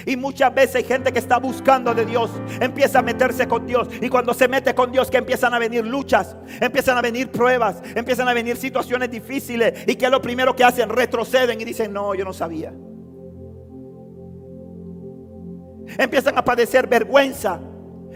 Y 0.06 0.16
muchas 0.18 0.54
veces 0.54 0.78
hay 0.78 0.84
gente 0.84 1.12
que 1.12 1.20
está 1.20 1.38
buscando 1.38 1.94
de 1.94 2.06
Dios, 2.06 2.32
empieza 2.60 3.00
a 3.00 3.02
meterse 3.02 3.48
con 3.48 3.66
Dios. 3.66 3.88
Y 4.02 4.10
cuando 4.10 4.34
se 4.34 4.48
mete 4.48 4.74
con 4.74 4.92
Dios, 4.92 5.10
que 5.10 5.18
empiezan 5.18 5.54
a 5.54 5.60
venir 5.60 5.86
luchas, 5.86 6.36
empiezan 6.60 6.98
a 6.98 7.02
venir 7.02 7.30
pruebas, 7.30 7.82
empiezan 7.96 8.28
a 8.28 8.34
venir 8.34 8.58
situaciones 8.58 9.10
difíciles. 9.12 9.84
Y 9.88 9.96
que 9.96 10.10
lo 10.10 10.22
primero 10.22 10.56
que 10.56 10.64
hacen, 10.64 10.90
retroceden 10.90 11.60
y 11.62 11.66
dicen, 11.66 11.94
no, 11.94 12.16
yo 12.16 12.26
no 12.26 12.34
sabía. 12.34 12.74
Empiezan 15.98 16.38
a 16.38 16.44
padecer 16.44 16.88
vergüenza, 16.88 17.60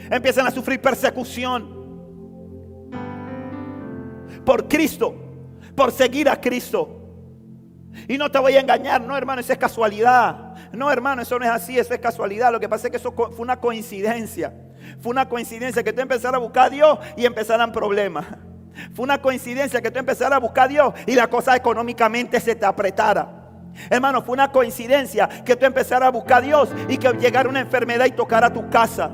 empiezan 0.10 0.48
a 0.48 0.52
sufrir 0.52 0.82
persecución 0.82 1.78
por 4.46 4.68
Cristo, 4.68 5.14
por 5.76 5.92
seguir 5.92 6.30
a 6.30 6.40
Cristo. 6.40 6.94
Y 8.08 8.18
no 8.18 8.32
te 8.32 8.40
voy 8.40 8.54
a 8.54 8.62
engañar, 8.62 9.02
no 9.02 9.18
hermano, 9.18 9.42
eso 9.42 9.52
es 9.52 9.60
casualidad. 9.60 10.47
No 10.72 10.92
hermano, 10.92 11.22
eso 11.22 11.40
no 11.40 11.46
es 11.46 11.52
así, 11.52 11.78
eso 11.78 11.94
es 11.94 12.00
casualidad. 12.00 12.52
Lo 12.52 12.60
que 12.60 12.70
pasa 12.70 12.88
es 12.88 12.92
que 12.92 12.98
eso 12.98 13.14
fue 13.14 13.30
una 13.38 13.60
coincidencia. 13.60 14.54
Fue 15.02 15.12
una 15.12 15.28
coincidencia 15.28 15.84
que 15.84 15.94
tú 15.94 16.02
empezaras 16.02 16.36
a 16.36 16.44
buscar 16.44 16.68
a 16.68 16.70
Dios 16.70 17.00
y 17.16 17.26
empezaran 17.26 17.72
problemas. 17.72 18.26
Fue 18.94 19.04
una 19.04 19.22
coincidencia 19.22 19.82
que 19.82 19.92
tú 19.92 20.00
empezaras 20.00 20.38
a 20.38 20.40
buscar 20.40 20.66
a 20.66 20.68
Dios 20.68 20.94
y 21.06 21.16
la 21.16 21.28
cosa 21.28 21.56
económicamente 21.56 22.40
se 22.40 22.56
te 22.56 22.66
apretara. 22.66 23.38
Hermano, 23.90 24.22
fue 24.24 24.34
una 24.34 24.52
coincidencia 24.52 25.28
que 25.46 25.56
tú 25.56 25.66
empezaras 25.66 26.08
a 26.08 26.12
buscar 26.12 26.40
a 26.40 26.42
Dios 26.42 26.70
y 26.88 26.98
que 26.98 27.10
llegara 27.14 27.50
una 27.50 27.60
enfermedad 27.60 28.06
y 28.06 28.12
tocara 28.12 28.52
tu 28.52 28.70
casa. 28.70 29.12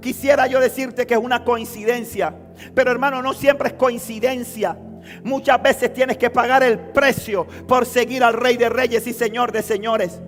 Quisiera 0.00 0.46
yo 0.46 0.60
decirte 0.60 1.06
que 1.06 1.14
es 1.14 1.20
una 1.20 1.44
coincidencia, 1.44 2.34
pero 2.74 2.90
hermano, 2.90 3.22
no 3.22 3.32
siempre 3.32 3.68
es 3.68 3.74
coincidencia. 3.74 4.76
Muchas 5.22 5.62
veces 5.62 5.92
tienes 5.92 6.18
que 6.18 6.30
pagar 6.30 6.62
el 6.62 6.78
precio 6.78 7.46
por 7.66 7.86
seguir 7.86 8.22
al 8.22 8.34
Rey 8.34 8.56
de 8.56 8.68
Reyes 8.68 9.06
y 9.06 9.12
Señor 9.12 9.52
de 9.52 9.62
Señores. 9.62 10.20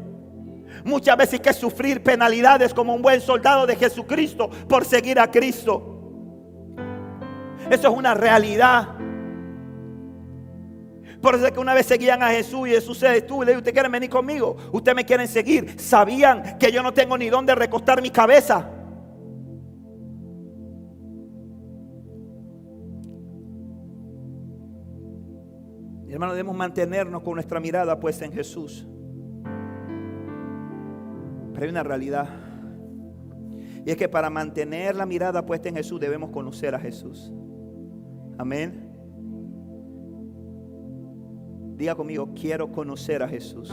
Muchas 0.86 1.16
veces 1.16 1.32
hay 1.34 1.40
que 1.40 1.52
sufrir 1.52 2.00
penalidades 2.00 2.72
como 2.72 2.94
un 2.94 3.02
buen 3.02 3.20
soldado 3.20 3.66
de 3.66 3.74
Jesucristo 3.74 4.48
por 4.68 4.84
seguir 4.84 5.18
a 5.18 5.28
Cristo. 5.28 5.82
Eso 7.68 7.88
es 7.88 7.98
una 7.98 8.14
realidad. 8.14 8.94
Por 11.20 11.34
eso 11.34 11.46
es 11.46 11.50
que 11.50 11.58
una 11.58 11.74
vez 11.74 11.86
seguían 11.86 12.22
a 12.22 12.28
Jesús 12.28 12.68
y 12.68 12.70
Jesús 12.70 12.98
se 12.98 13.08
detuvo 13.08 13.42
y 13.42 13.46
le 13.46 13.52
dijo, 13.52 13.58
¿usted 13.58 13.72
quieren 13.72 13.90
venir 13.90 14.08
conmigo? 14.08 14.56
¿Ustedes 14.70 14.94
me 14.94 15.04
quieren 15.04 15.26
seguir? 15.26 15.74
Sabían 15.80 16.56
que 16.56 16.70
yo 16.70 16.84
no 16.84 16.94
tengo 16.94 17.18
ni 17.18 17.30
dónde 17.30 17.56
recostar 17.56 18.00
mi 18.00 18.10
cabeza. 18.10 18.70
Hermano, 26.08 26.32
debemos 26.32 26.56
mantenernos 26.56 27.24
con 27.24 27.34
nuestra 27.34 27.58
mirada 27.58 27.98
puesta 27.98 28.24
en 28.24 28.32
Jesús. 28.32 28.86
Pero 31.56 31.64
hay 31.64 31.70
una 31.70 31.82
realidad. 31.82 32.28
Y 33.86 33.90
es 33.90 33.96
que 33.96 34.10
para 34.10 34.28
mantener 34.28 34.94
la 34.94 35.06
mirada 35.06 35.46
puesta 35.46 35.70
en 35.70 35.76
Jesús 35.76 35.98
debemos 35.98 36.28
conocer 36.28 36.74
a 36.74 36.78
Jesús. 36.78 37.32
Amén. 38.36 38.92
Diga 41.78 41.94
conmigo, 41.94 42.34
quiero 42.34 42.70
conocer 42.70 43.22
a 43.22 43.28
Jesús. 43.28 43.72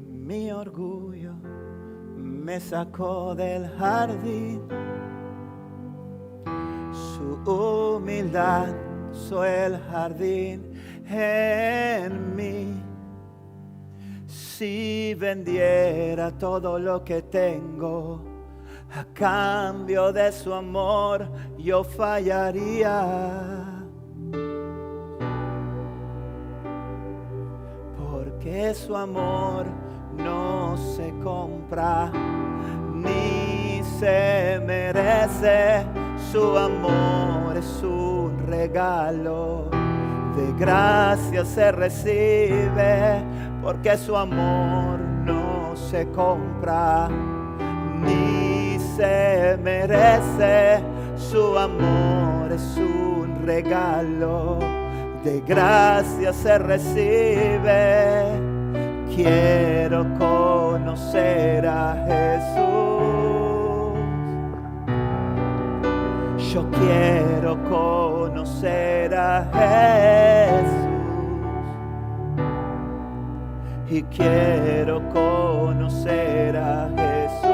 Mi 0.00 0.50
orgullo 0.50 1.34
me 2.16 2.58
sacó 2.58 3.36
del 3.36 3.68
jardín 3.68 4.62
su 6.92 7.96
humildad, 7.98 8.74
soy 9.12 9.48
el 9.48 9.78
jardín 9.78 10.72
en 11.08 12.34
mí. 12.34 12.87
Si 14.58 15.14
vendiera 15.14 16.32
todo 16.32 16.80
lo 16.80 17.04
que 17.04 17.22
tengo. 17.22 18.20
A 18.90 19.04
cambio 19.14 20.12
de 20.12 20.32
su 20.32 20.52
amor, 20.52 21.28
yo 21.56 21.84
fallaría. 21.84 23.06
Porque 28.10 28.74
su 28.74 28.96
amor 28.96 29.66
no 30.16 30.76
se 30.76 31.14
compra 31.22 32.10
ni 32.92 33.80
se 34.00 34.60
merece. 34.66 35.86
Su 36.32 36.58
amor 36.58 37.56
es 37.56 37.80
un 37.84 38.44
regalo, 38.48 39.70
de 40.34 40.52
gracia 40.58 41.44
se 41.44 41.70
recibe, 41.70 43.22
porque 43.62 43.96
su 43.96 44.16
amor 44.16 45.00
no 45.24 45.76
se 45.76 46.08
compra 46.10 47.08
ni 48.02 48.78
se 48.96 49.58
merece. 49.62 50.80
Su 51.16 51.58
amor 51.58 52.52
es 52.52 52.76
un 52.76 53.42
regalo, 53.44 54.58
de 55.24 55.40
gracia 55.46 56.32
se 56.32 56.58
recibe. 56.58 58.24
Quiero 59.14 60.06
conocer 60.18 61.66
a 61.66 62.04
Jesús. 62.06 62.58
Yo 66.52 66.70
quiero 66.70 67.62
conocer 67.68 69.14
a 69.14 69.44
Jesús 69.52 70.87
y 73.90 74.02
quiero 74.04 75.00
conocer 75.10 76.56
a 76.56 76.90
Jesús. 76.96 77.48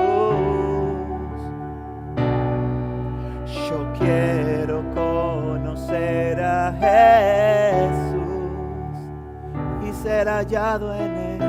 Yo 3.69 3.93
quiero 3.99 4.83
conocer 4.95 6.41
a 6.41 6.73
Jesús 7.93 8.23
y 9.89 9.93
ser 10.03 10.29
hallado 10.29 10.95
en 10.95 11.15
él. 11.17 11.43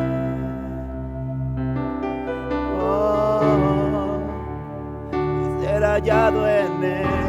Oh, 2.79 4.19
y 5.11 5.65
ser 5.65 5.83
hallado 5.83 6.47
en 6.47 6.83
él. 6.83 7.24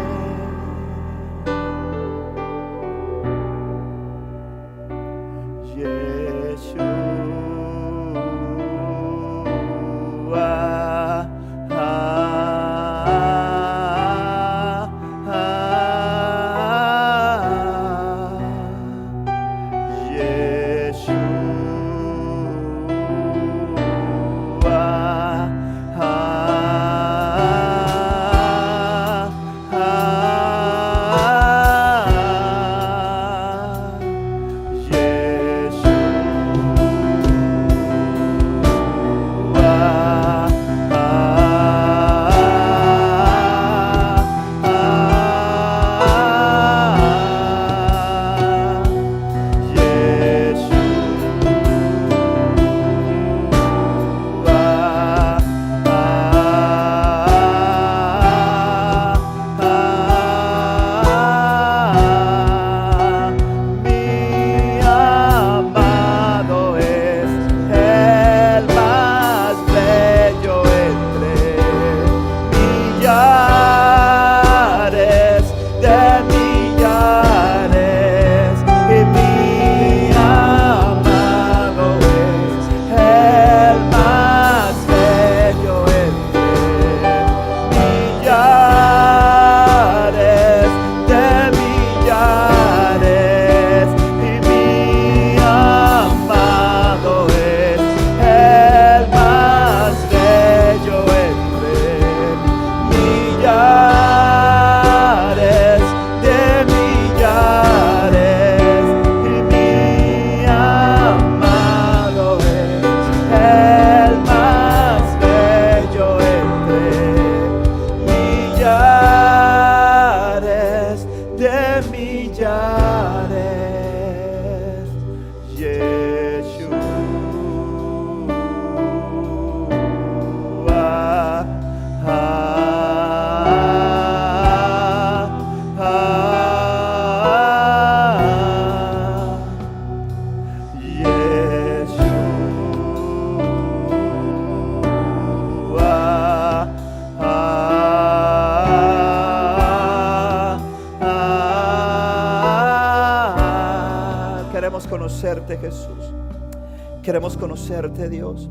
Conocerte, 157.66 158.08
Dios. 158.08 158.48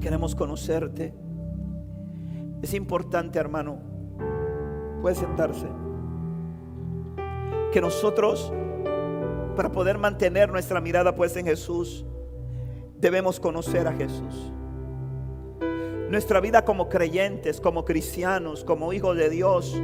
Queremos 0.00 0.34
conocerte. 0.34 1.12
Es 2.62 2.72
importante, 2.72 3.38
hermano. 3.38 3.78
Puede 5.02 5.14
sentarse. 5.14 5.66
Que 7.72 7.82
nosotros, 7.82 8.50
para 9.54 9.70
poder 9.70 9.98
mantener 9.98 10.50
nuestra 10.50 10.80
mirada 10.80 11.14
puesta 11.14 11.40
en 11.40 11.46
Jesús, 11.46 12.06
debemos 12.98 13.38
conocer 13.38 13.86
a 13.86 13.92
Jesús. 13.92 14.50
Nuestra 16.08 16.40
vida 16.40 16.64
como 16.64 16.88
creyentes, 16.88 17.60
como 17.60 17.84
cristianos, 17.84 18.64
como 18.64 18.94
hijos 18.94 19.14
de 19.14 19.28
Dios, 19.28 19.78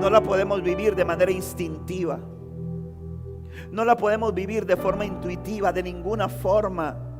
no 0.00 0.08
la 0.08 0.22
podemos 0.22 0.62
vivir 0.62 0.94
de 0.94 1.04
manera 1.04 1.32
instintiva. 1.32 2.20
No 3.72 3.84
la 3.84 3.96
podemos 3.96 4.32
vivir 4.32 4.66
de 4.66 4.76
forma 4.76 5.04
intuitiva, 5.04 5.72
de 5.72 5.82
ninguna 5.82 6.28
forma. 6.28 7.10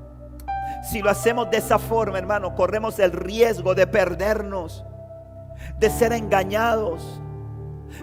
Si 0.90 1.00
lo 1.00 1.10
hacemos 1.10 1.50
de 1.50 1.58
esa 1.58 1.78
forma, 1.78 2.18
hermano, 2.18 2.54
corremos 2.54 2.98
el 2.98 3.12
riesgo 3.12 3.74
de 3.74 3.86
perdernos, 3.86 4.84
de 5.78 5.88
ser 5.88 6.12
engañados. 6.12 7.20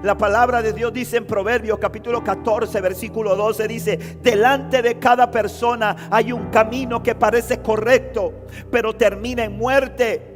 La 0.03 0.17
palabra 0.17 0.61
de 0.61 0.73
Dios 0.73 0.91
dice 0.91 1.17
en 1.17 1.27
Proverbios 1.27 1.77
capítulo 1.77 2.23
14, 2.23 2.81
versículo 2.81 3.35
12, 3.35 3.67
dice, 3.67 3.97
delante 4.23 4.81
de 4.81 4.97
cada 4.97 5.29
persona 5.29 6.07
hay 6.09 6.31
un 6.31 6.49
camino 6.49 7.03
que 7.03 7.13
parece 7.13 7.61
correcto, 7.61 8.45
pero 8.71 8.95
termina 8.95 9.43
en 9.43 9.57
muerte. 9.57 10.30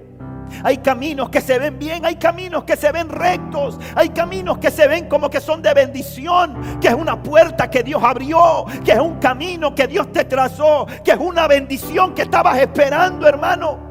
Hay 0.63 0.77
caminos 0.77 1.29
que 1.29 1.41
se 1.41 1.59
ven 1.59 1.77
bien, 1.77 2.05
hay 2.05 2.15
caminos 2.15 2.63
que 2.63 2.75
se 2.75 2.91
ven 2.91 3.09
rectos, 3.09 3.79
hay 3.95 4.09
caminos 4.09 4.57
que 4.57 4.71
se 4.71 4.87
ven 4.87 5.07
como 5.07 5.29
que 5.29 5.41
son 5.41 5.61
de 5.61 5.73
bendición, 5.73 6.79
que 6.79 6.87
es 6.87 6.93
una 6.93 7.21
puerta 7.21 7.69
que 7.69 7.83
Dios 7.83 8.03
abrió, 8.03 8.65
que 8.83 8.93
es 8.93 8.99
un 8.99 9.19
camino 9.19 9.75
que 9.75 9.87
Dios 9.87 10.11
te 10.11 10.25
trazó, 10.25 10.85
que 11.03 11.11
es 11.11 11.17
una 11.19 11.47
bendición 11.47 12.13
que 12.13 12.23
estabas 12.23 12.57
esperando, 12.59 13.27
hermano. 13.27 13.85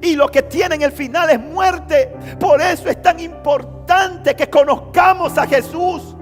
Y 0.00 0.14
lo 0.14 0.28
que 0.28 0.42
tiene 0.42 0.74
en 0.74 0.82
el 0.82 0.92
final 0.92 1.30
es 1.30 1.40
muerte. 1.40 2.14
Por 2.38 2.60
eso 2.60 2.88
es 2.88 3.00
tan 3.00 3.18
importante 3.18 4.36
que 4.36 4.48
conozcamos 4.50 5.38
a 5.38 5.46
Jesús, 5.46 6.14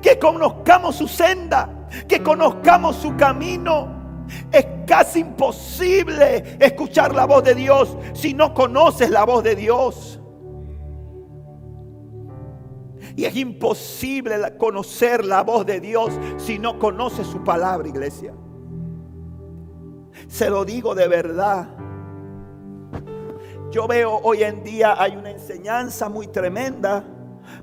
que 0.00 0.18
conozcamos 0.18 0.96
su 0.96 1.08
senda, 1.08 1.68
que 2.08 2.22
conozcamos 2.22 2.96
su 2.96 3.16
camino. 3.16 3.95
Es 4.50 4.66
casi 4.86 5.20
imposible 5.20 6.56
escuchar 6.58 7.14
la 7.14 7.26
voz 7.26 7.44
de 7.44 7.54
Dios 7.54 7.96
si 8.12 8.34
no 8.34 8.54
conoces 8.54 9.10
la 9.10 9.24
voz 9.24 9.44
de 9.44 9.54
Dios. 9.54 10.20
Y 13.16 13.24
es 13.24 13.34
imposible 13.36 14.56
conocer 14.58 15.24
la 15.24 15.42
voz 15.42 15.64
de 15.64 15.80
Dios 15.80 16.18
si 16.36 16.58
no 16.58 16.78
conoces 16.78 17.26
su 17.26 17.42
palabra, 17.42 17.88
iglesia. 17.88 18.34
Se 20.28 20.50
lo 20.50 20.64
digo 20.64 20.94
de 20.94 21.08
verdad. 21.08 21.68
Yo 23.70 23.86
veo 23.86 24.20
hoy 24.22 24.42
en 24.42 24.62
día 24.62 25.00
hay 25.00 25.16
una 25.16 25.30
enseñanza 25.30 26.08
muy 26.08 26.26
tremenda, 26.28 27.04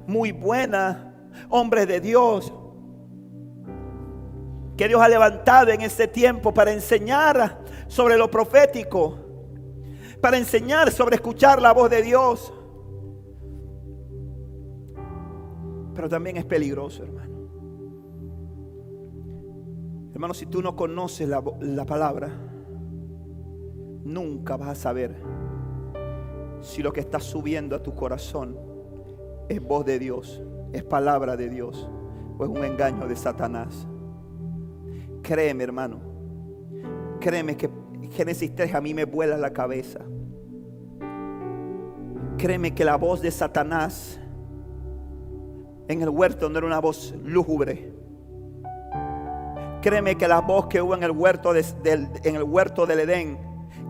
muy 0.07 0.31
buena. 0.31 1.13
Hombres 1.49 1.87
de 1.87 1.99
Dios, 1.99 2.53
que 4.77 4.87
Dios 4.87 5.01
ha 5.01 5.07
levantado 5.07 5.71
en 5.71 5.81
este 5.81 6.07
tiempo 6.07 6.53
para 6.53 6.71
enseñar 6.71 7.59
sobre 7.87 8.17
lo 8.17 8.29
profético, 8.29 9.17
para 10.19 10.37
enseñar 10.37 10.91
sobre 10.91 11.15
escuchar 11.15 11.61
la 11.61 11.73
voz 11.73 11.89
de 11.89 12.01
Dios. 12.01 12.53
Pero 15.93 16.09
también 16.09 16.37
es 16.37 16.45
peligroso, 16.45 17.03
hermano. 17.03 17.33
Hermano, 20.13 20.33
si 20.33 20.45
tú 20.45 20.61
no 20.61 20.75
conoces 20.75 21.27
la, 21.27 21.43
la 21.59 21.85
palabra, 21.85 22.29
nunca 24.03 24.57
vas 24.57 24.69
a 24.69 24.75
saber 24.75 25.15
si 26.61 26.81
lo 26.81 26.93
que 26.93 27.01
está 27.01 27.19
subiendo 27.19 27.75
a 27.75 27.83
tu 27.83 27.93
corazón 27.93 28.57
es 29.49 29.61
voz 29.61 29.85
de 29.85 29.99
Dios, 29.99 30.41
es 30.71 30.83
palabra 30.83 31.35
de 31.35 31.49
Dios 31.49 31.89
o 32.37 32.43
es 32.43 32.49
un 32.49 32.63
engaño 32.63 33.07
de 33.07 33.15
Satanás. 33.15 33.87
Créeme, 35.23 35.63
hermano. 35.63 36.01
Créeme 37.21 37.55
que 37.55 37.69
Génesis 38.11 38.53
3 38.53 38.75
a 38.75 38.81
mí 38.81 38.93
me 38.93 39.05
vuela 39.05 39.37
la 39.37 39.53
cabeza. 39.53 40.01
Créeme 42.37 42.75
que 42.75 42.83
la 42.83 42.97
voz 42.97 43.21
de 43.21 43.31
Satanás 43.31 44.19
en 45.87 46.01
el 46.01 46.09
huerto 46.09 46.49
no 46.49 46.57
era 46.57 46.67
una 46.67 46.79
voz 46.79 47.15
lúgubre. 47.23 47.93
Créeme 49.81 50.15
que 50.15 50.27
la 50.27 50.41
voz 50.41 50.67
que 50.67 50.81
hubo 50.81 50.93
en 50.93 51.03
el 51.03 51.11
huerto, 51.11 51.53
del, 51.53 52.09
en 52.23 52.35
el 52.35 52.43
huerto 52.43 52.85
del 52.85 52.99
Edén, 52.99 53.37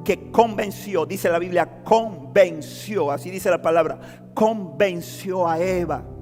que 0.06 0.32
convenció, 0.32 1.06
dice 1.08 1.30
la 1.30 1.40
Biblia, 1.40 1.84
convenció, 1.84 3.12
así 3.12 3.32
dice 3.32 3.50
la 3.50 3.62
palabra, 3.62 4.00
convenció 4.36 5.48
a 5.48 5.60
Eva 5.60 6.13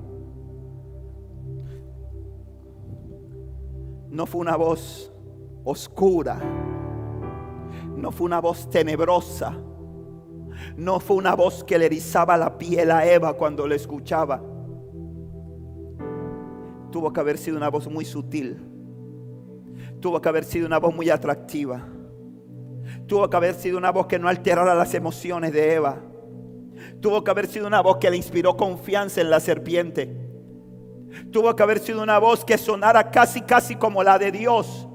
no 4.12 4.26
fue 4.26 4.41
una 4.41 4.57
voz 4.57 5.12
oscura, 5.64 6.38
no 7.95 8.12
fue 8.12 8.26
una 8.26 8.41
voz 8.41 8.70
tenebrosa, 8.70 9.57
no 10.76 10.99
fue 10.99 11.16
una 11.16 11.34
voz 11.34 11.64
que 11.64 11.80
le 11.80 11.86
erizaba 11.86 12.36
la 12.38 12.57
piel 12.57 12.91
a 12.91 13.05
Eva 13.05 13.34
cuando 13.34 13.66
le 13.66 13.78
escuchaba. 13.78 14.43
Tuvo 16.91 17.14
que 17.14 17.20
haber 17.22 17.38
sido 17.38 17.55
una 17.55 17.70
voz 17.70 17.89
muy 17.89 18.03
sutil. 18.03 18.62
Tuvo 20.01 20.20
que 20.20 20.28
haber 20.28 20.43
sido 20.43 20.68
una 20.68 20.78
voz 20.78 20.93
muy 20.93 21.09
atractiva. 21.09 21.88
Tuvo 23.07 23.30
que 23.30 23.38
haber 23.38 23.53
sido 23.53 23.78
una 23.78 23.91
voz 23.91 24.07
que 24.07 24.20
no 24.20 24.28
alterara 24.28 24.76
las 24.76 24.93
emociones 24.93 25.53
de 25.53 25.76
Eva. 25.76 26.01
Tuvo 26.99 27.24
que 27.24 27.32
haber 27.32 27.47
sido 27.47 27.66
una 27.66 27.82
voz 27.82 27.97
que 27.97 28.09
le 28.09 28.18
inspiró 28.18 28.57
confianza 28.57 29.22
en 29.22 29.30
la 29.30 29.39
serpiente. 29.39 30.30
Tuvo 31.32 31.55
que 31.55 31.64
haber 31.64 31.80
sido 31.80 32.01
una 32.01 32.20
voz 32.20 32.45
que 32.45 32.57
sonara 32.57 33.12
casi, 33.12 33.41
casi 33.41 33.76
como 33.76 34.03
la 34.03 34.18
de 34.18 34.32
Dios. 34.32 34.88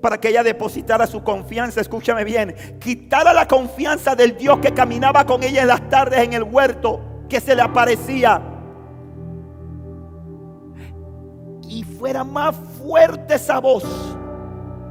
Para 0.00 0.18
que 0.18 0.28
ella 0.28 0.42
depositara 0.42 1.06
su 1.06 1.22
confianza, 1.22 1.80
escúchame 1.80 2.24
bien, 2.24 2.54
quitara 2.78 3.32
la 3.32 3.48
confianza 3.48 4.14
del 4.14 4.36
Dios 4.36 4.58
que 4.58 4.72
caminaba 4.72 5.24
con 5.24 5.42
ella 5.42 5.62
en 5.62 5.68
las 5.68 5.88
tardes 5.88 6.20
en 6.20 6.34
el 6.34 6.42
huerto, 6.42 7.00
que 7.28 7.40
se 7.40 7.56
le 7.56 7.62
aparecía. 7.62 8.42
Y 11.68 11.82
fuera 11.84 12.22
más 12.22 12.54
fuerte 12.78 13.34
esa 13.34 13.60
voz 13.60 13.84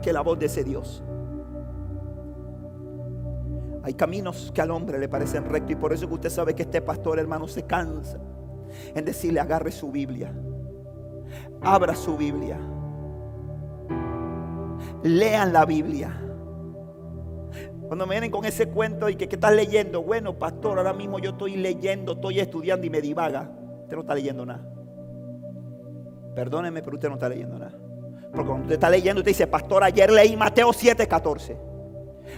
que 0.02 0.12
la 0.12 0.22
voz 0.22 0.40
de 0.40 0.48
ese 0.48 0.64
Dios. 0.64 1.04
Hay 3.84 3.94
caminos 3.94 4.52
que 4.54 4.62
al 4.62 4.72
hombre 4.72 4.98
le 4.98 5.10
parecen 5.10 5.46
rectos 5.46 5.72
y 5.72 5.76
por 5.76 5.94
eso 5.94 6.08
que 6.08 6.14
usted 6.14 6.30
sabe 6.30 6.56
que 6.56 6.64
este 6.64 6.82
pastor 6.82 7.20
hermano 7.20 7.48
se 7.48 7.64
cansa 7.64 8.18
en 8.96 9.06
decirle 9.06 9.40
agarre 9.40 9.72
su 9.72 9.92
Biblia, 9.92 10.34
abra 11.62 11.96
su 11.96 12.18
Biblia, 12.18 12.60
lean 15.04 15.54
la 15.54 15.66
Biblia. 15.66 16.20
Cuando 17.88 18.08
me 18.08 18.16
vienen 18.16 18.32
con 18.32 18.46
ese 18.46 18.70
cuento 18.70 19.10
y 19.10 19.16
que 19.16 19.28
¿qué 19.28 19.36
estás 19.36 19.54
leyendo? 19.54 20.02
Bueno, 20.02 20.40
pastor, 20.40 20.78
ahora 20.80 20.94
mismo 20.94 21.20
yo 21.20 21.32
estoy 21.32 21.58
leyendo, 21.58 22.14
estoy 22.14 22.40
estudiando 22.40 22.88
y 22.88 22.90
me 22.90 23.02
divaga. 23.02 23.52
Usted 23.84 23.96
no 23.96 24.02
está 24.02 24.16
leyendo 24.16 24.46
nada. 24.46 24.66
Perdóneme, 26.34 26.82
pero 26.82 26.96
usted 26.96 27.10
no 27.10 27.16
está 27.16 27.30
leyendo 27.30 27.60
nada. 27.60 27.78
Porque 28.32 28.48
cuando 28.48 28.64
usted 28.64 28.74
está 28.76 28.90
leyendo, 28.90 29.20
usted 29.20 29.32
dice, 29.32 29.48
pastor, 29.48 29.84
ayer 29.84 30.10
leí 30.10 30.36
Mateo 30.36 30.74
7, 30.74 31.08
14. 31.08 31.58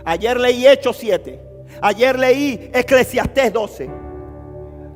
Ayer 0.04 0.40
leí 0.40 0.68
Hechos 0.68 0.98
7. 0.98 1.40
Ayer 1.82 2.20
leí 2.20 2.70
Eclesiastés 2.74 3.54
12. 3.54 3.90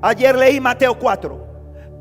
Ayer 0.02 0.36
leí 0.36 0.60
Mateo 0.60 0.97
4. 0.97 1.47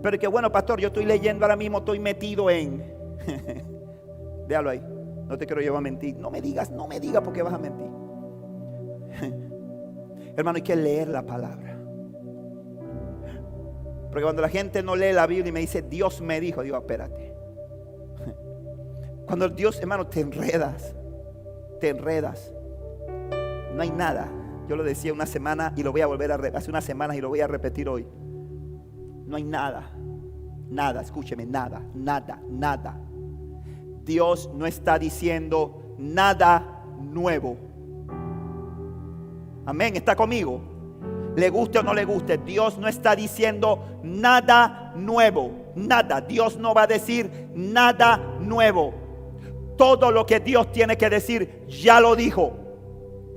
Pero 0.03 0.19
que 0.19 0.29
bueno, 0.29 0.53
pastor, 0.53 0.81
yo 0.81 0.89
estoy 0.89 1.05
leyendo 1.05 1.45
ahora 1.45 1.57
mismo, 1.57 1.79
estoy 1.79 1.99
metido 1.99 2.49
en. 2.51 2.95
Déjalo 4.47 4.71
ahí. 4.71 4.83
No 5.27 5.37
te 5.37 5.47
quiero 5.47 5.61
llevar 5.61 5.79
a 5.79 5.83
mentir. 5.83 6.17
No 6.17 6.31
me 6.31 6.41
digas, 6.41 6.71
no 6.71 6.87
me 6.87 7.01
digas 7.01 7.23
porque 7.23 7.43
vas 7.43 7.53
a 7.55 7.59
mentir. 7.59 7.91
Hermano, 10.37 10.57
hay 10.57 10.63
que 10.63 10.77
leer 10.77 11.09
la 11.09 11.27
palabra. 11.27 11.77
Porque 14.11 14.23
cuando 14.23 14.41
la 14.41 14.49
gente 14.49 14.83
no 14.83 14.97
lee 14.97 15.13
la 15.13 15.27
Biblia 15.27 15.49
y 15.49 15.53
me 15.53 15.61
dice, 15.61 15.83
Dios 15.83 16.21
me 16.21 16.41
dijo, 16.41 16.63
digo, 16.63 16.79
espérate. 16.79 17.35
Cuando 19.27 19.51
Dios, 19.51 19.79
hermano, 19.81 20.07
te 20.07 20.21
enredas, 20.21 20.95
te 21.79 21.91
enredas. 21.91 22.55
No 23.75 23.83
hay 23.83 23.91
nada 23.91 24.38
yo 24.69 24.77
lo 24.77 24.85
decía 24.85 25.13
una 25.13 25.25
semana 25.25 25.73
y 25.77 25.83
lo 25.83 25.93
voy 25.93 26.03
a 26.03 26.07
volver 26.07 26.31
a 26.31 26.35
hace 26.59 26.71
unas 26.71 26.85
semanas 26.85 27.17
y 27.17 27.21
lo 27.21 27.31
voy 27.31 27.41
a 27.41 27.47
repetir 27.47 27.89
hoy. 27.89 28.07
No 29.27 29.37
hay 29.37 29.43
nada, 29.43 29.91
nada, 30.69 31.01
escúcheme, 31.01 31.47
nada, 31.47 31.83
nada, 31.95 32.41
nada. 32.49 33.01
Dios 34.05 34.51
no 34.55 34.67
está 34.67 34.99
diciendo 34.99 35.95
nada 35.99 36.85
nuevo. 37.01 37.57
Amén, 39.65 39.97
está 39.97 40.15
conmigo. 40.15 40.61
Le 41.35 41.51
guste 41.51 41.79
o 41.79 41.83
no 41.83 41.95
le 41.95 42.05
guste, 42.05 42.39
Dios 42.39 42.79
no 42.79 42.89
está 42.89 43.15
diciendo 43.15 44.01
nada 44.03 44.93
nuevo, 44.97 45.73
nada. 45.77 46.21
Dios 46.21 46.59
no 46.59 46.75
va 46.75 46.83
a 46.83 46.87
decir 46.87 47.49
nada 47.55 48.19
nuevo. 48.41 48.93
Todo 49.79 50.11
lo 50.11 50.27
que 50.27 50.41
Dios 50.41 50.73
tiene 50.73 50.99
que 50.99 51.09
decir, 51.09 51.65
ya 51.69 52.01
lo 52.01 52.17
dijo. 52.17 52.53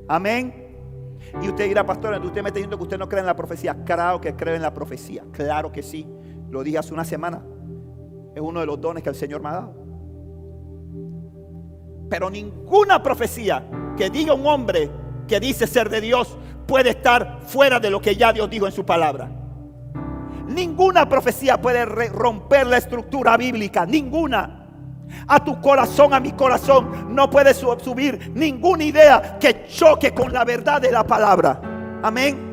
Amén. 0.07 0.60
Y 1.41 1.47
usted 1.47 1.67
dirá, 1.67 1.85
pastor, 1.85 2.13
usted 2.23 2.41
me 2.41 2.49
está 2.49 2.57
diciendo 2.57 2.77
que 2.77 2.83
usted 2.83 2.97
no 2.97 3.07
cree 3.07 3.21
en 3.21 3.25
la 3.25 3.35
profecía. 3.35 3.75
Claro 3.83 4.19
que 4.19 4.35
creo 4.35 4.55
en 4.55 4.61
la 4.61 4.73
profecía. 4.73 5.23
Claro 5.31 5.71
que 5.71 5.81
sí. 5.81 6.07
Lo 6.49 6.63
dije 6.63 6.77
hace 6.77 6.93
una 6.93 7.05
semana. 7.05 7.41
Es 8.35 8.41
uno 8.41 8.59
de 8.59 8.65
los 8.65 8.79
dones 8.79 9.03
que 9.03 9.09
el 9.09 9.15
Señor 9.15 9.41
me 9.41 9.49
ha 9.49 9.53
dado. 9.53 9.73
Pero 12.09 12.29
ninguna 12.29 13.01
profecía 13.01 13.65
que 13.95 14.09
diga 14.09 14.33
un 14.33 14.45
hombre 14.45 14.89
que 15.27 15.39
dice 15.39 15.65
ser 15.65 15.89
de 15.89 16.01
Dios 16.01 16.37
puede 16.67 16.89
estar 16.89 17.39
fuera 17.45 17.79
de 17.79 17.89
lo 17.89 18.01
que 18.01 18.15
ya 18.15 18.33
Dios 18.33 18.49
dijo 18.49 18.65
en 18.65 18.73
su 18.73 18.85
palabra. 18.85 19.31
Ninguna 20.47 21.07
profecía 21.07 21.61
puede 21.61 21.85
romper 21.85 22.67
la 22.67 22.77
estructura 22.77 23.37
bíblica. 23.37 23.85
Ninguna. 23.85 24.60
A 25.27 25.43
tu 25.43 25.59
corazón, 25.61 26.13
a 26.13 26.19
mi 26.19 26.31
corazón, 26.31 27.13
no 27.13 27.29
puede 27.29 27.53
subir 27.53 28.31
ninguna 28.33 28.83
idea 28.83 29.37
que 29.39 29.65
choque 29.67 30.13
con 30.13 30.31
la 30.31 30.43
verdad 30.43 30.81
de 30.81 30.91
la 30.91 31.05
palabra. 31.05 31.61
Amén. 32.03 32.51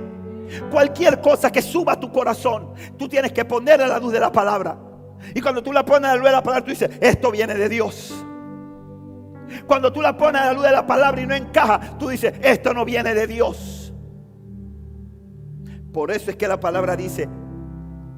Cualquier 0.70 1.20
cosa 1.20 1.50
que 1.50 1.62
suba 1.62 1.92
a 1.92 2.00
tu 2.00 2.10
corazón, 2.10 2.72
tú 2.96 3.08
tienes 3.08 3.32
que 3.32 3.44
poner 3.44 3.82
a 3.82 3.86
la 3.86 3.98
luz 3.98 4.12
de 4.12 4.20
la 4.20 4.32
palabra. 4.32 4.78
Y 5.34 5.40
cuando 5.40 5.62
tú 5.62 5.72
la 5.72 5.84
pones 5.84 6.10
a 6.10 6.14
la 6.14 6.16
luz 6.16 6.26
de 6.26 6.32
la 6.32 6.42
palabra, 6.42 6.64
tú 6.64 6.70
dices, 6.70 6.90
esto 7.00 7.30
viene 7.30 7.54
de 7.54 7.68
Dios. 7.68 8.24
Cuando 9.66 9.92
tú 9.92 10.00
la 10.00 10.16
pones 10.16 10.40
a 10.42 10.46
la 10.46 10.52
luz 10.52 10.62
de 10.62 10.72
la 10.72 10.86
palabra 10.86 11.20
y 11.20 11.26
no 11.26 11.34
encaja, 11.34 11.98
tú 11.98 12.08
dices, 12.08 12.34
esto 12.42 12.72
no 12.72 12.84
viene 12.84 13.14
de 13.14 13.26
Dios. 13.26 13.92
Por 15.92 16.10
eso 16.10 16.30
es 16.30 16.36
que 16.36 16.46
la 16.46 16.60
palabra 16.60 16.96
dice, 16.96 17.28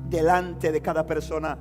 delante 0.09 0.73
de 0.73 0.83
cada 0.83 1.07
persona 1.07 1.57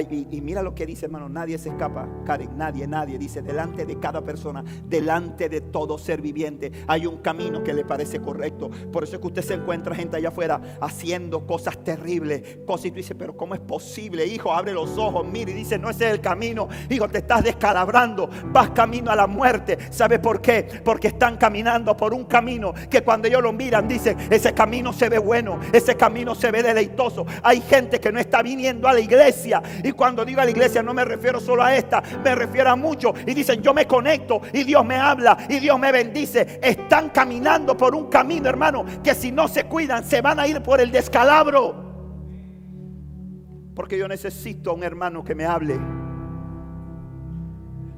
y, 0.00 0.40
mira 0.40 0.62
lo 0.62 0.74
que 0.74 0.86
dice, 0.86 1.06
hermano, 1.06 1.28
nadie 1.28 1.58
se 1.58 1.68
escapa, 1.68 2.08
Karen, 2.24 2.56
nadie, 2.56 2.86
nadie. 2.86 3.18
Dice, 3.18 3.42
delante 3.42 3.86
de 3.86 3.98
cada 3.98 4.22
persona, 4.22 4.64
delante 4.86 5.48
de 5.48 5.60
todo 5.60 5.98
ser 5.98 6.20
viviente, 6.20 6.72
hay 6.86 7.06
un 7.06 7.18
camino 7.18 7.62
que 7.62 7.72
le 7.72 7.84
parece 7.84 8.20
correcto. 8.20 8.70
Por 8.92 9.04
eso 9.04 9.16
es 9.16 9.20
que 9.20 9.26
usted 9.26 9.42
se 9.42 9.54
encuentra 9.54 9.94
gente 9.94 10.16
allá 10.16 10.28
afuera 10.28 10.60
haciendo 10.80 11.46
cosas 11.46 11.82
terribles, 11.84 12.58
cosas 12.66 12.86
y 12.86 12.90
tú 12.90 12.96
dices, 12.96 13.16
pero 13.18 13.36
¿cómo 13.36 13.54
es 13.54 13.60
posible? 13.60 14.26
Hijo, 14.26 14.52
abre 14.52 14.72
los 14.72 14.98
ojos, 14.98 15.26
mira 15.26 15.50
y 15.50 15.54
dice, 15.54 15.78
no 15.78 15.90
ese 15.90 16.06
es 16.06 16.12
el 16.14 16.20
camino. 16.20 16.68
Hijo, 16.90 17.08
te 17.08 17.18
estás 17.18 17.44
descalabrando, 17.44 18.28
vas 18.46 18.70
camino 18.70 19.10
a 19.10 19.16
la 19.16 19.26
muerte. 19.26 19.78
¿Sabe 19.90 20.18
por 20.18 20.40
qué? 20.40 20.66
Porque 20.84 21.08
están 21.08 21.36
caminando 21.36 21.96
por 21.96 22.12
un 22.14 22.24
camino 22.24 22.74
que 22.90 23.02
cuando 23.02 23.28
ellos 23.28 23.42
lo 23.42 23.52
miran, 23.52 23.86
dicen, 23.86 24.16
ese 24.30 24.52
camino 24.52 24.92
se 24.92 25.08
ve 25.08 25.18
bueno, 25.18 25.60
ese 25.72 25.96
camino 25.96 26.34
se 26.34 26.50
ve 26.50 26.62
deleitoso. 26.62 27.26
Hay 27.42 27.60
gente 27.60 28.00
que 28.00 28.10
no 28.10 28.18
está 28.18 28.42
viniendo 28.42 28.88
a 28.88 28.92
la 28.92 29.00
iglesia 29.00 29.62
y 29.84 29.92
cuando 29.92 30.24
digo 30.24 30.40
a 30.40 30.46
la 30.46 30.50
iglesia 30.50 30.82
no 30.82 30.94
me 30.94 31.04
refiero 31.04 31.38
solo 31.38 31.62
a 31.62 31.76
esta, 31.76 32.02
me 32.24 32.34
refiero 32.34 32.70
a 32.70 32.74
muchos. 32.74 33.12
Y 33.26 33.34
dicen, 33.34 33.60
yo 33.60 33.74
me 33.74 33.86
conecto 33.86 34.40
y 34.50 34.64
Dios 34.64 34.82
me 34.82 34.96
habla 34.96 35.36
y 35.46 35.60
Dios 35.60 35.78
me 35.78 35.92
bendice. 35.92 36.58
Están 36.62 37.10
caminando 37.10 37.76
por 37.76 37.94
un 37.94 38.08
camino, 38.08 38.48
hermano, 38.48 38.86
que 39.02 39.14
si 39.14 39.30
no 39.30 39.46
se 39.46 39.64
cuidan 39.64 40.02
se 40.02 40.22
van 40.22 40.40
a 40.40 40.46
ir 40.46 40.62
por 40.62 40.80
el 40.80 40.90
descalabro. 40.90 41.84
Porque 43.74 43.98
yo 43.98 44.08
necesito 44.08 44.70
a 44.70 44.72
un 44.72 44.84
hermano 44.84 45.22
que 45.22 45.34
me 45.34 45.44
hable. 45.44 45.78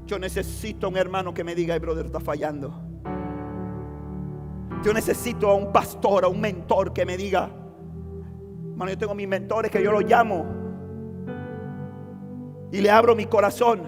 Yo 0.07 0.19
necesito 0.19 0.89
a 0.89 0.91
un 0.91 0.97
hermano 0.97 1.33
que 1.33 1.45
me 1.45 1.55
diga, 1.55 1.75
el 1.75 1.81
brother, 1.81 2.07
está 2.07 2.19
fallando. 2.19 2.83
Yo 4.83 4.93
necesito 4.93 5.51
a 5.51 5.55
un 5.55 5.73
pastor, 5.73 6.25
a 6.25 6.29
un 6.29 6.41
mentor 6.41 6.93
que 6.93 7.07
me 7.07 7.17
diga, 7.17 7.49
hermano, 8.73 8.91
yo 8.91 8.99
tengo 8.99 9.15
mis 9.15 9.29
mentores 9.29 9.71
que 9.71 9.81
yo 9.81 9.93
los 9.93 10.03
llamo 10.03 10.66
y 12.73 12.81
le 12.81 12.91
abro 12.91 13.15
mi 13.15 13.27
corazón. 13.27 13.83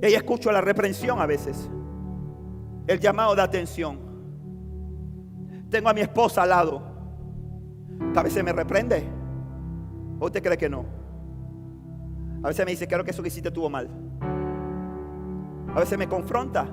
Y 0.00 0.06
ahí 0.06 0.14
escucho 0.14 0.52
la 0.52 0.60
reprensión 0.60 1.20
a 1.20 1.26
veces, 1.26 1.70
el 2.86 3.00
llamado 3.00 3.34
de 3.34 3.42
atención. 3.42 3.98
Tengo 5.70 5.88
a 5.88 5.94
mi 5.94 6.00
esposa 6.00 6.42
al 6.42 6.50
lado, 6.50 6.82
a 8.14 8.22
veces 8.22 8.42
me 8.44 8.52
reprende. 8.52 9.04
¿O 10.20 10.26
usted 10.26 10.42
cree 10.42 10.56
que 10.56 10.68
no? 10.68 10.84
A 12.42 12.48
veces 12.48 12.64
me 12.64 12.72
dice, 12.72 12.86
creo 12.86 13.04
que 13.04 13.10
eso 13.10 13.22
que 13.22 13.28
hiciste 13.28 13.48
estuvo 13.48 13.68
mal. 13.68 13.88
A 15.74 15.80
veces 15.80 15.98
me 15.98 16.08
confronta. 16.08 16.66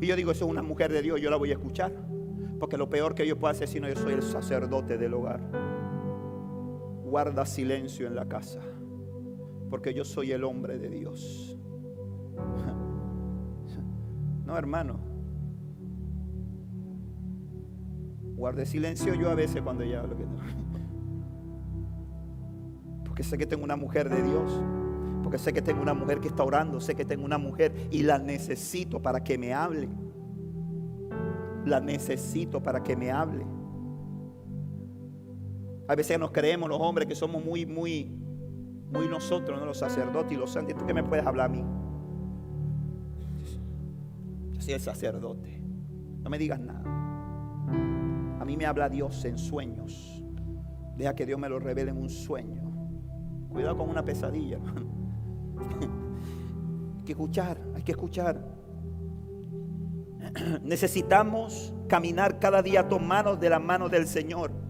Y 0.00 0.06
yo 0.06 0.16
digo, 0.16 0.32
eso 0.32 0.44
es 0.44 0.50
una 0.50 0.62
mujer 0.62 0.92
de 0.92 1.02
Dios, 1.02 1.20
yo 1.20 1.30
la 1.30 1.36
voy 1.36 1.50
a 1.50 1.54
escuchar. 1.54 1.92
Porque 2.58 2.76
lo 2.76 2.88
peor 2.88 3.14
que 3.14 3.26
yo 3.26 3.38
puedo 3.38 3.52
hacer 3.52 3.68
si 3.68 3.80
no 3.80 3.88
yo 3.88 3.96
soy 3.96 4.14
el 4.14 4.22
sacerdote 4.22 4.98
del 4.98 5.14
hogar 5.14 5.40
guarda 7.08 7.46
silencio 7.46 8.06
en 8.06 8.14
la 8.14 8.28
casa, 8.28 8.60
porque 9.70 9.94
yo 9.94 10.04
soy 10.04 10.32
el 10.32 10.44
hombre 10.44 10.78
de 10.78 10.88
Dios. 10.88 11.58
No, 14.46 14.56
hermano. 14.56 14.98
Guarde 18.34 18.64
silencio 18.64 19.12
yo 19.12 19.28
a 19.28 19.34
veces 19.34 19.60
cuando 19.60 19.84
ya 19.84 20.00
hablo. 20.00 20.16
Porque 23.04 23.22
sé 23.22 23.36
que 23.36 23.44
tengo 23.44 23.62
una 23.62 23.76
mujer 23.76 24.08
de 24.08 24.22
Dios. 24.22 24.62
Porque 25.22 25.36
sé 25.36 25.52
que 25.52 25.60
tengo 25.60 25.82
una 25.82 25.92
mujer 25.92 26.20
que 26.20 26.28
está 26.28 26.44
orando. 26.44 26.80
Sé 26.80 26.94
que 26.94 27.04
tengo 27.04 27.26
una 27.26 27.36
mujer 27.36 27.74
y 27.90 28.04
la 28.04 28.18
necesito 28.18 29.02
para 29.02 29.22
que 29.22 29.36
me 29.36 29.52
hable. 29.52 29.90
La 31.66 31.80
necesito 31.80 32.62
para 32.62 32.82
que 32.82 32.96
me 32.96 33.10
hable. 33.10 33.44
A 35.88 35.94
veces 35.94 36.18
nos 36.18 36.30
creemos 36.30 36.68
los 36.68 36.78
hombres 36.80 37.08
que 37.08 37.14
somos 37.14 37.42
muy, 37.42 37.64
muy, 37.64 38.04
muy 38.92 39.08
nosotros, 39.08 39.58
¿no? 39.58 39.64
los 39.64 39.78
sacerdotes 39.78 40.32
y 40.32 40.36
los 40.36 40.50
santos. 40.50 40.76
¿Tú 40.76 40.84
qué 40.86 40.92
me 40.92 41.02
puedes 41.02 41.26
hablar 41.26 41.46
a 41.46 41.48
mí? 41.48 41.64
Yo 44.52 44.60
soy 44.60 44.74
el 44.74 44.80
sacerdote. 44.80 45.62
No 46.22 46.28
me 46.28 46.36
digas 46.36 46.60
nada. 46.60 46.82
A 48.38 48.44
mí 48.44 48.54
me 48.58 48.66
habla 48.66 48.90
Dios 48.90 49.24
en 49.24 49.38
sueños. 49.38 50.22
Deja 50.96 51.14
que 51.14 51.24
Dios 51.24 51.40
me 51.40 51.48
lo 51.48 51.58
revele 51.58 51.90
en 51.90 51.96
un 51.96 52.10
sueño. 52.10 52.68
Cuidado 53.48 53.78
con 53.78 53.88
una 53.88 54.04
pesadilla, 54.04 54.58
Hay 56.98 57.04
que 57.04 57.12
escuchar, 57.12 57.58
hay 57.74 57.82
que 57.82 57.92
escuchar. 57.92 58.44
Necesitamos 60.62 61.72
caminar 61.88 62.38
cada 62.38 62.60
día 62.60 62.86
tomados 62.86 63.40
de 63.40 63.48
la 63.48 63.58
mano 63.58 63.88
del 63.88 64.06
Señor. 64.06 64.67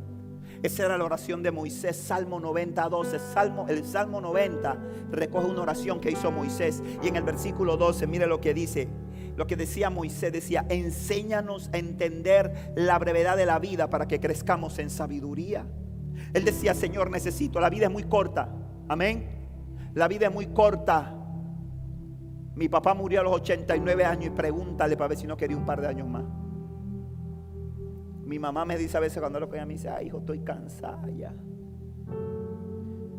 Esa 0.63 0.87
era 0.87 0.99
la 0.99 1.05
oración 1.05 1.43
de 1.43 1.51
Moisés, 1.51 1.97
Salmo 1.97 2.41
90, 2.41 2.89
12. 2.89 3.19
Salmo, 3.19 3.67
el 3.69 3.85
Salmo 3.85 4.21
90 4.21 4.77
recoge 5.13 5.47
una 5.47 5.63
oración 5.63 6.01
que 6.01 6.11
hizo 6.11 6.33
Moisés. 6.33 6.83
Y 7.03 7.09
en 7.09 7.17
el 7.17 7.23
versículo 7.23 7.77
12, 7.77 8.07
mire 8.07 8.27
lo 8.27 8.41
que 8.41 8.55
dice. 8.55 8.89
Lo 9.37 9.47
que 9.47 9.55
decía 9.55 9.89
Moisés 9.89 10.33
decía, 10.33 10.67
enséñanos 10.69 11.71
a 11.73 11.79
entender 11.79 12.73
la 12.75 12.99
brevedad 12.99 13.37
de 13.37 13.47
la 13.47 13.61
vida 13.61 13.89
para 13.89 14.09
que 14.09 14.19
crezcamos 14.19 14.81
en 14.81 14.91
sabiduría. 14.91 15.65
Él 16.35 16.45
decía, 16.45 16.75
Señor, 16.75 17.11
necesito, 17.11 17.61
la 17.61 17.71
vida 17.71 17.87
es 17.87 17.93
muy 17.93 18.03
corta. 18.03 18.53
Amén. 18.89 19.39
La 19.95 20.09
vida 20.09 20.27
es 20.27 20.35
muy 20.35 20.47
corta. 20.47 21.15
Mi 22.57 22.69
papá 22.69 22.95
murió 22.95 23.21
a 23.21 23.23
los 23.23 23.33
89 23.35 24.05
años 24.05 24.27
y 24.27 24.31
pregúntale 24.31 24.97
para 24.97 25.09
ver 25.09 25.19
si 25.19 25.29
no 25.29 25.37
quería 25.37 25.57
un 25.57 25.65
par 25.65 25.81
de 25.81 25.87
años 25.87 26.09
más. 26.09 26.25
Mi 28.29 28.39
mamá 28.39 28.67
me 28.67 28.77
dice 28.77 28.95
a 28.95 29.01
veces 29.01 29.21
cuando 29.21 29.41
lo 29.41 29.49
coña, 29.49 29.65
me 29.65 29.73
dice, 29.73 29.89
ay 29.89 30.09
hijo, 30.09 30.19
estoy 30.19 30.41
cansada 30.41 31.09
ya. 31.09 31.35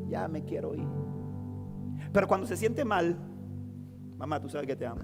Ya 0.08 0.28
me 0.28 0.44
quiero 0.44 0.76
ir. 0.76 0.88
Pero 2.14 2.28
cuando 2.28 2.46
se 2.46 2.56
siente 2.56 2.86
mal, 2.86 3.18
mamá, 4.18 4.40
tú 4.40 4.50
sabes 4.50 4.68
que 4.68 4.76
te 4.76 4.86
amo. 4.86 5.02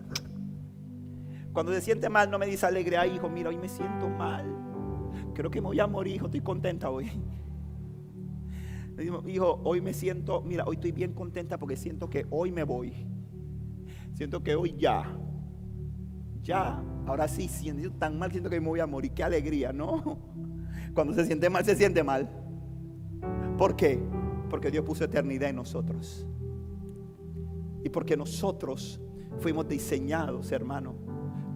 Cuando 1.52 1.74
se 1.74 1.82
siente 1.82 2.08
mal, 2.08 2.30
no 2.30 2.38
me 2.38 2.46
dice 2.46 2.68
alegre, 2.68 2.98
ay 2.98 3.16
hijo, 3.16 3.30
mira, 3.30 3.50
hoy 3.50 3.58
me 3.58 3.68
siento 3.68 4.08
mal. 4.08 4.46
Creo 5.34 5.50
que 5.50 5.60
me 5.60 5.70
voy 5.70 5.80
a 5.80 5.88
morir, 5.88 6.18
hijo, 6.18 6.28
estoy 6.28 6.42
contenta 6.42 6.92
hoy. 6.92 7.10
Dijo, 8.96 9.28
hijo, 9.28 9.60
hoy 9.64 9.82
me 9.82 9.92
siento, 9.92 10.44
mira, 10.44 10.66
hoy 10.68 10.76
estoy 10.76 10.92
bien 10.92 11.14
contenta 11.14 11.58
porque 11.58 11.78
siento 11.78 12.12
que 12.12 12.28
hoy 12.30 12.52
me 12.52 12.64
voy. 12.64 13.08
Siento 14.14 14.44
que 14.44 14.56
hoy 14.56 14.76
ya 14.78 15.18
ya, 16.46 16.80
ahora 17.08 17.28
sí, 17.28 17.48
siento 17.48 17.92
tan 17.98 18.20
mal, 18.20 18.32
siento 18.32 18.50
que 18.52 18.62
me 18.62 18.68
voy 18.68 18.80
a 18.80 18.86
morir. 18.86 19.12
Qué 19.12 19.24
alegría, 19.24 19.74
¿no? 19.74 20.20
Cuando 20.94 21.14
se 21.14 21.26
siente 21.26 21.50
mal, 21.50 21.66
se 21.66 21.76
siente 21.76 22.04
mal. 22.04 22.30
¿Por 23.58 23.76
qué? 23.76 24.00
Porque 24.50 24.70
Dios 24.70 24.86
puso 24.86 25.04
eternidad 25.04 25.50
en 25.50 25.56
nosotros. 25.56 26.26
Y 27.84 27.90
porque 27.90 28.16
nosotros 28.16 29.02
fuimos 29.40 29.68
diseñados, 29.68 30.52
hermano. 30.52 30.96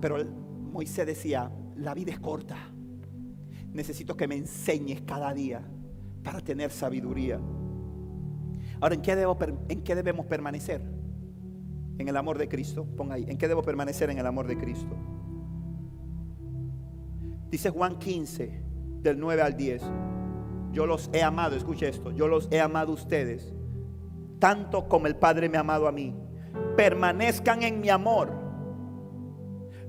Pero 0.01 0.25
Moisés 0.25 1.05
decía, 1.05 1.51
la 1.75 1.93
vida 1.93 2.11
es 2.11 2.19
corta. 2.19 2.57
Necesito 3.71 4.17
que 4.17 4.27
me 4.27 4.35
enseñes 4.35 5.01
cada 5.01 5.31
día 5.35 5.61
para 6.23 6.41
tener 6.41 6.71
sabiduría. 6.71 7.39
Ahora, 8.81 8.95
¿en 8.95 9.01
qué, 9.01 9.11
¿en 9.67 9.83
qué 9.83 9.93
debemos 9.93 10.25
permanecer? 10.25 10.98
En 11.99 12.07
el 12.07 12.17
amor 12.17 12.37
de 12.37 12.47
Cristo. 12.47 12.87
Ponga 12.97 13.15
ahí, 13.15 13.25
¿en 13.27 13.37
qué 13.37 13.47
debo 13.47 13.61
permanecer 13.61 14.09
en 14.09 14.17
el 14.17 14.25
amor 14.25 14.47
de 14.47 14.57
Cristo? 14.57 14.95
Dice 17.51 17.69
Juan 17.69 17.99
15, 17.99 18.63
del 19.01 19.19
9 19.19 19.41
al 19.41 19.55
10. 19.55 19.83
Yo 20.71 20.85
los 20.85 21.09
he 21.13 21.21
amado, 21.21 21.55
escuche 21.55 21.87
esto, 21.87 22.11
yo 22.11 22.27
los 22.27 22.47
he 22.51 22.61
amado 22.61 22.91
a 22.91 22.95
ustedes, 22.95 23.53
tanto 24.39 24.87
como 24.87 25.07
el 25.07 25.15
Padre 25.15 25.49
me 25.49 25.57
ha 25.57 25.61
amado 25.61 25.87
a 25.87 25.91
mí. 25.91 26.15
permanezcan 26.75 27.61
en 27.61 27.81
mi 27.81 27.89
amor. 27.89 28.31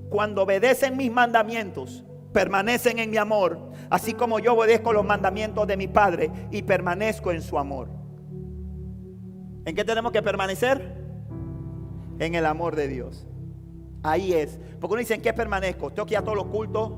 Cuando 0.09 0.43
obedecen 0.43 0.97
mis 0.97 1.11
mandamientos, 1.11 2.05
permanecen 2.33 2.99
en 2.99 3.09
mi 3.09 3.17
amor, 3.17 3.71
así 3.89 4.13
como 4.13 4.39
yo 4.39 4.53
obedezco 4.53 4.91
los 4.91 5.05
mandamientos 5.05 5.65
de 5.67 5.77
mi 5.77 5.87
Padre 5.87 6.29
y 6.51 6.61
permanezco 6.63 7.31
en 7.31 7.41
su 7.41 7.57
amor. 7.57 7.89
¿En 9.65 9.75
qué 9.75 9.85
tenemos 9.85 10.11
que 10.11 10.21
permanecer? 10.21 11.00
En 12.21 12.35
el 12.35 12.45
amor 12.45 12.75
de 12.75 12.87
Dios. 12.87 13.25
Ahí 14.03 14.33
es. 14.33 14.59
Porque 14.79 14.93
uno 14.93 14.99
dice, 14.99 15.15
¿en 15.15 15.23
qué 15.23 15.33
permanezco? 15.33 15.89
Tengo 15.89 16.05
que 16.05 16.13
ir 16.13 16.19
a 16.19 16.21
todos 16.21 16.37
los 16.37 16.45
cultos, 16.45 16.91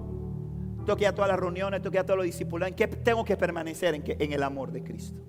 tengo 0.86 0.98
que 0.98 1.06
ir 1.06 1.08
a 1.08 1.16
todas 1.16 1.32
las 1.32 1.40
reuniones, 1.40 1.82
tengo 1.82 1.92
que 1.92 1.98
ir 1.98 2.02
a 2.02 2.06
todos 2.06 2.18
los 2.18 2.26
discipulados. 2.26 2.72
¿En 2.72 2.76
qué 2.76 2.88
tengo 2.88 3.24
que 3.24 3.38
permanecer? 3.38 3.96
En, 3.96 4.04
en 4.06 4.34
el 4.34 4.44
amor 4.44 4.74
de 4.74 4.84
Cristo. 4.84 5.22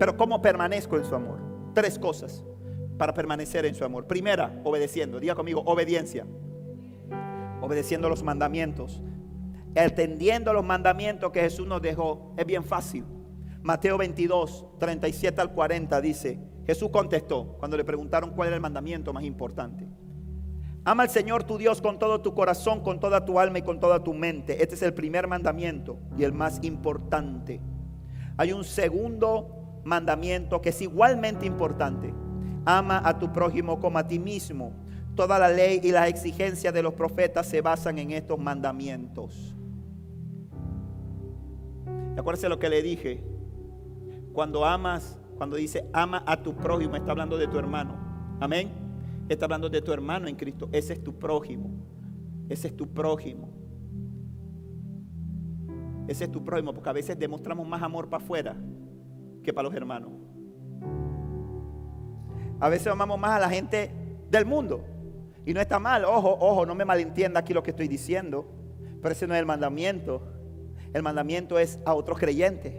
Pero 0.00 0.16
¿cómo 0.16 0.42
permanezco 0.42 0.96
en 0.96 1.04
su 1.04 1.14
amor? 1.14 1.38
Tres 1.74 1.96
cosas 1.96 2.42
para 2.98 3.14
permanecer 3.14 3.64
en 3.66 3.76
su 3.76 3.84
amor. 3.84 4.08
Primera, 4.08 4.60
obedeciendo. 4.64 5.20
Diga 5.20 5.36
conmigo, 5.36 5.62
obediencia. 5.64 6.26
Obedeciendo 7.60 8.08
los 8.08 8.24
mandamientos. 8.24 9.00
Atendiendo 9.76 10.52
los 10.52 10.64
mandamientos 10.64 11.30
que 11.30 11.40
Jesús 11.40 11.68
nos 11.68 11.80
dejó. 11.80 12.34
Es 12.36 12.46
bien 12.46 12.64
fácil. 12.64 13.04
Mateo 13.62 13.96
22, 13.96 14.66
37 14.80 15.40
al 15.40 15.52
40 15.52 16.00
dice, 16.00 16.40
Jesús 16.66 16.90
contestó 16.90 17.56
cuando 17.58 17.76
le 17.76 17.84
preguntaron 17.84 18.30
cuál 18.30 18.48
era 18.48 18.56
el 18.56 18.62
mandamiento 18.62 19.12
más 19.12 19.24
importante. 19.24 19.88
Ama 20.84 21.04
al 21.04 21.10
Señor 21.10 21.44
tu 21.44 21.56
Dios 21.56 21.80
con 21.80 21.98
todo 21.98 22.20
tu 22.20 22.34
corazón, 22.34 22.80
con 22.80 23.00
toda 23.00 23.24
tu 23.24 23.38
alma 23.38 23.58
y 23.58 23.62
con 23.62 23.80
toda 23.80 24.04
tu 24.04 24.12
mente. 24.12 24.62
Este 24.62 24.74
es 24.74 24.82
el 24.82 24.92
primer 24.92 25.26
mandamiento 25.26 25.98
y 26.18 26.24
el 26.24 26.32
más 26.32 26.62
importante. 26.62 27.60
Hay 28.36 28.52
un 28.52 28.64
segundo 28.64 29.80
mandamiento 29.84 30.60
que 30.60 30.70
es 30.70 30.82
igualmente 30.82 31.46
importante. 31.46 32.12
Ama 32.66 33.00
a 33.04 33.18
tu 33.18 33.32
prójimo 33.32 33.80
como 33.80 33.98
a 33.98 34.06
ti 34.06 34.18
mismo. 34.18 34.72
Toda 35.14 35.38
la 35.38 35.48
ley 35.48 35.80
y 35.82 35.90
las 35.90 36.08
exigencias 36.08 36.74
de 36.74 36.82
los 36.82 36.94
profetas 36.94 37.46
se 37.46 37.60
basan 37.60 37.98
en 37.98 38.10
estos 38.10 38.38
mandamientos. 38.38 39.54
Acuérdense 42.16 42.48
lo 42.48 42.58
que 42.58 42.68
le 42.68 42.82
dije. 42.82 43.24
Cuando 44.32 44.64
amas, 44.64 45.18
cuando 45.36 45.56
dice 45.56 45.88
ama 45.92 46.22
a 46.26 46.42
tu 46.42 46.54
prójimo, 46.54 46.96
está 46.96 47.12
hablando 47.12 47.36
de 47.36 47.46
tu 47.48 47.58
hermano. 47.58 47.94
Amén. 48.40 48.70
Está 49.28 49.46
hablando 49.46 49.68
de 49.68 49.80
tu 49.80 49.92
hermano 49.92 50.28
en 50.28 50.36
Cristo. 50.36 50.68
Ese 50.72 50.92
es 50.92 51.02
tu 51.02 51.18
prójimo. 51.18 51.70
Ese 52.48 52.68
es 52.68 52.76
tu 52.76 52.86
prójimo. 52.88 53.48
Ese 56.06 56.24
es 56.24 56.32
tu 56.32 56.44
prójimo, 56.44 56.74
porque 56.74 56.90
a 56.90 56.92
veces 56.92 57.18
demostramos 57.18 57.66
más 57.66 57.82
amor 57.82 58.08
para 58.08 58.22
afuera 58.22 58.56
que 59.42 59.52
para 59.52 59.68
los 59.68 59.74
hermanos. 59.74 60.10
A 62.60 62.68
veces 62.68 62.88
amamos 62.88 63.18
más 63.18 63.32
a 63.32 63.40
la 63.40 63.48
gente 63.48 63.90
del 64.30 64.44
mundo. 64.44 64.84
Y 65.46 65.52
no 65.54 65.60
está 65.60 65.78
mal, 65.78 66.04
ojo, 66.04 66.36
ojo, 66.40 66.66
no 66.66 66.74
me 66.74 66.84
malentienda 66.84 67.40
aquí 67.40 67.52
lo 67.52 67.62
que 67.62 67.70
estoy 67.70 67.88
diciendo. 67.88 68.46
Pero 69.00 69.12
ese 69.12 69.26
no 69.26 69.34
es 69.34 69.40
el 69.40 69.46
mandamiento. 69.46 70.22
El 70.92 71.02
mandamiento 71.02 71.58
es 71.58 71.78
a 71.84 71.94
otros 71.94 72.18
creyentes, 72.18 72.72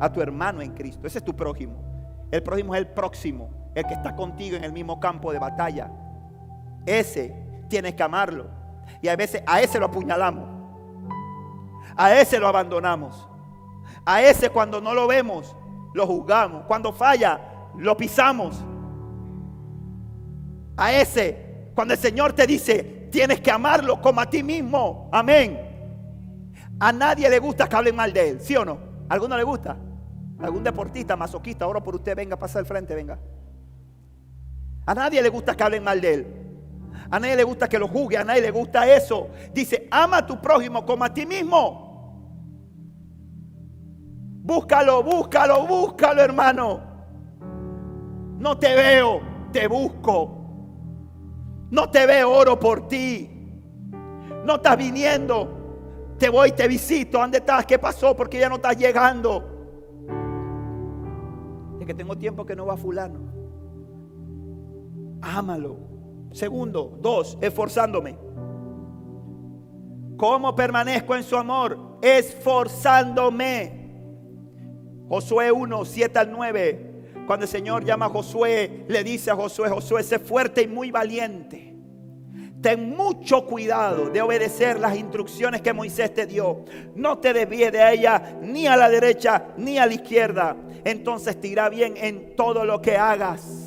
a 0.00 0.12
tu 0.12 0.20
hermano 0.20 0.60
en 0.60 0.72
Cristo. 0.72 1.06
Ese 1.06 1.18
es 1.18 1.24
tu 1.24 1.34
prójimo. 1.34 2.28
El 2.30 2.42
prójimo 2.42 2.74
es 2.74 2.80
el 2.80 2.88
próximo 2.88 3.62
el 3.74 3.86
que 3.86 3.94
está 3.94 4.14
contigo 4.14 4.56
en 4.56 4.64
el 4.64 4.72
mismo 4.72 5.00
campo 5.00 5.32
de 5.32 5.38
batalla. 5.38 5.90
Ese 6.86 7.34
tienes 7.68 7.94
que 7.94 8.02
amarlo. 8.02 8.46
Y 9.00 9.08
a 9.08 9.16
veces 9.16 9.42
a 9.46 9.60
ese 9.60 9.78
lo 9.78 9.86
apuñalamos. 9.86 10.48
A 11.96 12.14
ese 12.14 12.38
lo 12.38 12.48
abandonamos. 12.48 13.28
A 14.04 14.22
ese 14.22 14.50
cuando 14.50 14.80
no 14.80 14.94
lo 14.94 15.06
vemos, 15.06 15.56
lo 15.94 16.06
juzgamos. 16.06 16.64
Cuando 16.66 16.92
falla, 16.92 17.40
lo 17.78 17.96
pisamos. 17.96 18.62
A 20.76 20.92
ese, 20.92 21.70
cuando 21.74 21.94
el 21.94 22.00
Señor 22.00 22.32
te 22.32 22.46
dice, 22.46 23.08
tienes 23.10 23.40
que 23.40 23.50
amarlo 23.50 24.00
como 24.00 24.20
a 24.20 24.28
ti 24.28 24.42
mismo. 24.42 25.08
Amén. 25.12 25.60
A 26.80 26.92
nadie 26.92 27.28
le 27.28 27.38
gusta 27.38 27.68
que 27.68 27.76
hablen 27.76 27.94
mal 27.94 28.12
de 28.12 28.30
él, 28.30 28.40
¿sí 28.40 28.56
o 28.56 28.64
no? 28.64 28.91
¿A 29.12 29.14
alguno 29.14 29.36
le 29.36 29.42
gusta? 29.42 29.76
¿Algún 30.40 30.64
deportista, 30.64 31.16
masoquista? 31.16 31.66
Ahora 31.66 31.82
por 31.82 31.94
usted, 31.94 32.16
venga, 32.16 32.38
pasa 32.38 32.58
al 32.58 32.64
frente, 32.64 32.94
venga. 32.94 33.18
A 34.86 34.94
nadie 34.94 35.20
le 35.20 35.28
gusta 35.28 35.54
que 35.54 35.62
hablen 35.62 35.84
mal 35.84 36.00
de 36.00 36.14
él. 36.14 36.26
A 37.10 37.20
nadie 37.20 37.36
le 37.36 37.44
gusta 37.44 37.68
que 37.68 37.78
lo 37.78 37.88
juzgue, 37.88 38.16
a 38.16 38.24
nadie 38.24 38.40
le 38.40 38.50
gusta 38.50 38.90
eso. 38.90 39.28
Dice, 39.52 39.86
ama 39.90 40.16
a 40.16 40.26
tu 40.26 40.40
prójimo 40.40 40.86
como 40.86 41.04
a 41.04 41.12
ti 41.12 41.26
mismo. 41.26 42.72
Búscalo, 44.44 45.02
búscalo, 45.02 45.66
búscalo, 45.66 46.22
hermano. 46.22 46.80
No 48.38 48.56
te 48.56 48.74
veo, 48.74 49.20
te 49.52 49.68
busco. 49.68 50.38
No 51.70 51.90
te 51.90 52.06
veo, 52.06 52.30
oro 52.30 52.58
por 52.58 52.88
ti. 52.88 53.60
No 54.46 54.54
estás 54.54 54.78
viniendo. 54.78 55.61
Te 56.22 56.28
voy, 56.28 56.52
te 56.52 56.68
visito. 56.68 57.18
¿Dónde 57.18 57.38
estás? 57.38 57.66
¿Qué 57.66 57.80
pasó? 57.80 58.14
Porque 58.14 58.38
ya 58.38 58.48
no 58.48 58.54
estás 58.54 58.78
llegando. 58.78 59.42
Es 61.80 61.86
que 61.86 61.94
tengo 61.94 62.16
tiempo 62.16 62.46
que 62.46 62.54
no 62.54 62.64
va 62.64 62.76
fulano 62.76 63.32
ámalo. 65.22 65.76
Segundo, 66.32 66.98
dos, 67.00 67.38
esforzándome. 67.40 68.18
¿Cómo 70.16 70.54
permanezco 70.54 71.14
en 71.14 71.22
su 71.22 71.36
amor? 71.36 71.98
Esforzándome. 72.02 73.80
Josué 75.08 75.52
1, 75.52 75.84
7 75.84 76.18
al 76.18 76.32
9. 76.32 77.04
Cuando 77.26 77.44
el 77.44 77.50
Señor 77.50 77.84
llama 77.84 78.06
a 78.06 78.08
Josué, 78.08 78.84
le 78.88 79.04
dice 79.04 79.30
a 79.30 79.36
Josué, 79.36 79.68
Josué, 79.68 80.02
sé 80.02 80.18
fuerte 80.18 80.62
y 80.62 80.68
muy 80.68 80.90
valiente. 80.90 81.71
Ten 82.62 82.90
mucho 82.90 83.44
cuidado 83.44 84.08
de 84.08 84.22
obedecer 84.22 84.78
las 84.78 84.96
instrucciones 84.96 85.62
que 85.62 85.72
Moisés 85.72 86.14
te 86.14 86.26
dio. 86.26 86.64
No 86.94 87.18
te 87.18 87.32
desvíes 87.32 87.72
de 87.72 87.92
ella 87.92 88.36
ni 88.40 88.68
a 88.68 88.76
la 88.76 88.88
derecha 88.88 89.48
ni 89.56 89.78
a 89.78 89.86
la 89.86 89.94
izquierda. 89.94 90.56
Entonces 90.84 91.40
te 91.40 91.48
irá 91.48 91.68
bien 91.68 91.94
en 91.96 92.36
todo 92.36 92.64
lo 92.64 92.80
que 92.80 92.96
hagas. 92.96 93.62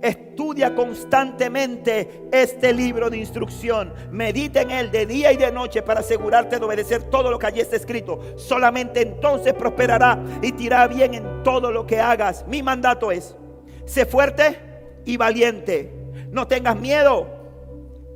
Estudia 0.00 0.74
constantemente 0.74 2.22
este 2.32 2.72
libro 2.72 3.10
de 3.10 3.18
instrucción. 3.18 3.92
Medita 4.10 4.62
en 4.62 4.70
él 4.70 4.90
de 4.90 5.04
día 5.04 5.30
y 5.32 5.36
de 5.36 5.52
noche 5.52 5.82
para 5.82 6.00
asegurarte 6.00 6.58
de 6.58 6.64
obedecer 6.64 7.02
todo 7.10 7.30
lo 7.30 7.38
que 7.38 7.46
allí 7.46 7.60
está 7.60 7.76
escrito. 7.76 8.20
Solamente 8.36 9.02
entonces 9.02 9.52
prosperará 9.52 10.18
y 10.40 10.52
te 10.52 10.62
irá 10.62 10.86
bien 10.86 11.12
en 11.12 11.42
todo 11.42 11.70
lo 11.70 11.84
que 11.84 12.00
hagas. 12.00 12.46
Mi 12.48 12.62
mandato 12.62 13.12
es, 13.12 13.36
sé 13.84 14.06
fuerte 14.06 14.58
y 15.04 15.18
valiente. 15.18 15.92
No 16.30 16.46
tengas 16.46 16.78
miedo 16.78 17.37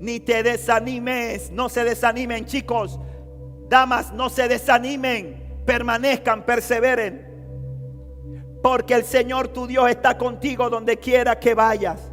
ni 0.03 0.19
te 0.19 0.43
desanimes. 0.43 1.53
No 1.53 1.69
se 1.69 1.85
desanimen 1.85 2.45
chicos. 2.45 2.99
Damas, 3.69 4.13
no 4.13 4.29
se 4.29 4.49
desanimen. 4.49 5.63
Permanezcan, 5.65 6.45
perseveren. 6.45 7.31
Porque 8.63 8.95
el 8.95 9.05
Señor 9.05 9.49
tu 9.49 9.67
Dios 9.69 9.89
está 9.89 10.19
contigo 10.19 10.69
donde 10.69 10.99
quiera 10.99 11.39
que 11.39 11.55
vayas. 11.55 12.11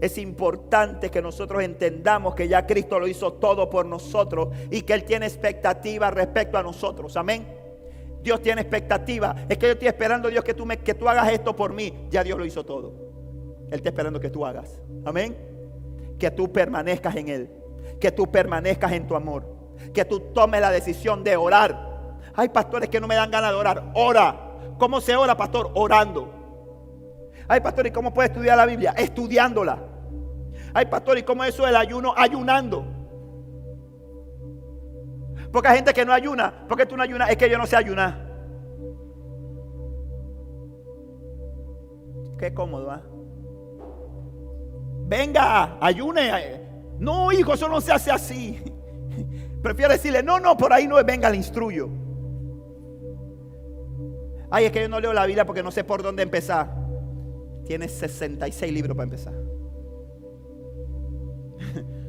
Es 0.00 0.16
importante 0.16 1.10
que 1.10 1.20
nosotros 1.20 1.62
entendamos 1.62 2.34
que 2.34 2.48
ya 2.48 2.66
Cristo 2.66 2.98
lo 2.98 3.06
hizo 3.06 3.34
todo 3.34 3.68
por 3.68 3.84
nosotros 3.84 4.48
y 4.70 4.80
que 4.80 4.94
Él 4.94 5.04
tiene 5.04 5.26
expectativa 5.26 6.10
respecto 6.10 6.56
a 6.56 6.62
nosotros. 6.62 7.16
Amén. 7.18 7.46
Dios 8.22 8.40
tiene 8.40 8.62
expectativa. 8.62 9.36
Es 9.50 9.58
que 9.58 9.66
yo 9.66 9.72
estoy 9.72 9.88
esperando, 9.88 10.30
Dios, 10.30 10.42
que 10.42 10.54
tú, 10.54 10.64
me, 10.64 10.78
que 10.78 10.94
tú 10.94 11.08
hagas 11.08 11.30
esto 11.30 11.54
por 11.54 11.74
mí. 11.74 11.92
Ya 12.08 12.24
Dios 12.24 12.38
lo 12.38 12.46
hizo 12.46 12.64
todo. 12.64 12.94
Él 13.68 13.74
está 13.74 13.90
esperando 13.90 14.18
que 14.18 14.30
tú 14.30 14.46
hagas. 14.46 14.80
Amén. 15.04 15.51
Que 16.22 16.30
tú 16.30 16.52
permanezcas 16.52 17.16
en 17.16 17.28
Él. 17.28 17.50
Que 18.00 18.12
tú 18.12 18.30
permanezcas 18.30 18.92
en 18.92 19.08
tu 19.08 19.16
amor. 19.16 19.44
Que 19.92 20.04
tú 20.04 20.20
tomes 20.32 20.60
la 20.60 20.70
decisión 20.70 21.24
de 21.24 21.36
orar. 21.36 22.20
Hay 22.34 22.48
pastores 22.50 22.88
que 22.88 23.00
no 23.00 23.08
me 23.08 23.16
dan 23.16 23.28
ganas 23.28 23.50
de 23.50 23.56
orar. 23.56 23.90
Ora. 23.96 24.52
¿Cómo 24.78 25.00
se 25.00 25.16
ora, 25.16 25.36
pastor? 25.36 25.72
Orando. 25.74 26.32
Ay, 27.48 27.58
pastor, 27.58 27.88
¿y 27.88 27.90
cómo 27.90 28.14
puede 28.14 28.28
estudiar 28.28 28.56
la 28.56 28.66
Biblia? 28.66 28.94
Estudiándola. 28.96 29.82
Ay, 30.72 30.86
pastor, 30.86 31.18
¿y 31.18 31.24
cómo 31.24 31.42
es 31.42 31.54
eso 31.54 31.66
del 31.66 31.74
ayuno? 31.74 32.14
Ayunando. 32.16 32.84
Porque 35.52 35.70
hay 35.70 35.74
gente 35.74 35.92
que 35.92 36.04
no 36.04 36.12
ayuna. 36.12 36.68
¿Por 36.68 36.78
qué 36.78 36.86
tú 36.86 36.96
no 36.96 37.02
ayunas? 37.02 37.30
Es 37.30 37.36
que 37.36 37.50
yo 37.50 37.58
no 37.58 37.66
sé 37.66 37.74
ayunar. 37.74 38.30
Qué 42.38 42.54
cómodo, 42.54 42.92
¿ah? 42.92 43.02
Venga, 45.12 45.76
ayune. 45.78 46.58
No, 46.98 47.30
hijo, 47.32 47.52
eso 47.52 47.68
no 47.68 47.82
se 47.82 47.92
hace 47.92 48.10
así. 48.10 48.58
Prefiero 49.62 49.92
decirle, 49.92 50.22
no, 50.22 50.40
no, 50.40 50.56
por 50.56 50.72
ahí 50.72 50.88
no 50.88 50.98
es, 50.98 51.04
venga, 51.04 51.28
le 51.28 51.36
instruyo. 51.36 51.90
Ay, 54.50 54.64
es 54.64 54.72
que 54.72 54.80
yo 54.80 54.88
no 54.88 55.00
leo 55.00 55.12
la 55.12 55.26
Biblia 55.26 55.44
porque 55.44 55.62
no 55.62 55.70
sé 55.70 55.84
por 55.84 56.02
dónde 56.02 56.22
empezar. 56.22 56.74
Tienes 57.66 57.92
66 57.92 58.72
libros 58.72 58.96
para 58.96 59.04
empezar. 59.04 59.34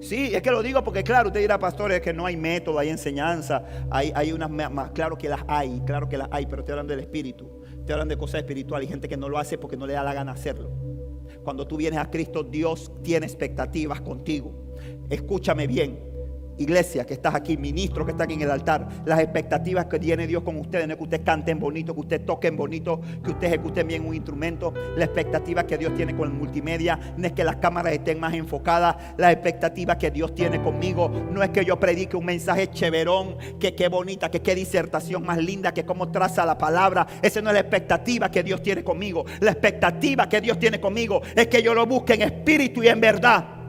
Sí, 0.00 0.34
es 0.34 0.42
que 0.42 0.50
lo 0.50 0.64
digo 0.64 0.82
porque 0.82 1.04
claro, 1.04 1.28
usted 1.28 1.38
dirá, 1.38 1.60
pastor, 1.60 1.92
es 1.92 2.00
que 2.00 2.12
no 2.12 2.26
hay 2.26 2.36
método, 2.36 2.76
hay 2.80 2.88
enseñanza, 2.88 3.64
hay, 3.88 4.10
hay 4.16 4.32
unas 4.32 4.50
más, 4.50 4.90
claro 4.90 5.16
que 5.16 5.28
las 5.28 5.44
hay, 5.46 5.80
claro 5.86 6.08
que 6.08 6.18
las 6.18 6.26
hay, 6.32 6.46
pero 6.46 6.62
estoy 6.62 6.72
hablando 6.72 6.90
del 6.90 7.04
espíritu, 7.04 7.62
estoy 7.68 7.92
hablando 7.92 8.12
de 8.12 8.18
cosas 8.18 8.40
espirituales, 8.40 8.88
hay 8.88 8.90
gente 8.90 9.08
que 9.08 9.16
no 9.16 9.28
lo 9.28 9.38
hace 9.38 9.58
porque 9.58 9.76
no 9.76 9.86
le 9.86 9.92
da 9.92 10.02
la 10.02 10.12
gana 10.12 10.32
hacerlo. 10.32 10.81
Cuando 11.42 11.66
tú 11.66 11.76
vienes 11.76 11.98
a 11.98 12.10
Cristo, 12.10 12.42
Dios 12.42 12.92
tiene 13.02 13.26
expectativas 13.26 14.00
contigo. 14.00 14.52
Escúchame 15.08 15.66
bien. 15.66 16.11
Iglesia 16.58 17.04
que 17.04 17.14
estás 17.14 17.34
aquí, 17.34 17.56
ministro 17.56 18.04
que 18.04 18.12
está 18.12 18.24
aquí 18.24 18.34
en 18.34 18.42
el 18.42 18.50
altar, 18.50 18.86
las 19.04 19.20
expectativas 19.20 19.86
que 19.86 19.98
tiene 19.98 20.26
Dios 20.26 20.42
con 20.42 20.58
ustedes 20.58 20.86
no 20.86 20.92
es 20.92 20.98
que 20.98 21.04
ustedes 21.04 21.24
canten 21.24 21.58
bonito, 21.58 21.94
que 21.94 22.00
ustedes 22.00 22.26
toquen 22.26 22.56
bonito, 22.56 23.00
que 23.24 23.30
ustedes 23.30 23.54
ejecuten 23.54 23.88
bien 23.88 24.06
un 24.06 24.14
instrumento. 24.14 24.72
La 24.96 25.04
expectativa 25.04 25.66
que 25.66 25.78
Dios 25.78 25.94
tiene 25.94 26.16
con 26.16 26.28
el 26.28 26.34
multimedia 26.34 26.98
no 27.16 27.26
es 27.26 27.32
que 27.32 27.44
las 27.44 27.56
cámaras 27.56 27.92
estén 27.92 28.20
más 28.20 28.34
enfocadas. 28.34 28.96
La 29.16 29.32
expectativa 29.32 29.96
que 29.96 30.10
Dios 30.10 30.34
tiene 30.34 30.62
conmigo 30.62 31.08
no 31.08 31.42
es 31.42 31.50
que 31.50 31.64
yo 31.64 31.78
predique 31.78 32.16
un 32.16 32.24
mensaje 32.24 32.70
cheverón, 32.70 33.36
que 33.58 33.74
qué 33.74 33.88
bonita, 33.88 34.30
que 34.30 34.42
qué 34.42 34.54
disertación 34.54 35.24
más 35.24 35.38
linda, 35.38 35.72
que 35.72 35.84
cómo 35.84 36.10
traza 36.10 36.44
la 36.44 36.58
palabra. 36.58 37.06
Esa 37.22 37.40
no 37.40 37.50
es 37.50 37.54
la 37.54 37.60
expectativa 37.60 38.30
que 38.30 38.42
Dios 38.42 38.62
tiene 38.62 38.84
conmigo. 38.84 39.24
La 39.40 39.52
expectativa 39.52 40.28
que 40.28 40.40
Dios 40.40 40.58
tiene 40.58 40.80
conmigo 40.80 41.22
es 41.34 41.46
que 41.46 41.62
yo 41.62 41.74
lo 41.74 41.86
busque 41.86 42.14
en 42.14 42.22
espíritu 42.22 42.82
y 42.82 42.88
en 42.88 43.00
verdad 43.00 43.61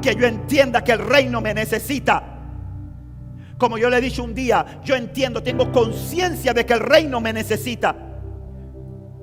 que 0.00 0.14
yo 0.14 0.26
entienda 0.26 0.82
que 0.84 0.92
el 0.92 0.98
reino 0.98 1.40
me 1.40 1.54
necesita. 1.54 2.22
Como 3.58 3.78
yo 3.78 3.88
le 3.88 3.98
he 3.98 4.00
dicho 4.00 4.22
un 4.22 4.34
día, 4.34 4.80
yo 4.84 4.94
entiendo, 4.94 5.42
tengo 5.42 5.70
conciencia 5.72 6.52
de 6.52 6.66
que 6.66 6.74
el 6.74 6.80
reino 6.80 7.20
me 7.20 7.32
necesita. 7.32 7.94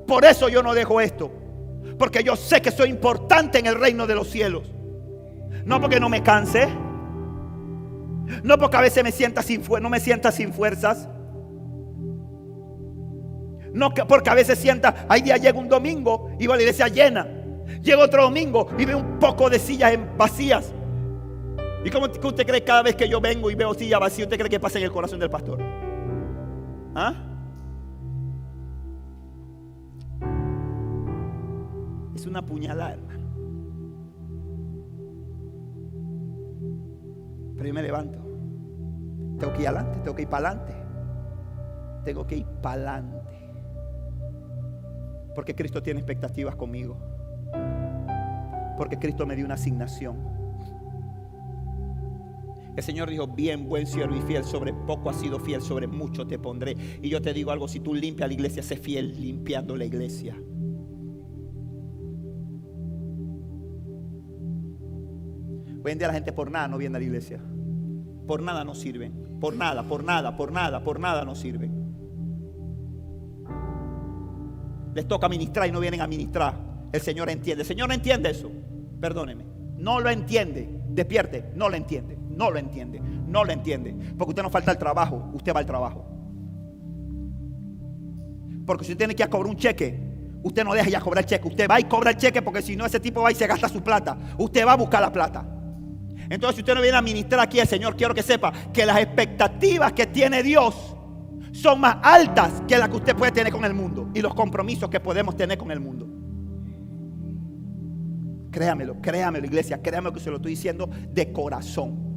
Por 0.07 0.25
eso 0.25 0.49
yo 0.49 0.63
no 0.63 0.73
dejo 0.73 0.99
esto. 1.01 1.31
Porque 1.97 2.23
yo 2.23 2.35
sé 2.35 2.61
que 2.61 2.71
soy 2.71 2.89
importante 2.89 3.59
en 3.59 3.67
el 3.67 3.79
reino 3.79 4.07
de 4.07 4.15
los 4.15 4.29
cielos. 4.29 4.71
No 5.65 5.79
porque 5.79 5.99
no 5.99 6.09
me 6.09 6.23
canse. 6.23 6.67
No 8.43 8.57
porque 8.57 8.77
a 8.77 8.81
veces 8.81 9.03
me 9.03 9.11
sienta 9.11 9.41
sin 9.41 9.63
no 9.81 9.89
me 9.89 9.99
sienta 9.99 10.31
sin 10.31 10.53
fuerzas. 10.53 11.07
No 13.73 13.93
porque 13.93 14.29
a 14.29 14.33
veces 14.33 14.59
sienta, 14.59 15.05
hay 15.07 15.21
día 15.21 15.37
llega 15.37 15.57
un 15.57 15.69
domingo 15.69 16.29
y 16.39 16.47
va 16.47 16.55
a 16.55 16.57
la 16.57 16.63
iglesia 16.63 16.87
llena. 16.87 17.40
Llega 17.81 18.03
otro 18.03 18.23
domingo 18.23 18.67
y 18.77 18.85
ve 18.85 18.95
un 18.95 19.17
poco 19.19 19.49
de 19.49 19.57
sillas 19.59 19.97
vacías. 20.17 20.73
¿Y 21.83 21.89
cómo 21.89 22.05
usted 22.05 22.45
cree 22.45 22.63
cada 22.63 22.83
vez 22.83 22.95
que 22.95 23.09
yo 23.09 23.19
vengo 23.19 23.49
y 23.49 23.55
veo 23.55 23.73
sillas 23.73 23.99
vacías, 23.99 24.27
usted 24.27 24.37
cree 24.37 24.49
que 24.49 24.59
pasa 24.59 24.77
en 24.77 24.85
el 24.85 24.91
corazón 24.91 25.19
del 25.19 25.29
pastor? 25.29 25.59
¿Ah? 26.93 27.13
Es 32.15 32.27
una 32.27 32.45
puñalada, 32.45 32.93
hermano. 32.93 33.19
Pero 37.55 37.67
yo 37.67 37.73
me 37.73 37.81
levanto. 37.81 38.19
Tengo 39.39 39.53
que 39.53 39.61
ir 39.61 39.67
adelante, 39.67 39.99
tengo 39.99 40.15
que 40.15 40.21
ir 40.21 40.27
para 40.27 40.49
adelante. 40.49 40.73
Tengo 42.05 42.27
que 42.27 42.35
ir 42.37 42.45
para 42.61 42.75
adelante. 42.75 43.31
Porque 45.33 45.55
Cristo 45.55 45.81
tiene 45.81 45.99
expectativas 45.99 46.55
conmigo. 46.55 47.10
Porque 48.77 48.97
Cristo 48.97 49.25
me 49.25 49.35
dio 49.35 49.45
una 49.45 49.55
asignación. 49.55 50.17
El 52.75 52.83
Señor 52.83 53.09
dijo, 53.09 53.27
bien, 53.27 53.67
buen 53.67 53.85
siervo 53.85 54.15
y 54.15 54.21
fiel, 54.21 54.45
sobre 54.45 54.73
poco 54.73 55.09
has 55.09 55.17
sido 55.17 55.39
fiel, 55.39 55.61
sobre 55.61 55.87
mucho 55.87 56.25
te 56.25 56.39
pondré. 56.39 56.75
Y 57.01 57.09
yo 57.09 57.21
te 57.21 57.33
digo 57.33 57.51
algo, 57.51 57.67
si 57.67 57.81
tú 57.81 57.93
limpias 57.93 58.29
la 58.29 58.33
iglesia, 58.33 58.63
sé 58.63 58.77
fiel 58.77 59.19
limpiando 59.19 59.75
la 59.75 59.85
iglesia. 59.85 60.35
Hoy 65.83 65.91
en 65.91 65.97
día 65.97 66.07
la 66.07 66.13
gente 66.13 66.31
por 66.31 66.49
nada 66.49 66.67
no 66.67 66.77
viene 66.77 66.95
a 66.95 66.99
la 66.99 67.05
iglesia. 67.05 67.43
Por 68.27 68.41
nada 68.41 68.63
no 68.63 68.73
sirven. 68.73 69.39
Por 69.41 69.55
nada, 69.55 69.83
por 69.83 70.03
nada, 70.03 70.37
por 70.37 70.51
nada, 70.51 70.83
por 70.83 70.99
nada 70.99 71.25
no 71.25 71.35
sirven. 71.35 71.81
Les 74.93 75.07
toca 75.07 75.27
ministrar 75.27 75.67
y 75.67 75.71
no 75.71 75.79
vienen 75.79 76.01
a 76.01 76.07
ministrar. 76.07 76.70
El 76.91 77.01
Señor 77.01 77.29
entiende. 77.29 77.61
El 77.61 77.67
Señor 77.67 77.87
no 77.87 77.93
entiende 77.93 78.29
eso. 78.29 78.51
Perdóneme. 78.99 79.45
No 79.77 79.99
lo 79.99 80.09
entiende. 80.09 80.69
Despierte. 80.89 81.51
No 81.55 81.69
lo 81.69 81.75
entiende. 81.75 82.17
No 82.29 82.51
lo 82.51 82.59
entiende. 82.59 82.99
No 82.99 83.43
lo 83.43 83.51
entiende. 83.51 83.95
Porque 84.17 84.31
usted 84.31 84.43
no 84.43 84.49
falta 84.49 84.71
el 84.71 84.77
trabajo. 84.77 85.31
Usted 85.33 85.53
va 85.53 85.59
al 85.59 85.65
trabajo. 85.65 86.05
Porque 88.65 88.85
si 88.85 88.91
usted 88.91 89.05
tiene 89.05 89.15
que 89.15 89.27
cobrar 89.27 89.49
un 89.49 89.57
cheque, 89.57 89.99
usted 90.43 90.63
no 90.63 90.73
deja 90.73 90.89
ya 90.89 90.99
cobrar 90.99 91.23
el 91.23 91.29
cheque. 91.29 91.47
Usted 91.47 91.69
va 91.69 91.79
y 91.79 91.85
cobra 91.85 92.11
el 92.11 92.17
cheque 92.17 92.41
porque 92.41 92.61
si 92.61 92.75
no 92.75 92.85
ese 92.85 92.99
tipo 92.99 93.21
va 93.21 93.31
y 93.31 93.35
se 93.35 93.47
gasta 93.47 93.67
su 93.67 93.81
plata. 93.81 94.17
Usted 94.37 94.65
va 94.65 94.73
a 94.73 94.77
buscar 94.77 95.01
la 95.01 95.11
plata. 95.11 95.45
Entonces 96.29 96.55
si 96.55 96.61
usted 96.61 96.75
no 96.75 96.81
viene 96.81 96.97
a 96.97 97.01
ministrar 97.01 97.41
aquí 97.41 97.59
al 97.59 97.67
Señor, 97.67 97.95
quiero 97.97 98.13
que 98.13 98.23
sepa 98.23 98.53
que 98.71 98.85
las 98.85 98.97
expectativas 98.99 99.91
que 99.93 100.07
tiene 100.07 100.43
Dios 100.43 100.95
son 101.51 101.81
más 101.81 101.97
altas 102.01 102.63
que 102.67 102.77
las 102.77 102.87
que 102.87 102.95
usted 102.95 103.15
puede 103.15 103.31
tener 103.31 103.51
con 103.51 103.65
el 103.65 103.73
mundo 103.73 104.09
y 104.13 104.21
los 104.21 104.33
compromisos 104.33 104.89
que 104.89 104.99
podemos 104.99 105.35
tener 105.35 105.57
con 105.57 105.71
el 105.71 105.79
mundo. 105.79 106.20
Créamelo, 108.51 109.01
créamelo, 109.01 109.45
iglesia, 109.45 109.81
créamelo 109.81 110.13
que 110.13 110.19
se 110.19 110.29
lo 110.29 110.35
estoy 110.35 110.51
diciendo 110.51 110.89
de 111.09 111.31
corazón. 111.31 112.11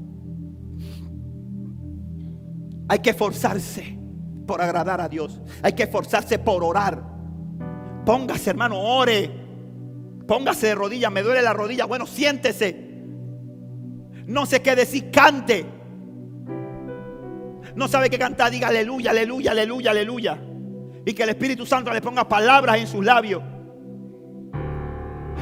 Hay 2.88 2.98
que 2.98 3.10
esforzarse 3.10 3.98
por 4.46 4.60
agradar 4.60 5.00
a 5.00 5.08
Dios. 5.08 5.40
Hay 5.62 5.72
que 5.72 5.84
esforzarse 5.84 6.38
por 6.38 6.62
orar. 6.62 7.02
Póngase, 8.04 8.50
hermano, 8.50 8.78
ore. 8.78 9.30
Póngase 10.26 10.68
de 10.68 10.74
rodillas. 10.74 11.10
Me 11.10 11.22
duele 11.22 11.40
la 11.40 11.52
rodilla. 11.52 11.86
Bueno, 11.86 12.06
siéntese. 12.06 12.84
No 14.26 14.44
se 14.44 14.60
quede 14.60 14.86
si 14.86 15.02
cante. 15.02 15.64
No 17.74 17.88
sabe 17.88 18.10
qué 18.10 18.18
cantar, 18.18 18.50
diga 18.50 18.68
aleluya, 18.68 19.10
aleluya, 19.10 19.50
aleluya, 19.50 19.90
aleluya. 19.90 20.38
Y 21.06 21.12
que 21.12 21.22
el 21.22 21.30
Espíritu 21.30 21.66
Santo 21.66 21.92
le 21.92 22.00
ponga 22.00 22.28
palabras 22.28 22.78
en 22.78 22.86
sus 22.86 23.04
labios. 23.04 23.42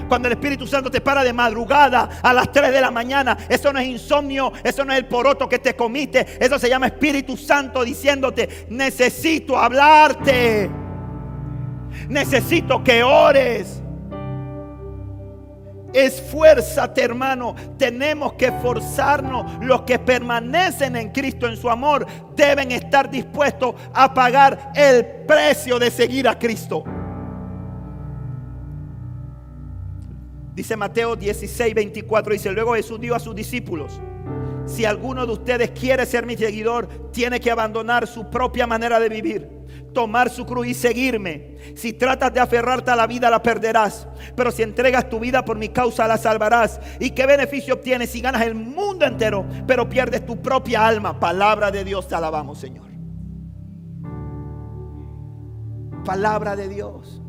Cuando 0.09 0.29
el 0.29 0.35
Espíritu 0.35 0.67
Santo 0.67 0.91
te 0.91 1.01
para 1.01 1.25
de 1.25 1.33
madrugada 1.33 2.09
a 2.23 2.33
las 2.33 2.51
3 2.53 2.73
de 2.73 2.81
la 2.81 2.91
mañana, 2.91 3.37
eso 3.49 3.73
no 3.73 3.79
es 3.79 3.87
insomnio, 3.87 4.53
eso 4.63 4.85
no 4.85 4.93
es 4.93 4.99
el 4.99 5.07
poroto 5.07 5.49
que 5.49 5.59
te 5.59 5.75
comiste, 5.75 6.27
eso 6.39 6.59
se 6.59 6.69
llama 6.69 6.87
Espíritu 6.87 7.37
Santo 7.37 7.85
diciéndote, 7.85 8.67
necesito 8.69 9.57
hablarte, 9.59 10.71
necesito 12.09 12.83
que 12.83 13.03
ores. 13.03 13.83
Esfuérzate, 15.93 17.03
hermano. 17.03 17.55
Tenemos 17.77 18.35
que 18.35 18.47
esforzarnos. 18.47 19.63
Los 19.63 19.83
que 19.83 19.99
permanecen 19.99 20.97
en 20.97 21.11
Cristo 21.11 21.47
en 21.47 21.57
su 21.57 21.69
amor 21.69 22.07
deben 22.35 22.73
estar 22.73 23.11
dispuestos 23.11 23.75
a 23.93 24.13
pagar 24.15 24.73
el 24.75 25.05
precio 25.27 25.79
de 25.79 25.91
seguir 25.91 26.29
a 26.29 26.39
Cristo. 26.39 26.85
Dice 30.55 30.77
Mateo 30.77 31.17
16, 31.17 31.75
24, 31.75 32.33
dice, 32.33 32.53
luego 32.53 32.75
Jesús 32.75 33.01
dijo 33.01 33.15
a 33.15 33.21
sus 33.21 33.35
discípulos, 33.35 34.01
si 34.67 34.85
alguno 34.85 35.27
de 35.27 35.33
ustedes 35.33 35.71
quiere 35.71 36.07
ser 36.07 36.27
mi 36.27 36.37
seguidor, 36.37 37.11
tiene 37.11 37.41
que 37.41 37.51
abandonar 37.51 38.07
su 38.07 38.31
propia 38.31 38.67
manera 38.67 39.01
de 39.01 39.09
vivir, 39.09 39.49
tomar 39.93 40.31
su 40.31 40.47
cruz 40.47 40.67
y 40.67 40.75
seguirme. 40.75 41.57
Si 41.75 41.93
tratas 41.93 42.33
de 42.33 42.41
aferrarte 42.41 42.91
a 42.91 42.97
la 42.97 43.07
vida, 43.07 43.29
la 43.29 43.43
perderás. 43.43 44.07
Pero 44.37 44.51
si 44.51 44.63
entregas 44.63 45.09
tu 45.09 45.19
vida 45.19 45.45
por 45.45 45.57
mi 45.59 45.69
causa, 45.69 46.07
la 46.07 46.17
salvarás. 46.17 46.81
¿Y 47.01 47.11
qué 47.11 47.27
beneficio 47.27 47.75
obtienes 47.75 48.11
si 48.11 48.21
ganas 48.21 48.43
el 48.43 48.55
mundo 48.55 49.05
entero, 49.05 49.45
pero 49.67 49.89
pierdes 49.89 50.25
tu 50.25 50.41
propia 50.41 50.87
alma? 50.87 51.19
Palabra 51.19 51.71
de 51.71 51.85
Dios, 51.85 52.07
te 52.07 52.15
alabamos, 52.15 52.59
Señor. 52.59 52.91
Palabra 56.05 56.57
de 56.57 56.69
Dios. 56.69 57.22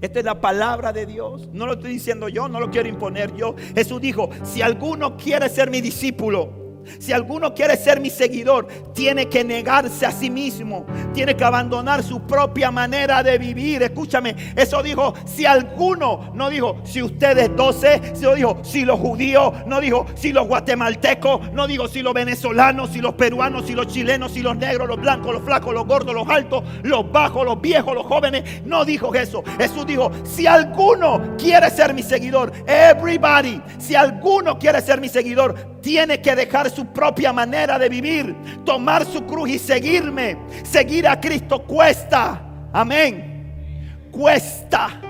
Esta 0.00 0.18
es 0.18 0.24
la 0.24 0.40
palabra 0.40 0.92
de 0.92 1.06
Dios. 1.06 1.48
No 1.52 1.66
lo 1.66 1.74
estoy 1.74 1.92
diciendo 1.92 2.28
yo, 2.28 2.48
no 2.48 2.60
lo 2.60 2.70
quiero 2.70 2.88
imponer 2.88 3.34
yo. 3.34 3.54
Jesús 3.74 4.00
dijo, 4.00 4.30
si 4.44 4.62
alguno 4.62 5.16
quiere 5.16 5.48
ser 5.48 5.70
mi 5.70 5.80
discípulo, 5.80 6.63
si 6.98 7.12
alguno 7.12 7.54
quiere 7.54 7.76
ser 7.76 8.00
mi 8.00 8.10
seguidor, 8.10 8.66
tiene 8.94 9.28
que 9.28 9.44
negarse 9.44 10.06
a 10.06 10.10
sí 10.10 10.30
mismo, 10.30 10.86
tiene 11.12 11.36
que 11.36 11.44
abandonar 11.44 12.02
su 12.02 12.20
propia 12.22 12.70
manera 12.70 13.22
de 13.22 13.38
vivir. 13.38 13.82
Escúchame, 13.82 14.34
eso 14.56 14.82
dijo 14.82 15.14
si 15.24 15.46
alguno, 15.46 16.32
no 16.34 16.50
dijo 16.50 16.76
si 16.84 17.02
ustedes 17.02 17.54
doce, 17.56 18.00
sino 18.14 18.34
dijo 18.34 18.58
si 18.62 18.84
los 18.84 18.98
judíos, 18.98 19.52
no 19.66 19.80
dijo 19.80 20.06
si 20.14 20.32
los 20.32 20.46
guatemaltecos, 20.46 21.52
no 21.52 21.66
dijo 21.66 21.88
si 21.88 22.02
los 22.02 22.14
venezolanos, 22.14 22.90
si 22.90 23.00
los 23.00 23.14
peruanos, 23.14 23.66
si 23.66 23.74
los 23.74 23.86
chilenos, 23.86 24.32
si 24.32 24.40
los 24.40 24.56
negros, 24.56 24.88
los 24.88 25.00
blancos, 25.00 25.32
los 25.32 25.42
flacos, 25.42 25.74
los 25.74 25.86
gordos, 25.86 26.14
los 26.14 26.28
altos, 26.28 26.64
los 26.82 27.10
bajos, 27.10 27.44
los 27.44 27.60
viejos, 27.60 27.94
los 27.94 28.06
jóvenes. 28.06 28.62
No 28.64 28.84
dijo 28.84 29.14
eso. 29.14 29.42
Jesús 29.58 29.86
dijo, 29.86 30.10
si 30.24 30.46
alguno 30.46 31.36
quiere 31.38 31.70
ser 31.70 31.94
mi 31.94 32.02
seguidor, 32.02 32.52
everybody, 32.66 33.60
si 33.78 33.94
alguno 33.94 34.58
quiere 34.58 34.80
ser 34.80 35.00
mi 35.00 35.08
seguidor, 35.08 35.74
tiene 35.80 36.20
que 36.22 36.34
dejar 36.34 36.70
su 36.74 36.86
propia 36.86 37.32
manera 37.32 37.78
de 37.78 37.88
vivir, 37.88 38.34
tomar 38.64 39.04
su 39.04 39.24
cruz 39.24 39.50
y 39.50 39.58
seguirme. 39.58 40.36
Seguir 40.62 41.06
a 41.06 41.20
Cristo 41.20 41.62
cuesta. 41.62 42.40
Amén. 42.72 44.08
Cuesta. 44.10 45.00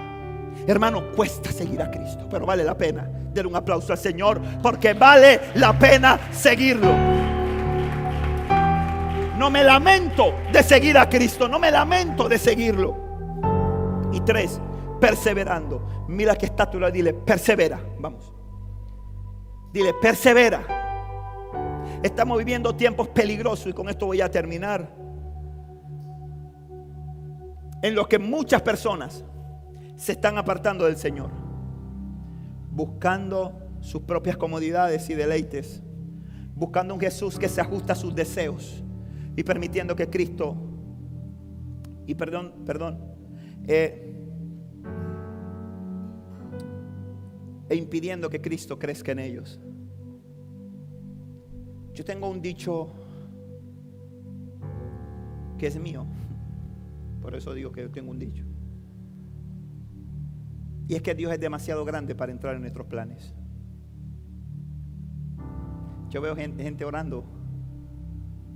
Hermano, 0.67 1.13
cuesta 1.15 1.51
seguir 1.51 1.83
a 1.83 1.91
Cristo, 1.91 2.27
pero 2.31 2.47
vale 2.47 2.65
la 2.65 2.77
pena. 2.77 3.09
Denle 3.33 3.51
un 3.51 3.57
aplauso 3.57 3.93
al 3.93 3.99
Señor 3.99 4.41
porque 4.63 4.95
vale 4.95 5.41
la 5.55 5.79
pena 5.79 6.19
seguirlo. 6.33 6.93
No 9.37 9.51
me 9.51 9.65
lamento 9.65 10.33
de 10.53 10.63
seguir 10.63 10.97
a 10.97 11.09
Cristo, 11.09 11.49
no 11.49 11.59
me 11.59 11.71
lamento 11.71 12.29
de 12.29 12.39
seguirlo. 12.39 12.97
Y 14.13 14.21
tres, 14.21 14.61
perseverando. 15.01 16.07
Mira 16.09 16.37
que 16.37 16.47
está 16.47 16.71
tu 16.71 16.79
lado, 16.79 16.93
dile, 16.93 17.13
persevera. 17.13 17.81
Vamos. 17.99 18.33
Dile, 19.73 19.93
persevera. 20.01 20.84
Estamos 22.05 22.37
viviendo 22.37 22.77
tiempos 22.77 23.09
peligrosos 23.09 23.69
y 23.69 23.73
con 23.73 23.89
esto 23.89 24.05
voy 24.05 24.21
a 24.21 24.31
terminar. 24.31 24.95
En 27.81 27.95
los 27.95 28.07
que 28.09 28.19
muchas 28.19 28.61
personas 28.61 29.25
se 29.97 30.13
están 30.13 30.37
apartando 30.37 30.85
del 30.85 30.99
Señor, 30.99 31.31
buscando 32.71 33.59
sus 33.81 34.03
propias 34.03 34.37
comodidades 34.37 35.09
y 35.09 35.15
deleites, 35.15 35.83
buscando 36.55 36.93
un 36.93 37.01
Jesús 37.01 37.39
que 37.39 37.49
se 37.49 37.63
ajusta 37.63 37.95
a 37.95 37.97
sus 37.97 38.15
deseos 38.15 38.85
y 39.35 39.43
permitiendo 39.43 39.97
que 39.97 40.11
Cristo, 40.11 40.57
y 42.07 42.15
perdón, 42.17 42.53
perdón, 42.67 42.99
eh, 43.67 44.15
e 47.71 47.75
impidiendo 47.77 48.29
que 48.29 48.43
Cristo 48.43 48.79
crezca 48.79 49.13
en 49.13 49.21
ellos. 49.21 49.59
Yo 51.95 52.05
tengo 52.05 52.29
un 52.29 52.43
dicho 52.43 52.91
que 55.57 55.69
es 55.69 55.79
mío, 55.79 56.05
por 57.23 57.35
eso 57.35 57.55
digo 57.55 57.71
que 57.73 57.83
yo 57.83 57.91
tengo 57.91 58.11
un 58.11 58.19
dicho. 58.19 58.45
Y 60.89 60.97
es 60.97 61.03
que 61.03 61.15
Dios 61.15 61.33
es 61.33 61.41
demasiado 61.41 61.85
grande 61.85 62.15
para 62.15 62.33
entrar 62.33 62.55
en 62.57 62.61
nuestros 62.61 62.87
planes. 62.87 63.35
Yo 66.11 66.21
veo 66.21 66.37
gente, 66.37 66.85
orando 66.85 67.25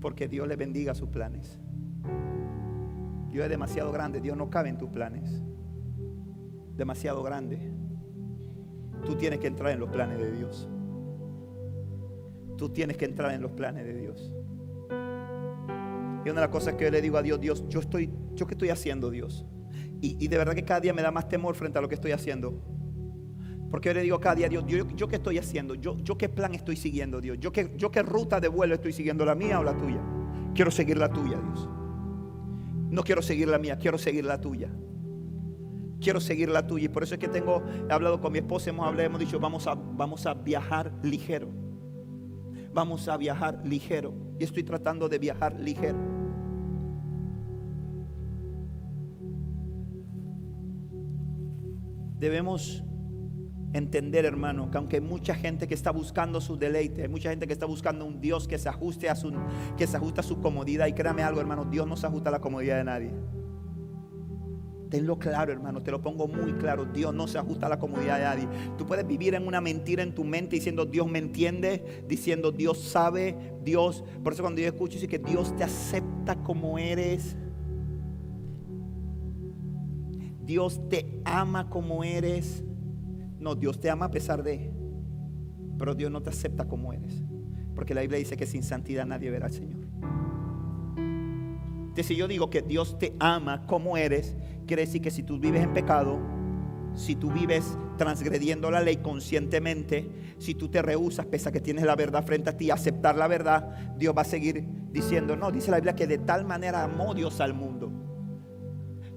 porque 0.00 0.28
Dios 0.28 0.46
le 0.46 0.56
bendiga 0.56 0.94
sus 0.94 1.08
planes. 1.08 1.58
Dios 3.30 3.44
es 3.44 3.50
demasiado 3.50 3.90
grande, 3.92 4.20
Dios 4.20 4.36
no 4.36 4.50
cabe 4.50 4.68
en 4.68 4.78
tus 4.78 4.90
planes. 4.90 5.42
Demasiado 6.76 7.22
grande. 7.22 7.72
Tú 9.06 9.16
tienes 9.16 9.38
que 9.38 9.46
entrar 9.46 9.72
en 9.72 9.80
los 9.80 9.90
planes 9.90 10.18
de 10.18 10.32
Dios. 10.32 10.68
Tú 12.58 12.68
tienes 12.70 12.96
que 12.96 13.04
entrar 13.04 13.32
en 13.32 13.40
los 13.40 13.52
planes 13.52 13.86
de 13.86 13.94
Dios. 13.94 14.32
Y 14.90 16.28
una 16.28 16.40
de 16.40 16.46
las 16.46 16.48
cosas 16.48 16.74
que 16.74 16.84
yo 16.84 16.90
le 16.90 17.00
digo 17.00 17.16
a 17.16 17.22
Dios, 17.22 17.40
Dios, 17.40 17.64
yo 17.68 17.78
estoy, 17.78 18.10
yo 18.34 18.48
qué 18.48 18.54
estoy 18.54 18.70
haciendo, 18.70 19.10
Dios. 19.10 19.46
Y, 20.00 20.28
de 20.28 20.38
verdad 20.38 20.54
que 20.54 20.64
cada 20.64 20.80
día 20.80 20.92
me 20.92 21.02
da 21.02 21.10
más 21.10 21.28
temor 21.28 21.54
frente 21.54 21.78
a 21.78 21.80
lo 21.80 21.88
que 21.88 21.94
estoy 21.94 22.10
haciendo. 22.10 22.60
Porque 23.70 23.90
yo 23.90 23.94
le 23.94 24.02
digo 24.02 24.18
cada 24.18 24.34
día, 24.34 24.48
Dios, 24.48 24.64
yo, 24.66 25.08
qué 25.08 25.16
estoy 25.16 25.38
haciendo, 25.38 25.74
yo, 25.76 25.96
qué 26.18 26.28
plan 26.28 26.54
estoy 26.54 26.76
siguiendo, 26.76 27.20
Dios, 27.20 27.38
yo 27.38 27.52
qué, 27.52 28.02
ruta 28.02 28.40
de 28.40 28.48
vuelo 28.48 28.74
estoy 28.74 28.92
siguiendo, 28.92 29.24
la 29.24 29.36
mía 29.36 29.60
o 29.60 29.64
la 29.64 29.76
tuya. 29.76 30.00
Quiero 30.54 30.72
seguir 30.72 30.98
la 30.98 31.12
tuya, 31.12 31.38
Dios. 31.38 31.68
No 32.90 33.04
quiero 33.04 33.22
seguir 33.22 33.48
la 33.48 33.58
mía, 33.58 33.78
quiero 33.78 33.98
seguir 33.98 34.24
la 34.24 34.40
tuya. 34.40 34.70
Quiero 36.00 36.20
seguir 36.20 36.48
la 36.48 36.66
tuya. 36.66 36.86
Y 36.86 36.88
por 36.88 37.04
eso 37.04 37.14
es 37.14 37.20
que 37.20 37.28
tengo, 37.28 37.62
he 37.88 37.92
hablado 37.92 38.20
con 38.20 38.32
mi 38.32 38.38
esposa, 38.38 38.70
hemos 38.70 38.86
hablado, 38.86 39.06
hemos 39.06 39.20
dicho, 39.20 39.38
vamos 39.38 40.26
a 40.26 40.34
viajar 40.34 40.92
ligero. 41.02 41.67
Vamos 42.78 43.08
a 43.08 43.16
viajar 43.16 43.60
ligero. 43.64 44.14
Y 44.38 44.44
estoy 44.44 44.62
tratando 44.62 45.08
de 45.08 45.18
viajar 45.18 45.58
ligero. 45.58 45.98
Debemos 52.20 52.84
entender, 53.72 54.24
hermano, 54.24 54.70
que 54.70 54.78
aunque 54.78 54.96
hay 54.98 55.02
mucha 55.02 55.34
gente 55.34 55.66
que 55.66 55.74
está 55.74 55.90
buscando 55.90 56.40
su 56.40 56.56
deleite, 56.56 57.02
hay 57.02 57.08
mucha 57.08 57.30
gente 57.30 57.48
que 57.48 57.52
está 57.52 57.66
buscando 57.66 58.04
un 58.04 58.20
Dios 58.20 58.46
que 58.46 58.58
se 58.58 58.68
ajuste 58.68 59.08
a 59.08 59.16
su, 59.16 59.32
que 59.76 59.88
se 59.88 59.96
ajuste 59.96 60.20
a 60.20 60.22
su 60.22 60.40
comodidad. 60.40 60.86
Y 60.86 60.92
créame 60.92 61.24
algo, 61.24 61.40
hermano, 61.40 61.64
Dios 61.64 61.84
no 61.84 61.96
se 61.96 62.06
ajusta 62.06 62.28
a 62.28 62.32
la 62.32 62.40
comodidad 62.40 62.76
de 62.76 62.84
nadie. 62.84 63.12
Tenlo 64.90 65.18
claro, 65.18 65.52
hermano, 65.52 65.82
te 65.82 65.90
lo 65.90 66.00
pongo 66.00 66.26
muy 66.26 66.52
claro. 66.54 66.86
Dios 66.86 67.14
no 67.14 67.28
se 67.28 67.38
ajusta 67.38 67.66
a 67.66 67.68
la 67.68 67.78
comodidad 67.78 68.18
de 68.18 68.24
nadie. 68.24 68.48
Tú 68.76 68.86
puedes 68.86 69.06
vivir 69.06 69.34
en 69.34 69.46
una 69.46 69.60
mentira 69.60 70.02
en 70.02 70.14
tu 70.14 70.24
mente 70.24 70.56
diciendo 70.56 70.86
Dios 70.86 71.06
me 71.08 71.18
entiende, 71.18 72.04
diciendo 72.08 72.52
Dios 72.52 72.78
sabe, 72.78 73.36
Dios. 73.62 74.04
Por 74.22 74.32
eso 74.32 74.42
cuando 74.42 74.60
yo 74.60 74.66
escucho 74.66 74.94
dice 74.94 75.08
que 75.08 75.18
Dios 75.18 75.54
te 75.56 75.64
acepta 75.64 76.36
como 76.42 76.78
eres. 76.78 77.36
Dios 80.42 80.80
te 80.88 81.20
ama 81.24 81.68
como 81.68 82.04
eres. 82.04 82.64
No, 83.38 83.54
Dios 83.54 83.78
te 83.78 83.90
ama 83.90 84.06
a 84.06 84.10
pesar 84.10 84.42
de. 84.42 84.70
Pero 85.78 85.94
Dios 85.94 86.10
no 86.10 86.22
te 86.22 86.30
acepta 86.30 86.66
como 86.66 86.92
eres. 86.92 87.22
Porque 87.74 87.94
la 87.94 88.00
Biblia 88.00 88.18
dice 88.18 88.36
que 88.36 88.46
sin 88.46 88.62
santidad 88.62 89.04
nadie 89.04 89.30
verá 89.30 89.46
al 89.46 89.52
Señor. 89.52 89.77
Entonces, 91.98 92.14
si 92.14 92.20
yo 92.20 92.28
digo 92.28 92.48
que 92.48 92.62
Dios 92.62 92.96
te 92.96 93.12
ama 93.18 93.66
como 93.66 93.96
eres, 93.96 94.36
quiere 94.68 94.82
decir 94.82 95.02
que 95.02 95.10
si 95.10 95.24
tú 95.24 95.40
vives 95.40 95.64
en 95.64 95.74
pecado, 95.74 96.20
si 96.94 97.16
tú 97.16 97.32
vives 97.32 97.76
transgrediendo 97.96 98.70
la 98.70 98.80
ley 98.80 98.98
conscientemente, 98.98 100.08
si 100.38 100.54
tú 100.54 100.68
te 100.68 100.80
rehusas, 100.80 101.26
pese 101.26 101.48
a 101.48 101.52
que 101.52 101.60
tienes 101.60 101.84
la 101.84 101.96
verdad 101.96 102.24
frente 102.24 102.50
a 102.50 102.56
ti, 102.56 102.70
aceptar 102.70 103.16
la 103.16 103.26
verdad, 103.26 103.96
Dios 103.96 104.16
va 104.16 104.22
a 104.22 104.24
seguir 104.24 104.64
diciendo, 104.92 105.34
no, 105.34 105.50
dice 105.50 105.72
la 105.72 105.78
Biblia 105.78 105.96
que 105.96 106.06
de 106.06 106.18
tal 106.18 106.44
manera 106.44 106.84
amó 106.84 107.14
Dios 107.14 107.40
al 107.40 107.52
mundo. 107.52 107.90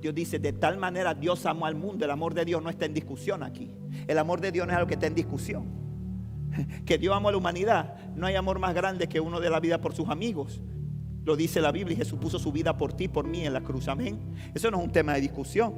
Dios 0.02 0.16
dice, 0.16 0.40
de 0.40 0.52
tal 0.52 0.80
manera 0.80 1.14
Dios 1.14 1.46
amó 1.46 1.68
al 1.68 1.76
mundo, 1.76 2.06
el 2.06 2.10
amor 2.10 2.34
de 2.34 2.46
Dios 2.46 2.64
no 2.64 2.72
está 2.72 2.86
en 2.86 2.96
discusión 2.96 3.44
aquí. 3.44 3.76
El 4.08 4.18
amor 4.18 4.42
de 4.42 4.52
Dios 4.52 4.66
no 4.66 4.74
es 4.74 4.78
algo 4.78 4.88
que 4.88 4.96
está 4.96 5.06
en 5.06 5.14
discusión. 5.14 5.66
Que 6.84 6.98
Dios 6.98 7.16
amó 7.16 7.30
a 7.30 7.32
la 7.32 7.38
humanidad. 7.38 8.10
No 8.16 8.26
hay 8.26 8.34
amor 8.34 8.58
más 8.58 8.74
grande 8.74 9.08
que 9.08 9.20
uno 9.20 9.40
de 9.40 9.52
la 9.52 9.60
vida 9.60 9.80
por 9.80 9.94
sus 9.94 10.10
amigos. 10.10 10.64
Lo 11.24 11.36
dice 11.36 11.62
la 11.62 11.72
Biblia 11.72 11.94
y 11.94 11.98
Jesús 11.98 12.20
puso 12.20 12.40
su 12.40 12.52
vida 12.52 12.78
por 12.78 12.94
ti, 12.94 13.08
por 13.08 13.28
mí 13.28 13.46
en 13.46 13.54
la 13.54 13.62
cruz. 13.62 13.88
Amén. 13.88 14.20
Eso 14.54 14.72
no 14.72 14.80
es 14.80 14.84
un 14.84 14.92
tema 14.92 15.14
de 15.14 15.22
discusión. 15.22 15.74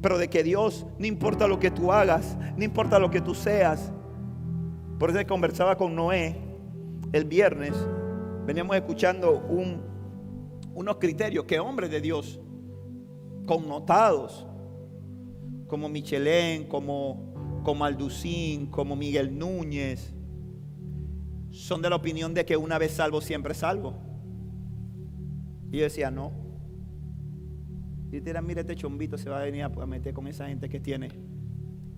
Pero 0.00 0.16
de 0.16 0.28
que 0.28 0.42
Dios, 0.42 0.86
no 0.98 1.06
importa 1.06 1.48
lo 1.48 1.58
que 1.58 1.70
tú 1.70 1.92
hagas, 1.92 2.38
no 2.56 2.64
importa 2.64 2.98
lo 2.98 3.10
que 3.10 3.20
tú 3.20 3.34
seas. 3.34 3.92
Por 4.98 5.10
eso 5.10 5.26
conversaba 5.26 5.76
con 5.76 5.94
Noé 5.94 6.36
el 7.12 7.24
viernes. 7.24 7.72
Veníamos 8.46 8.76
escuchando 8.76 9.38
un, 9.38 9.82
unos 10.74 10.96
criterios 10.96 11.44
que 11.44 11.58
hombres 11.58 11.90
de 11.90 12.00
Dios, 12.00 12.40
connotados, 13.46 14.46
como 15.66 15.88
Michelén, 15.88 16.66
como, 16.66 17.60
como 17.64 17.84
Alducín, 17.84 18.66
como 18.66 18.96
Miguel 18.96 19.36
Núñez, 19.38 20.14
son 21.50 21.82
de 21.82 21.90
la 21.90 21.96
opinión 21.96 22.32
de 22.34 22.44
que 22.44 22.56
una 22.56 22.78
vez 22.78 22.92
salvo, 22.92 23.20
siempre 23.20 23.54
salvo. 23.54 24.09
Y 25.70 25.78
yo 25.78 25.84
decía, 25.84 26.10
no. 26.10 26.32
Y 28.12 28.20
dirán, 28.20 28.46
mira, 28.46 28.60
este 28.62 28.74
chombito 28.74 29.16
se 29.16 29.30
va 29.30 29.40
a 29.40 29.44
venir 29.44 29.62
a 29.62 29.68
meter 29.86 30.12
con 30.12 30.26
esa 30.26 30.48
gente 30.48 30.68
que 30.68 30.80
tiene. 30.80 31.08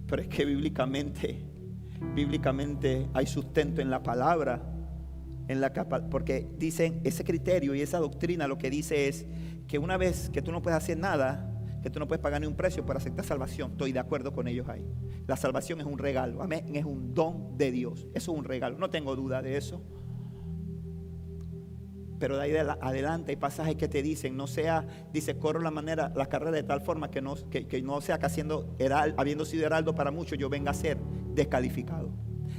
Pero 0.07 0.23
es 0.23 0.29
que 0.29 0.45
bíblicamente, 0.45 1.43
bíblicamente 2.15 3.09
hay 3.15 3.27
sustento 3.27 3.81
en 3.81 3.89
la 3.89 4.03
palabra, 4.03 4.63
en 5.49 5.61
la 5.61 5.73
capa, 5.73 6.09
porque 6.11 6.49
dicen 6.59 7.01
ese 7.05 7.25
criterio 7.25 7.75
y 7.75 7.81
esa 7.81 7.99
doctrina 7.99 8.47
lo 8.47 8.59
que 8.59 8.69
dice 8.69 9.09
es 9.09 9.27
que 9.67 9.79
una 9.79 9.97
vez 9.97 10.29
que 10.31 10.43
tú 10.43 10.53
no 10.53 10.61
puedes 10.61 10.77
hacer 10.77 10.99
nada, 10.99 11.49
que 11.83 11.91
tú 11.91 11.99
no 11.99 12.07
puedes 12.07 12.23
pagar 12.23 12.41
ni 12.41 12.47
un 12.47 12.55
precio 12.55 12.87
para 12.87 12.99
aceptar 12.99 13.25
salvación. 13.25 13.73
Estoy 13.73 13.93
de 13.93 13.99
acuerdo 13.99 14.33
con 14.33 14.47
ellos 14.47 14.69
ahí. 14.69 14.87
La 15.27 15.37
salvación 15.37 15.81
es 15.81 15.87
un 15.87 15.99
regalo, 15.99 16.43
amén, 16.43 16.75
es 16.75 16.85
un 16.85 17.15
don 17.15 17.57
de 17.57 17.71
Dios. 17.71 18.07
Eso 18.15 18.33
es 18.33 18.39
un 18.39 18.45
regalo, 18.45 18.79
no 18.79 18.91
tengo 18.91 19.17
duda 19.17 19.43
de 19.43 19.57
eso. 19.57 19.83
Pero 22.23 22.37
de 22.37 22.43
ahí 22.45 22.55
adelante 22.81 23.33
hay 23.33 23.37
pasajes 23.37 23.75
que 23.75 23.89
te 23.89 24.01
dicen, 24.01 24.37
no 24.37 24.47
sea, 24.47 24.87
dice, 25.13 25.39
corro 25.39 25.59
la 25.59 25.73
manera, 25.73 26.13
la 26.15 26.27
carrera 26.27 26.53
de 26.53 26.63
tal 26.63 26.81
forma 26.81 27.11
que 27.11 27.21
no, 27.21 27.35
que, 27.51 27.83
no 27.83 28.01
sea 28.01 28.21
que 28.21 28.27
haciendo 28.27 28.77
habiendo 29.17 29.45
sido 29.45 29.67
heraldo 29.67 29.93
para 29.97 30.13
muchos, 30.13 30.39
yo 30.39 30.49
venga 30.49 30.71
a 30.71 30.75
ser 30.75 30.99
descalificado. 31.35 32.11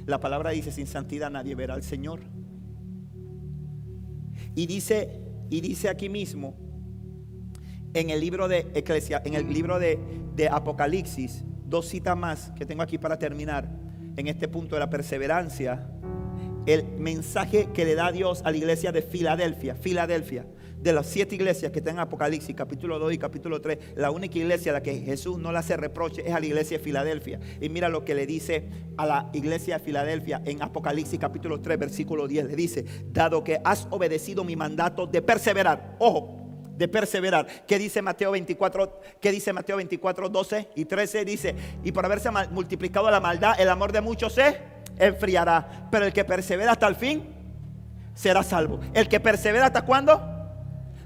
La 0.06 0.20
palabra 0.20 0.50
dice, 0.50 0.70
sin 0.74 0.86
santidad 0.86 1.32
nadie 1.32 1.56
verá 1.56 1.76
al 1.76 1.84
Señor. 1.84 2.20
Y 4.54 4.66
dice, 4.66 5.22
y 5.50 5.62
dice 5.62 5.88
aquí 5.88 6.10
mismo, 6.10 6.58
en 7.94 8.10
el 8.10 8.20
libro 8.20 8.50
de 8.50 8.70
Eclesia, 8.74 9.22
en 9.24 9.34
el 9.34 9.48
libro 9.48 9.80
de, 9.80 9.98
de 10.36 10.50
Apocalipsis, 10.50 11.46
dos 11.66 11.88
citas 11.88 12.18
más 12.18 12.52
que 12.58 12.66
tengo 12.66 12.82
aquí 12.82 12.98
para 12.98 13.18
terminar, 13.18 13.70
en 14.18 14.28
este 14.28 14.50
punto 14.50 14.76
de 14.76 14.82
la 14.82 14.90
perseverancia, 14.90 15.90
el 16.66 16.86
mensaje 16.98 17.70
que 17.74 17.86
le 17.86 17.96
da 17.96 18.12
Dios 18.12 18.42
a 18.46 18.52
la 18.52 18.58
iglesia 18.58 18.92
de 18.92 19.02
Filadelfia, 19.02 19.76
Filadelfia, 19.76 20.46
de 20.84 20.92
las 20.92 21.08
siete 21.08 21.36
iglesias 21.36 21.72
que 21.72 21.80
están 21.80 21.96
en 21.96 22.02
Apocalipsis, 22.02 22.54
capítulo 22.56 23.00
2 23.00 23.14
y 23.14 23.18
capítulo 23.18 23.62
3, 23.62 23.96
la 23.96 24.12
única 24.12 24.38
iglesia 24.38 24.72
a 24.72 24.74
la 24.74 24.84
que 24.84 25.00
Jesús 25.00 25.38
no 25.38 25.54
le 25.54 25.60
hace 25.60 25.78
reproche 25.78 26.28
es 26.28 26.34
a 26.34 26.40
la 26.42 26.46
iglesia 26.46 26.78
de 26.78 26.84
Filadelfia. 26.84 27.40
Y 27.62 27.70
mira 27.70 27.88
lo 27.88 28.04
que 28.04 28.14
le 28.14 28.26
dice 28.26 28.68
a 28.98 29.06
la 29.06 29.30
iglesia 29.32 29.78
de 29.78 29.86
Filadelfia 29.86 30.42
en 30.46 30.62
Apocalipsis, 30.62 31.18
capítulo 31.20 31.62
3, 31.62 31.80
versículo 31.80 32.28
10. 32.28 32.46
Le 32.46 32.56
dice, 32.58 32.86
dado 33.06 33.46
que 33.46 33.62
has 33.64 33.88
obedecido 33.92 34.44
mi 34.44 34.58
mandato 34.58 35.08
de 35.08 35.22
perseverar, 35.22 35.96
ojo, 36.00 36.44
de 36.76 36.88
perseverar. 36.90 37.48
¿Qué 37.66 37.80
dice 37.80 38.02
Mateo 38.02 38.32
24? 38.32 39.00
¿Qué 39.22 39.32
dice 39.32 39.54
Mateo 39.54 39.78
24, 39.78 40.28
12 40.28 40.70
y 40.76 40.84
13? 40.84 41.24
Dice, 41.24 41.56
y 41.84 41.94
por 41.94 42.04
haberse 42.04 42.30
multiplicado 42.52 43.10
la 43.10 43.22
maldad, 43.22 43.58
el 43.58 43.70
amor 43.70 43.94
de 43.94 44.02
muchos 44.02 44.34
se 44.34 44.73
enfriará. 44.98 45.88
Pero 45.92 46.06
el 46.06 46.14
que 46.14 46.26
persevera 46.26 46.72
hasta 46.72 46.88
el 46.88 46.96
fin 46.96 47.30
será 48.14 48.44
salvo. 48.44 48.80
El 48.94 49.08
que 49.08 49.20
persevera 49.20 49.68
hasta 49.68 49.84
cuándo? 49.84 50.22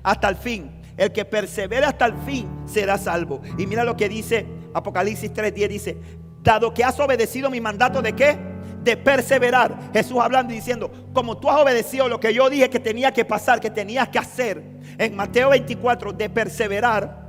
Hasta 0.03 0.29
el 0.29 0.35
fin. 0.35 0.81
El 0.97 1.11
que 1.11 1.25
persevera 1.25 1.89
hasta 1.89 2.05
el 2.05 2.13
fin 2.25 2.49
será 2.65 2.97
salvo. 2.97 3.41
Y 3.57 3.67
mira 3.67 3.83
lo 3.83 3.95
que 3.95 4.09
dice 4.09 4.45
Apocalipsis 4.73 5.33
3:10 5.33 5.67
dice, 5.67 5.97
dado 6.41 6.73
que 6.73 6.83
has 6.83 6.99
obedecido 6.99 7.49
mi 7.49 7.59
mandato 7.59 8.01
de 8.01 8.13
qué? 8.13 8.37
De 8.83 8.95
perseverar. 8.95 9.91
Jesús 9.91 10.17
hablando 10.21 10.53
y 10.53 10.57
diciendo, 10.57 10.91
como 11.13 11.37
tú 11.37 11.49
has 11.49 11.59
obedecido 11.59 12.07
lo 12.07 12.19
que 12.19 12.33
yo 12.33 12.49
dije 12.49 12.69
que 12.69 12.79
tenía 12.79 13.11
que 13.11 13.25
pasar, 13.25 13.59
que 13.59 13.69
tenías 13.69 14.07
que 14.09 14.19
hacer, 14.19 14.63
en 14.97 15.15
Mateo 15.15 15.49
24, 15.49 16.13
de 16.13 16.29
perseverar, 16.29 17.25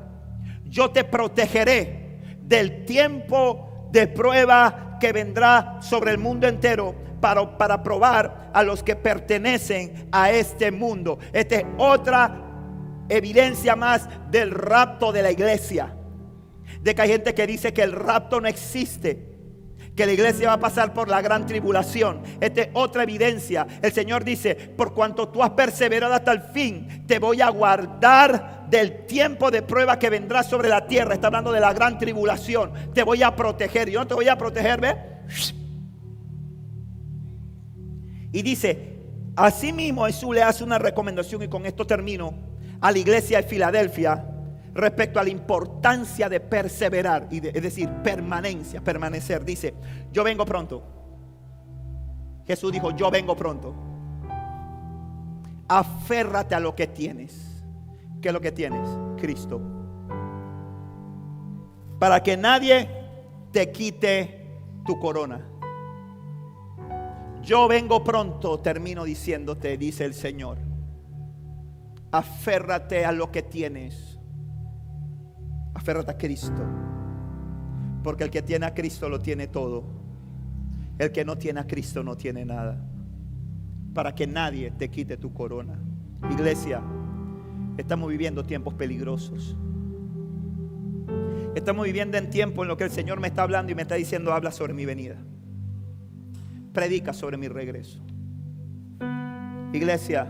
yo 0.64 0.90
te 0.90 1.04
protegeré 1.04 2.36
del 2.42 2.84
tiempo 2.84 3.88
de 3.90 4.06
prueba 4.06 4.87
que 4.98 5.12
vendrá 5.12 5.78
sobre 5.80 6.10
el 6.10 6.18
mundo 6.18 6.46
entero 6.46 6.94
para, 7.20 7.56
para 7.56 7.82
probar 7.82 8.50
a 8.52 8.62
los 8.62 8.82
que 8.82 8.96
pertenecen 8.96 10.08
a 10.12 10.30
este 10.30 10.70
mundo. 10.70 11.18
Esta 11.32 11.56
es 11.56 11.64
otra 11.76 12.44
evidencia 13.08 13.76
más 13.76 14.08
del 14.30 14.50
rapto 14.50 15.12
de 15.12 15.22
la 15.22 15.30
iglesia. 15.30 15.94
De 16.82 16.94
que 16.94 17.02
hay 17.02 17.08
gente 17.08 17.34
que 17.34 17.46
dice 17.46 17.72
que 17.72 17.82
el 17.82 17.92
rapto 17.92 18.40
no 18.40 18.48
existe 18.48 19.37
que 19.98 20.06
la 20.06 20.12
iglesia 20.12 20.46
va 20.46 20.54
a 20.54 20.60
pasar 20.60 20.94
por 20.94 21.08
la 21.08 21.20
gran 21.20 21.44
tribulación. 21.44 22.22
Esta 22.40 22.60
es 22.60 22.68
otra 22.72 23.02
evidencia. 23.02 23.66
El 23.82 23.92
Señor 23.92 24.22
dice, 24.22 24.54
por 24.54 24.94
cuanto 24.94 25.28
tú 25.28 25.42
has 25.42 25.50
perseverado 25.50 26.14
hasta 26.14 26.30
el 26.30 26.40
fin, 26.40 27.04
te 27.08 27.18
voy 27.18 27.40
a 27.40 27.48
guardar 27.48 28.68
del 28.70 29.06
tiempo 29.06 29.50
de 29.50 29.60
prueba 29.62 29.98
que 29.98 30.08
vendrá 30.08 30.44
sobre 30.44 30.68
la 30.68 30.86
tierra. 30.86 31.14
Está 31.14 31.26
hablando 31.26 31.50
de 31.50 31.58
la 31.58 31.72
gran 31.72 31.98
tribulación. 31.98 32.72
Te 32.94 33.02
voy 33.02 33.24
a 33.24 33.34
proteger. 33.34 33.90
Yo 33.90 33.98
no 33.98 34.06
te 34.06 34.14
voy 34.14 34.28
a 34.28 34.38
proteger, 34.38 34.80
¿ve? 34.80 34.96
Y 38.30 38.42
dice, 38.42 39.00
asimismo 39.34 40.06
Jesús 40.06 40.32
le 40.32 40.44
hace 40.44 40.62
una 40.62 40.78
recomendación 40.78 41.42
y 41.42 41.48
con 41.48 41.66
esto 41.66 41.84
termino 41.84 42.34
a 42.80 42.92
la 42.92 42.98
iglesia 42.98 43.42
de 43.42 43.48
Filadelfia 43.48 44.24
respecto 44.78 45.18
a 45.18 45.24
la 45.24 45.30
importancia 45.30 46.28
de 46.28 46.40
perseverar, 46.40 47.26
y 47.30 47.44
es 47.46 47.62
decir, 47.62 47.88
permanencia, 48.02 48.80
permanecer. 48.80 49.44
Dice, 49.44 49.74
yo 50.12 50.22
vengo 50.22 50.46
pronto. 50.46 50.82
Jesús 52.46 52.72
dijo, 52.72 52.92
yo 52.92 53.10
vengo 53.10 53.36
pronto. 53.36 53.74
Aférrate 55.66 56.54
a 56.54 56.60
lo 56.60 56.74
que 56.74 56.86
tienes. 56.86 57.64
¿Qué 58.22 58.28
es 58.28 58.34
lo 58.34 58.40
que 58.40 58.52
tienes? 58.52 58.88
Cristo. 59.20 59.60
Para 61.98 62.22
que 62.22 62.36
nadie 62.36 62.88
te 63.50 63.70
quite 63.72 64.46
tu 64.86 64.98
corona. 65.00 65.44
Yo 67.42 67.66
vengo 67.66 68.04
pronto, 68.04 68.60
termino 68.60 69.04
diciéndote, 69.04 69.76
dice 69.76 70.04
el 70.04 70.14
Señor. 70.14 70.58
Aférrate 72.12 73.04
a 73.04 73.12
lo 73.12 73.30
que 73.32 73.42
tienes 73.42 74.07
Aférrate 75.78 76.10
a 76.10 76.18
Cristo. 76.18 76.60
Porque 78.02 78.24
el 78.24 78.30
que 78.30 78.42
tiene 78.42 78.66
a 78.66 78.74
Cristo 78.74 79.08
lo 79.08 79.20
tiene 79.20 79.46
todo. 79.46 79.84
El 80.98 81.12
que 81.12 81.24
no 81.24 81.38
tiene 81.38 81.60
a 81.60 81.68
Cristo 81.68 82.02
no 82.02 82.16
tiene 82.16 82.44
nada. 82.44 82.84
Para 83.94 84.12
que 84.12 84.26
nadie 84.26 84.72
te 84.72 84.90
quite 84.90 85.16
tu 85.16 85.32
corona. 85.32 85.78
Iglesia, 86.32 86.82
estamos 87.76 88.10
viviendo 88.10 88.44
tiempos 88.44 88.74
peligrosos. 88.74 89.56
Estamos 91.54 91.86
viviendo 91.86 92.18
en 92.18 92.28
tiempo 92.28 92.62
en 92.62 92.68
lo 92.68 92.76
que 92.76 92.84
el 92.84 92.90
Señor 92.90 93.20
me 93.20 93.28
está 93.28 93.44
hablando 93.44 93.70
y 93.70 93.76
me 93.76 93.82
está 93.82 93.94
diciendo, 93.94 94.32
habla 94.32 94.50
sobre 94.50 94.74
mi 94.74 94.84
venida. 94.84 95.16
Predica 96.72 97.12
sobre 97.12 97.36
mi 97.36 97.46
regreso. 97.46 98.00
Iglesia, 99.72 100.26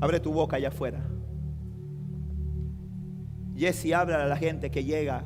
abre 0.00 0.20
tu 0.20 0.32
boca 0.34 0.56
allá 0.56 0.68
afuera. 0.68 1.09
Jesse 3.60 3.92
habla 3.92 4.22
a 4.22 4.26
la 4.26 4.36
gente 4.36 4.70
que 4.70 4.84
llega 4.84 5.22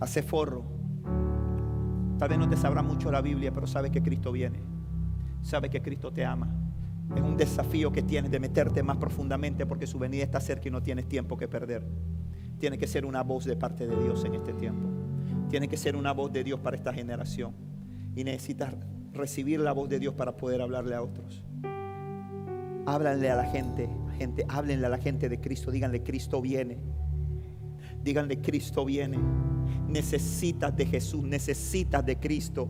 a 0.00 0.06
forro. 0.06 0.64
Tal 2.18 2.30
vez 2.30 2.38
no 2.38 2.48
te 2.48 2.56
sabrá 2.56 2.80
mucho 2.80 3.12
la 3.12 3.20
Biblia, 3.20 3.52
pero 3.52 3.66
sabe 3.66 3.90
que 3.90 4.02
Cristo 4.02 4.32
viene. 4.32 4.60
Sabe 5.42 5.68
que 5.68 5.82
Cristo 5.82 6.10
te 6.10 6.24
ama. 6.24 6.48
Es 7.14 7.20
un 7.20 7.36
desafío 7.36 7.92
que 7.92 8.00
tienes 8.00 8.30
de 8.30 8.40
meterte 8.40 8.82
más 8.82 8.96
profundamente 8.96 9.66
porque 9.66 9.86
su 9.86 9.98
venida 9.98 10.22
está 10.24 10.40
cerca 10.40 10.68
y 10.68 10.70
no 10.70 10.82
tienes 10.82 11.06
tiempo 11.06 11.36
que 11.36 11.46
perder. 11.46 11.84
Tiene 12.58 12.78
que 12.78 12.86
ser 12.86 13.04
una 13.04 13.22
voz 13.22 13.44
de 13.44 13.54
parte 13.54 13.86
de 13.86 14.02
Dios 14.02 14.24
en 14.24 14.34
este 14.34 14.54
tiempo. 14.54 14.88
Tiene 15.50 15.68
que 15.68 15.76
ser 15.76 15.94
una 15.94 16.12
voz 16.12 16.32
de 16.32 16.44
Dios 16.44 16.58
para 16.58 16.74
esta 16.74 16.94
generación. 16.94 17.52
Y 18.16 18.24
necesitas 18.24 18.72
recibir 19.12 19.60
la 19.60 19.72
voz 19.72 19.90
de 19.90 19.98
Dios 19.98 20.14
para 20.14 20.38
poder 20.38 20.62
hablarle 20.62 20.94
a 20.94 21.02
otros. 21.02 21.44
Háblanle 22.86 23.30
a 23.30 23.36
la 23.36 23.44
gente, 23.44 23.90
gente, 24.16 24.46
háblenle 24.48 24.86
a 24.86 24.90
la 24.90 24.98
gente 24.98 25.28
de 25.28 25.38
Cristo, 25.38 25.70
díganle 25.70 26.02
Cristo 26.02 26.40
viene. 26.40 27.01
Díganle, 28.02 28.40
Cristo 28.40 28.84
viene. 28.84 29.18
Necesitas 29.88 30.74
de 30.76 30.86
Jesús, 30.86 31.22
necesitas 31.22 32.04
de 32.04 32.16
Cristo. 32.16 32.68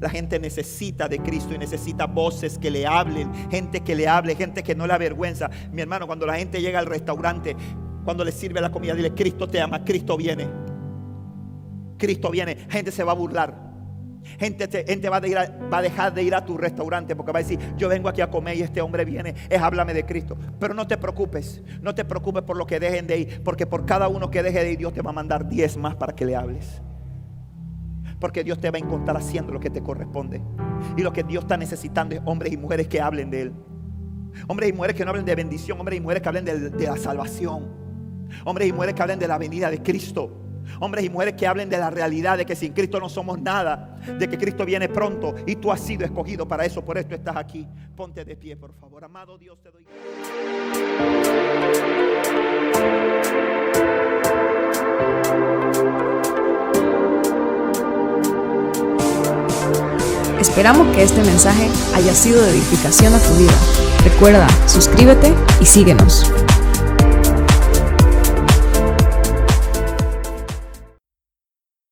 La 0.00 0.08
gente 0.08 0.38
necesita 0.38 1.08
de 1.08 1.18
Cristo 1.18 1.54
y 1.54 1.58
necesita 1.58 2.06
voces 2.06 2.58
que 2.58 2.70
le 2.70 2.86
hablen, 2.86 3.32
gente 3.50 3.80
que 3.80 3.94
le 3.94 4.08
hable, 4.08 4.34
gente 4.36 4.62
que 4.62 4.74
no 4.74 4.86
le 4.86 4.92
avergüenza. 4.92 5.50
Mi 5.72 5.82
hermano, 5.82 6.06
cuando 6.06 6.26
la 6.26 6.36
gente 6.36 6.60
llega 6.60 6.78
al 6.78 6.86
restaurante, 6.86 7.56
cuando 8.04 8.24
le 8.24 8.32
sirve 8.32 8.60
la 8.60 8.70
comida, 8.70 8.94
dile, 8.94 9.12
Cristo 9.12 9.48
te 9.48 9.60
ama, 9.60 9.84
Cristo 9.84 10.16
viene. 10.16 10.48
Cristo 11.98 12.30
viene. 12.30 12.56
Gente 12.68 12.90
se 12.90 13.04
va 13.04 13.12
a 13.12 13.16
burlar. 13.16 13.71
Gente, 14.38 14.84
gente 14.86 15.08
va, 15.08 15.16
a 15.16 15.82
dejar 15.82 16.14
de 16.14 16.22
ir 16.22 16.34
a 16.34 16.44
tu 16.44 16.56
restaurante 16.56 17.16
porque 17.16 17.32
va 17.32 17.40
a 17.40 17.42
decir, 17.42 17.58
yo 17.76 17.88
vengo 17.88 18.08
aquí 18.08 18.20
a 18.20 18.30
comer 18.30 18.56
y 18.56 18.62
este 18.62 18.80
hombre 18.80 19.04
viene, 19.04 19.34
es 19.48 19.60
háblame 19.60 19.94
de 19.94 20.04
Cristo. 20.04 20.36
Pero 20.58 20.74
no 20.74 20.86
te 20.86 20.96
preocupes, 20.96 21.62
no 21.80 21.94
te 21.94 22.04
preocupes 22.04 22.42
por 22.42 22.56
lo 22.56 22.66
que 22.66 22.78
dejen 22.78 23.06
de 23.06 23.18
ir, 23.18 23.42
porque 23.42 23.66
por 23.66 23.84
cada 23.84 24.08
uno 24.08 24.30
que 24.30 24.42
deje 24.42 24.64
de 24.64 24.72
ir, 24.72 24.78
Dios 24.78 24.92
te 24.92 25.02
va 25.02 25.10
a 25.10 25.14
mandar 25.14 25.48
10 25.48 25.76
más 25.76 25.96
para 25.96 26.14
que 26.14 26.24
le 26.24 26.36
hables. 26.36 26.80
Porque 28.20 28.44
Dios 28.44 28.60
te 28.60 28.70
va 28.70 28.76
a 28.76 28.80
encontrar 28.80 29.16
haciendo 29.16 29.52
lo 29.52 29.58
que 29.58 29.70
te 29.70 29.82
corresponde. 29.82 30.40
Y 30.96 31.02
lo 31.02 31.12
que 31.12 31.24
Dios 31.24 31.44
está 31.44 31.56
necesitando 31.56 32.14
es 32.14 32.20
hombres 32.24 32.52
y 32.52 32.56
mujeres 32.56 32.86
que 32.86 33.00
hablen 33.00 33.30
de 33.30 33.42
Él. 33.42 33.52
Hombres 34.46 34.70
y 34.70 34.72
mujeres 34.72 34.96
que 34.96 35.04
no 35.04 35.10
hablen 35.10 35.26
de 35.26 35.34
bendición, 35.34 35.78
hombres 35.80 35.98
y 35.98 36.00
mujeres 36.00 36.22
que 36.22 36.28
hablen 36.28 36.44
de, 36.44 36.70
de 36.70 36.86
la 36.86 36.96
salvación. 36.96 37.68
Hombres 38.44 38.68
y 38.68 38.72
mujeres 38.72 38.94
que 38.94 39.02
hablen 39.02 39.18
de 39.18 39.26
la 39.26 39.38
venida 39.38 39.70
de 39.70 39.82
Cristo. 39.82 40.42
Hombres 40.80 41.04
y 41.04 41.10
mujeres 41.10 41.34
que 41.34 41.46
hablen 41.46 41.68
de 41.68 41.78
la 41.78 41.90
realidad 41.90 42.38
de 42.38 42.46
que 42.46 42.56
sin 42.56 42.72
Cristo 42.72 43.00
no 43.00 43.08
somos 43.08 43.40
nada, 43.40 43.98
de 44.18 44.28
que 44.28 44.38
Cristo 44.38 44.64
viene 44.64 44.88
pronto 44.88 45.34
y 45.46 45.56
tú 45.56 45.70
has 45.70 45.80
sido 45.80 46.04
escogido 46.04 46.46
para 46.46 46.64
eso, 46.64 46.84
por 46.84 46.98
esto 46.98 47.14
estás 47.14 47.36
aquí. 47.36 47.66
Ponte 47.96 48.24
de 48.24 48.36
pie, 48.36 48.56
por 48.56 48.72
favor. 48.74 49.04
Amado 49.04 49.38
Dios, 49.38 49.58
te 49.62 49.70
doy 49.70 49.84
Esperamos 60.40 60.94
que 60.94 61.02
este 61.02 61.22
mensaje 61.22 61.68
haya 61.94 62.14
sido 62.14 62.42
de 62.42 62.50
edificación 62.50 63.14
a 63.14 63.18
tu 63.18 63.34
vida. 63.36 63.52
Recuerda, 64.04 64.46
suscríbete 64.68 65.32
y 65.60 65.66
síguenos. 65.66 66.30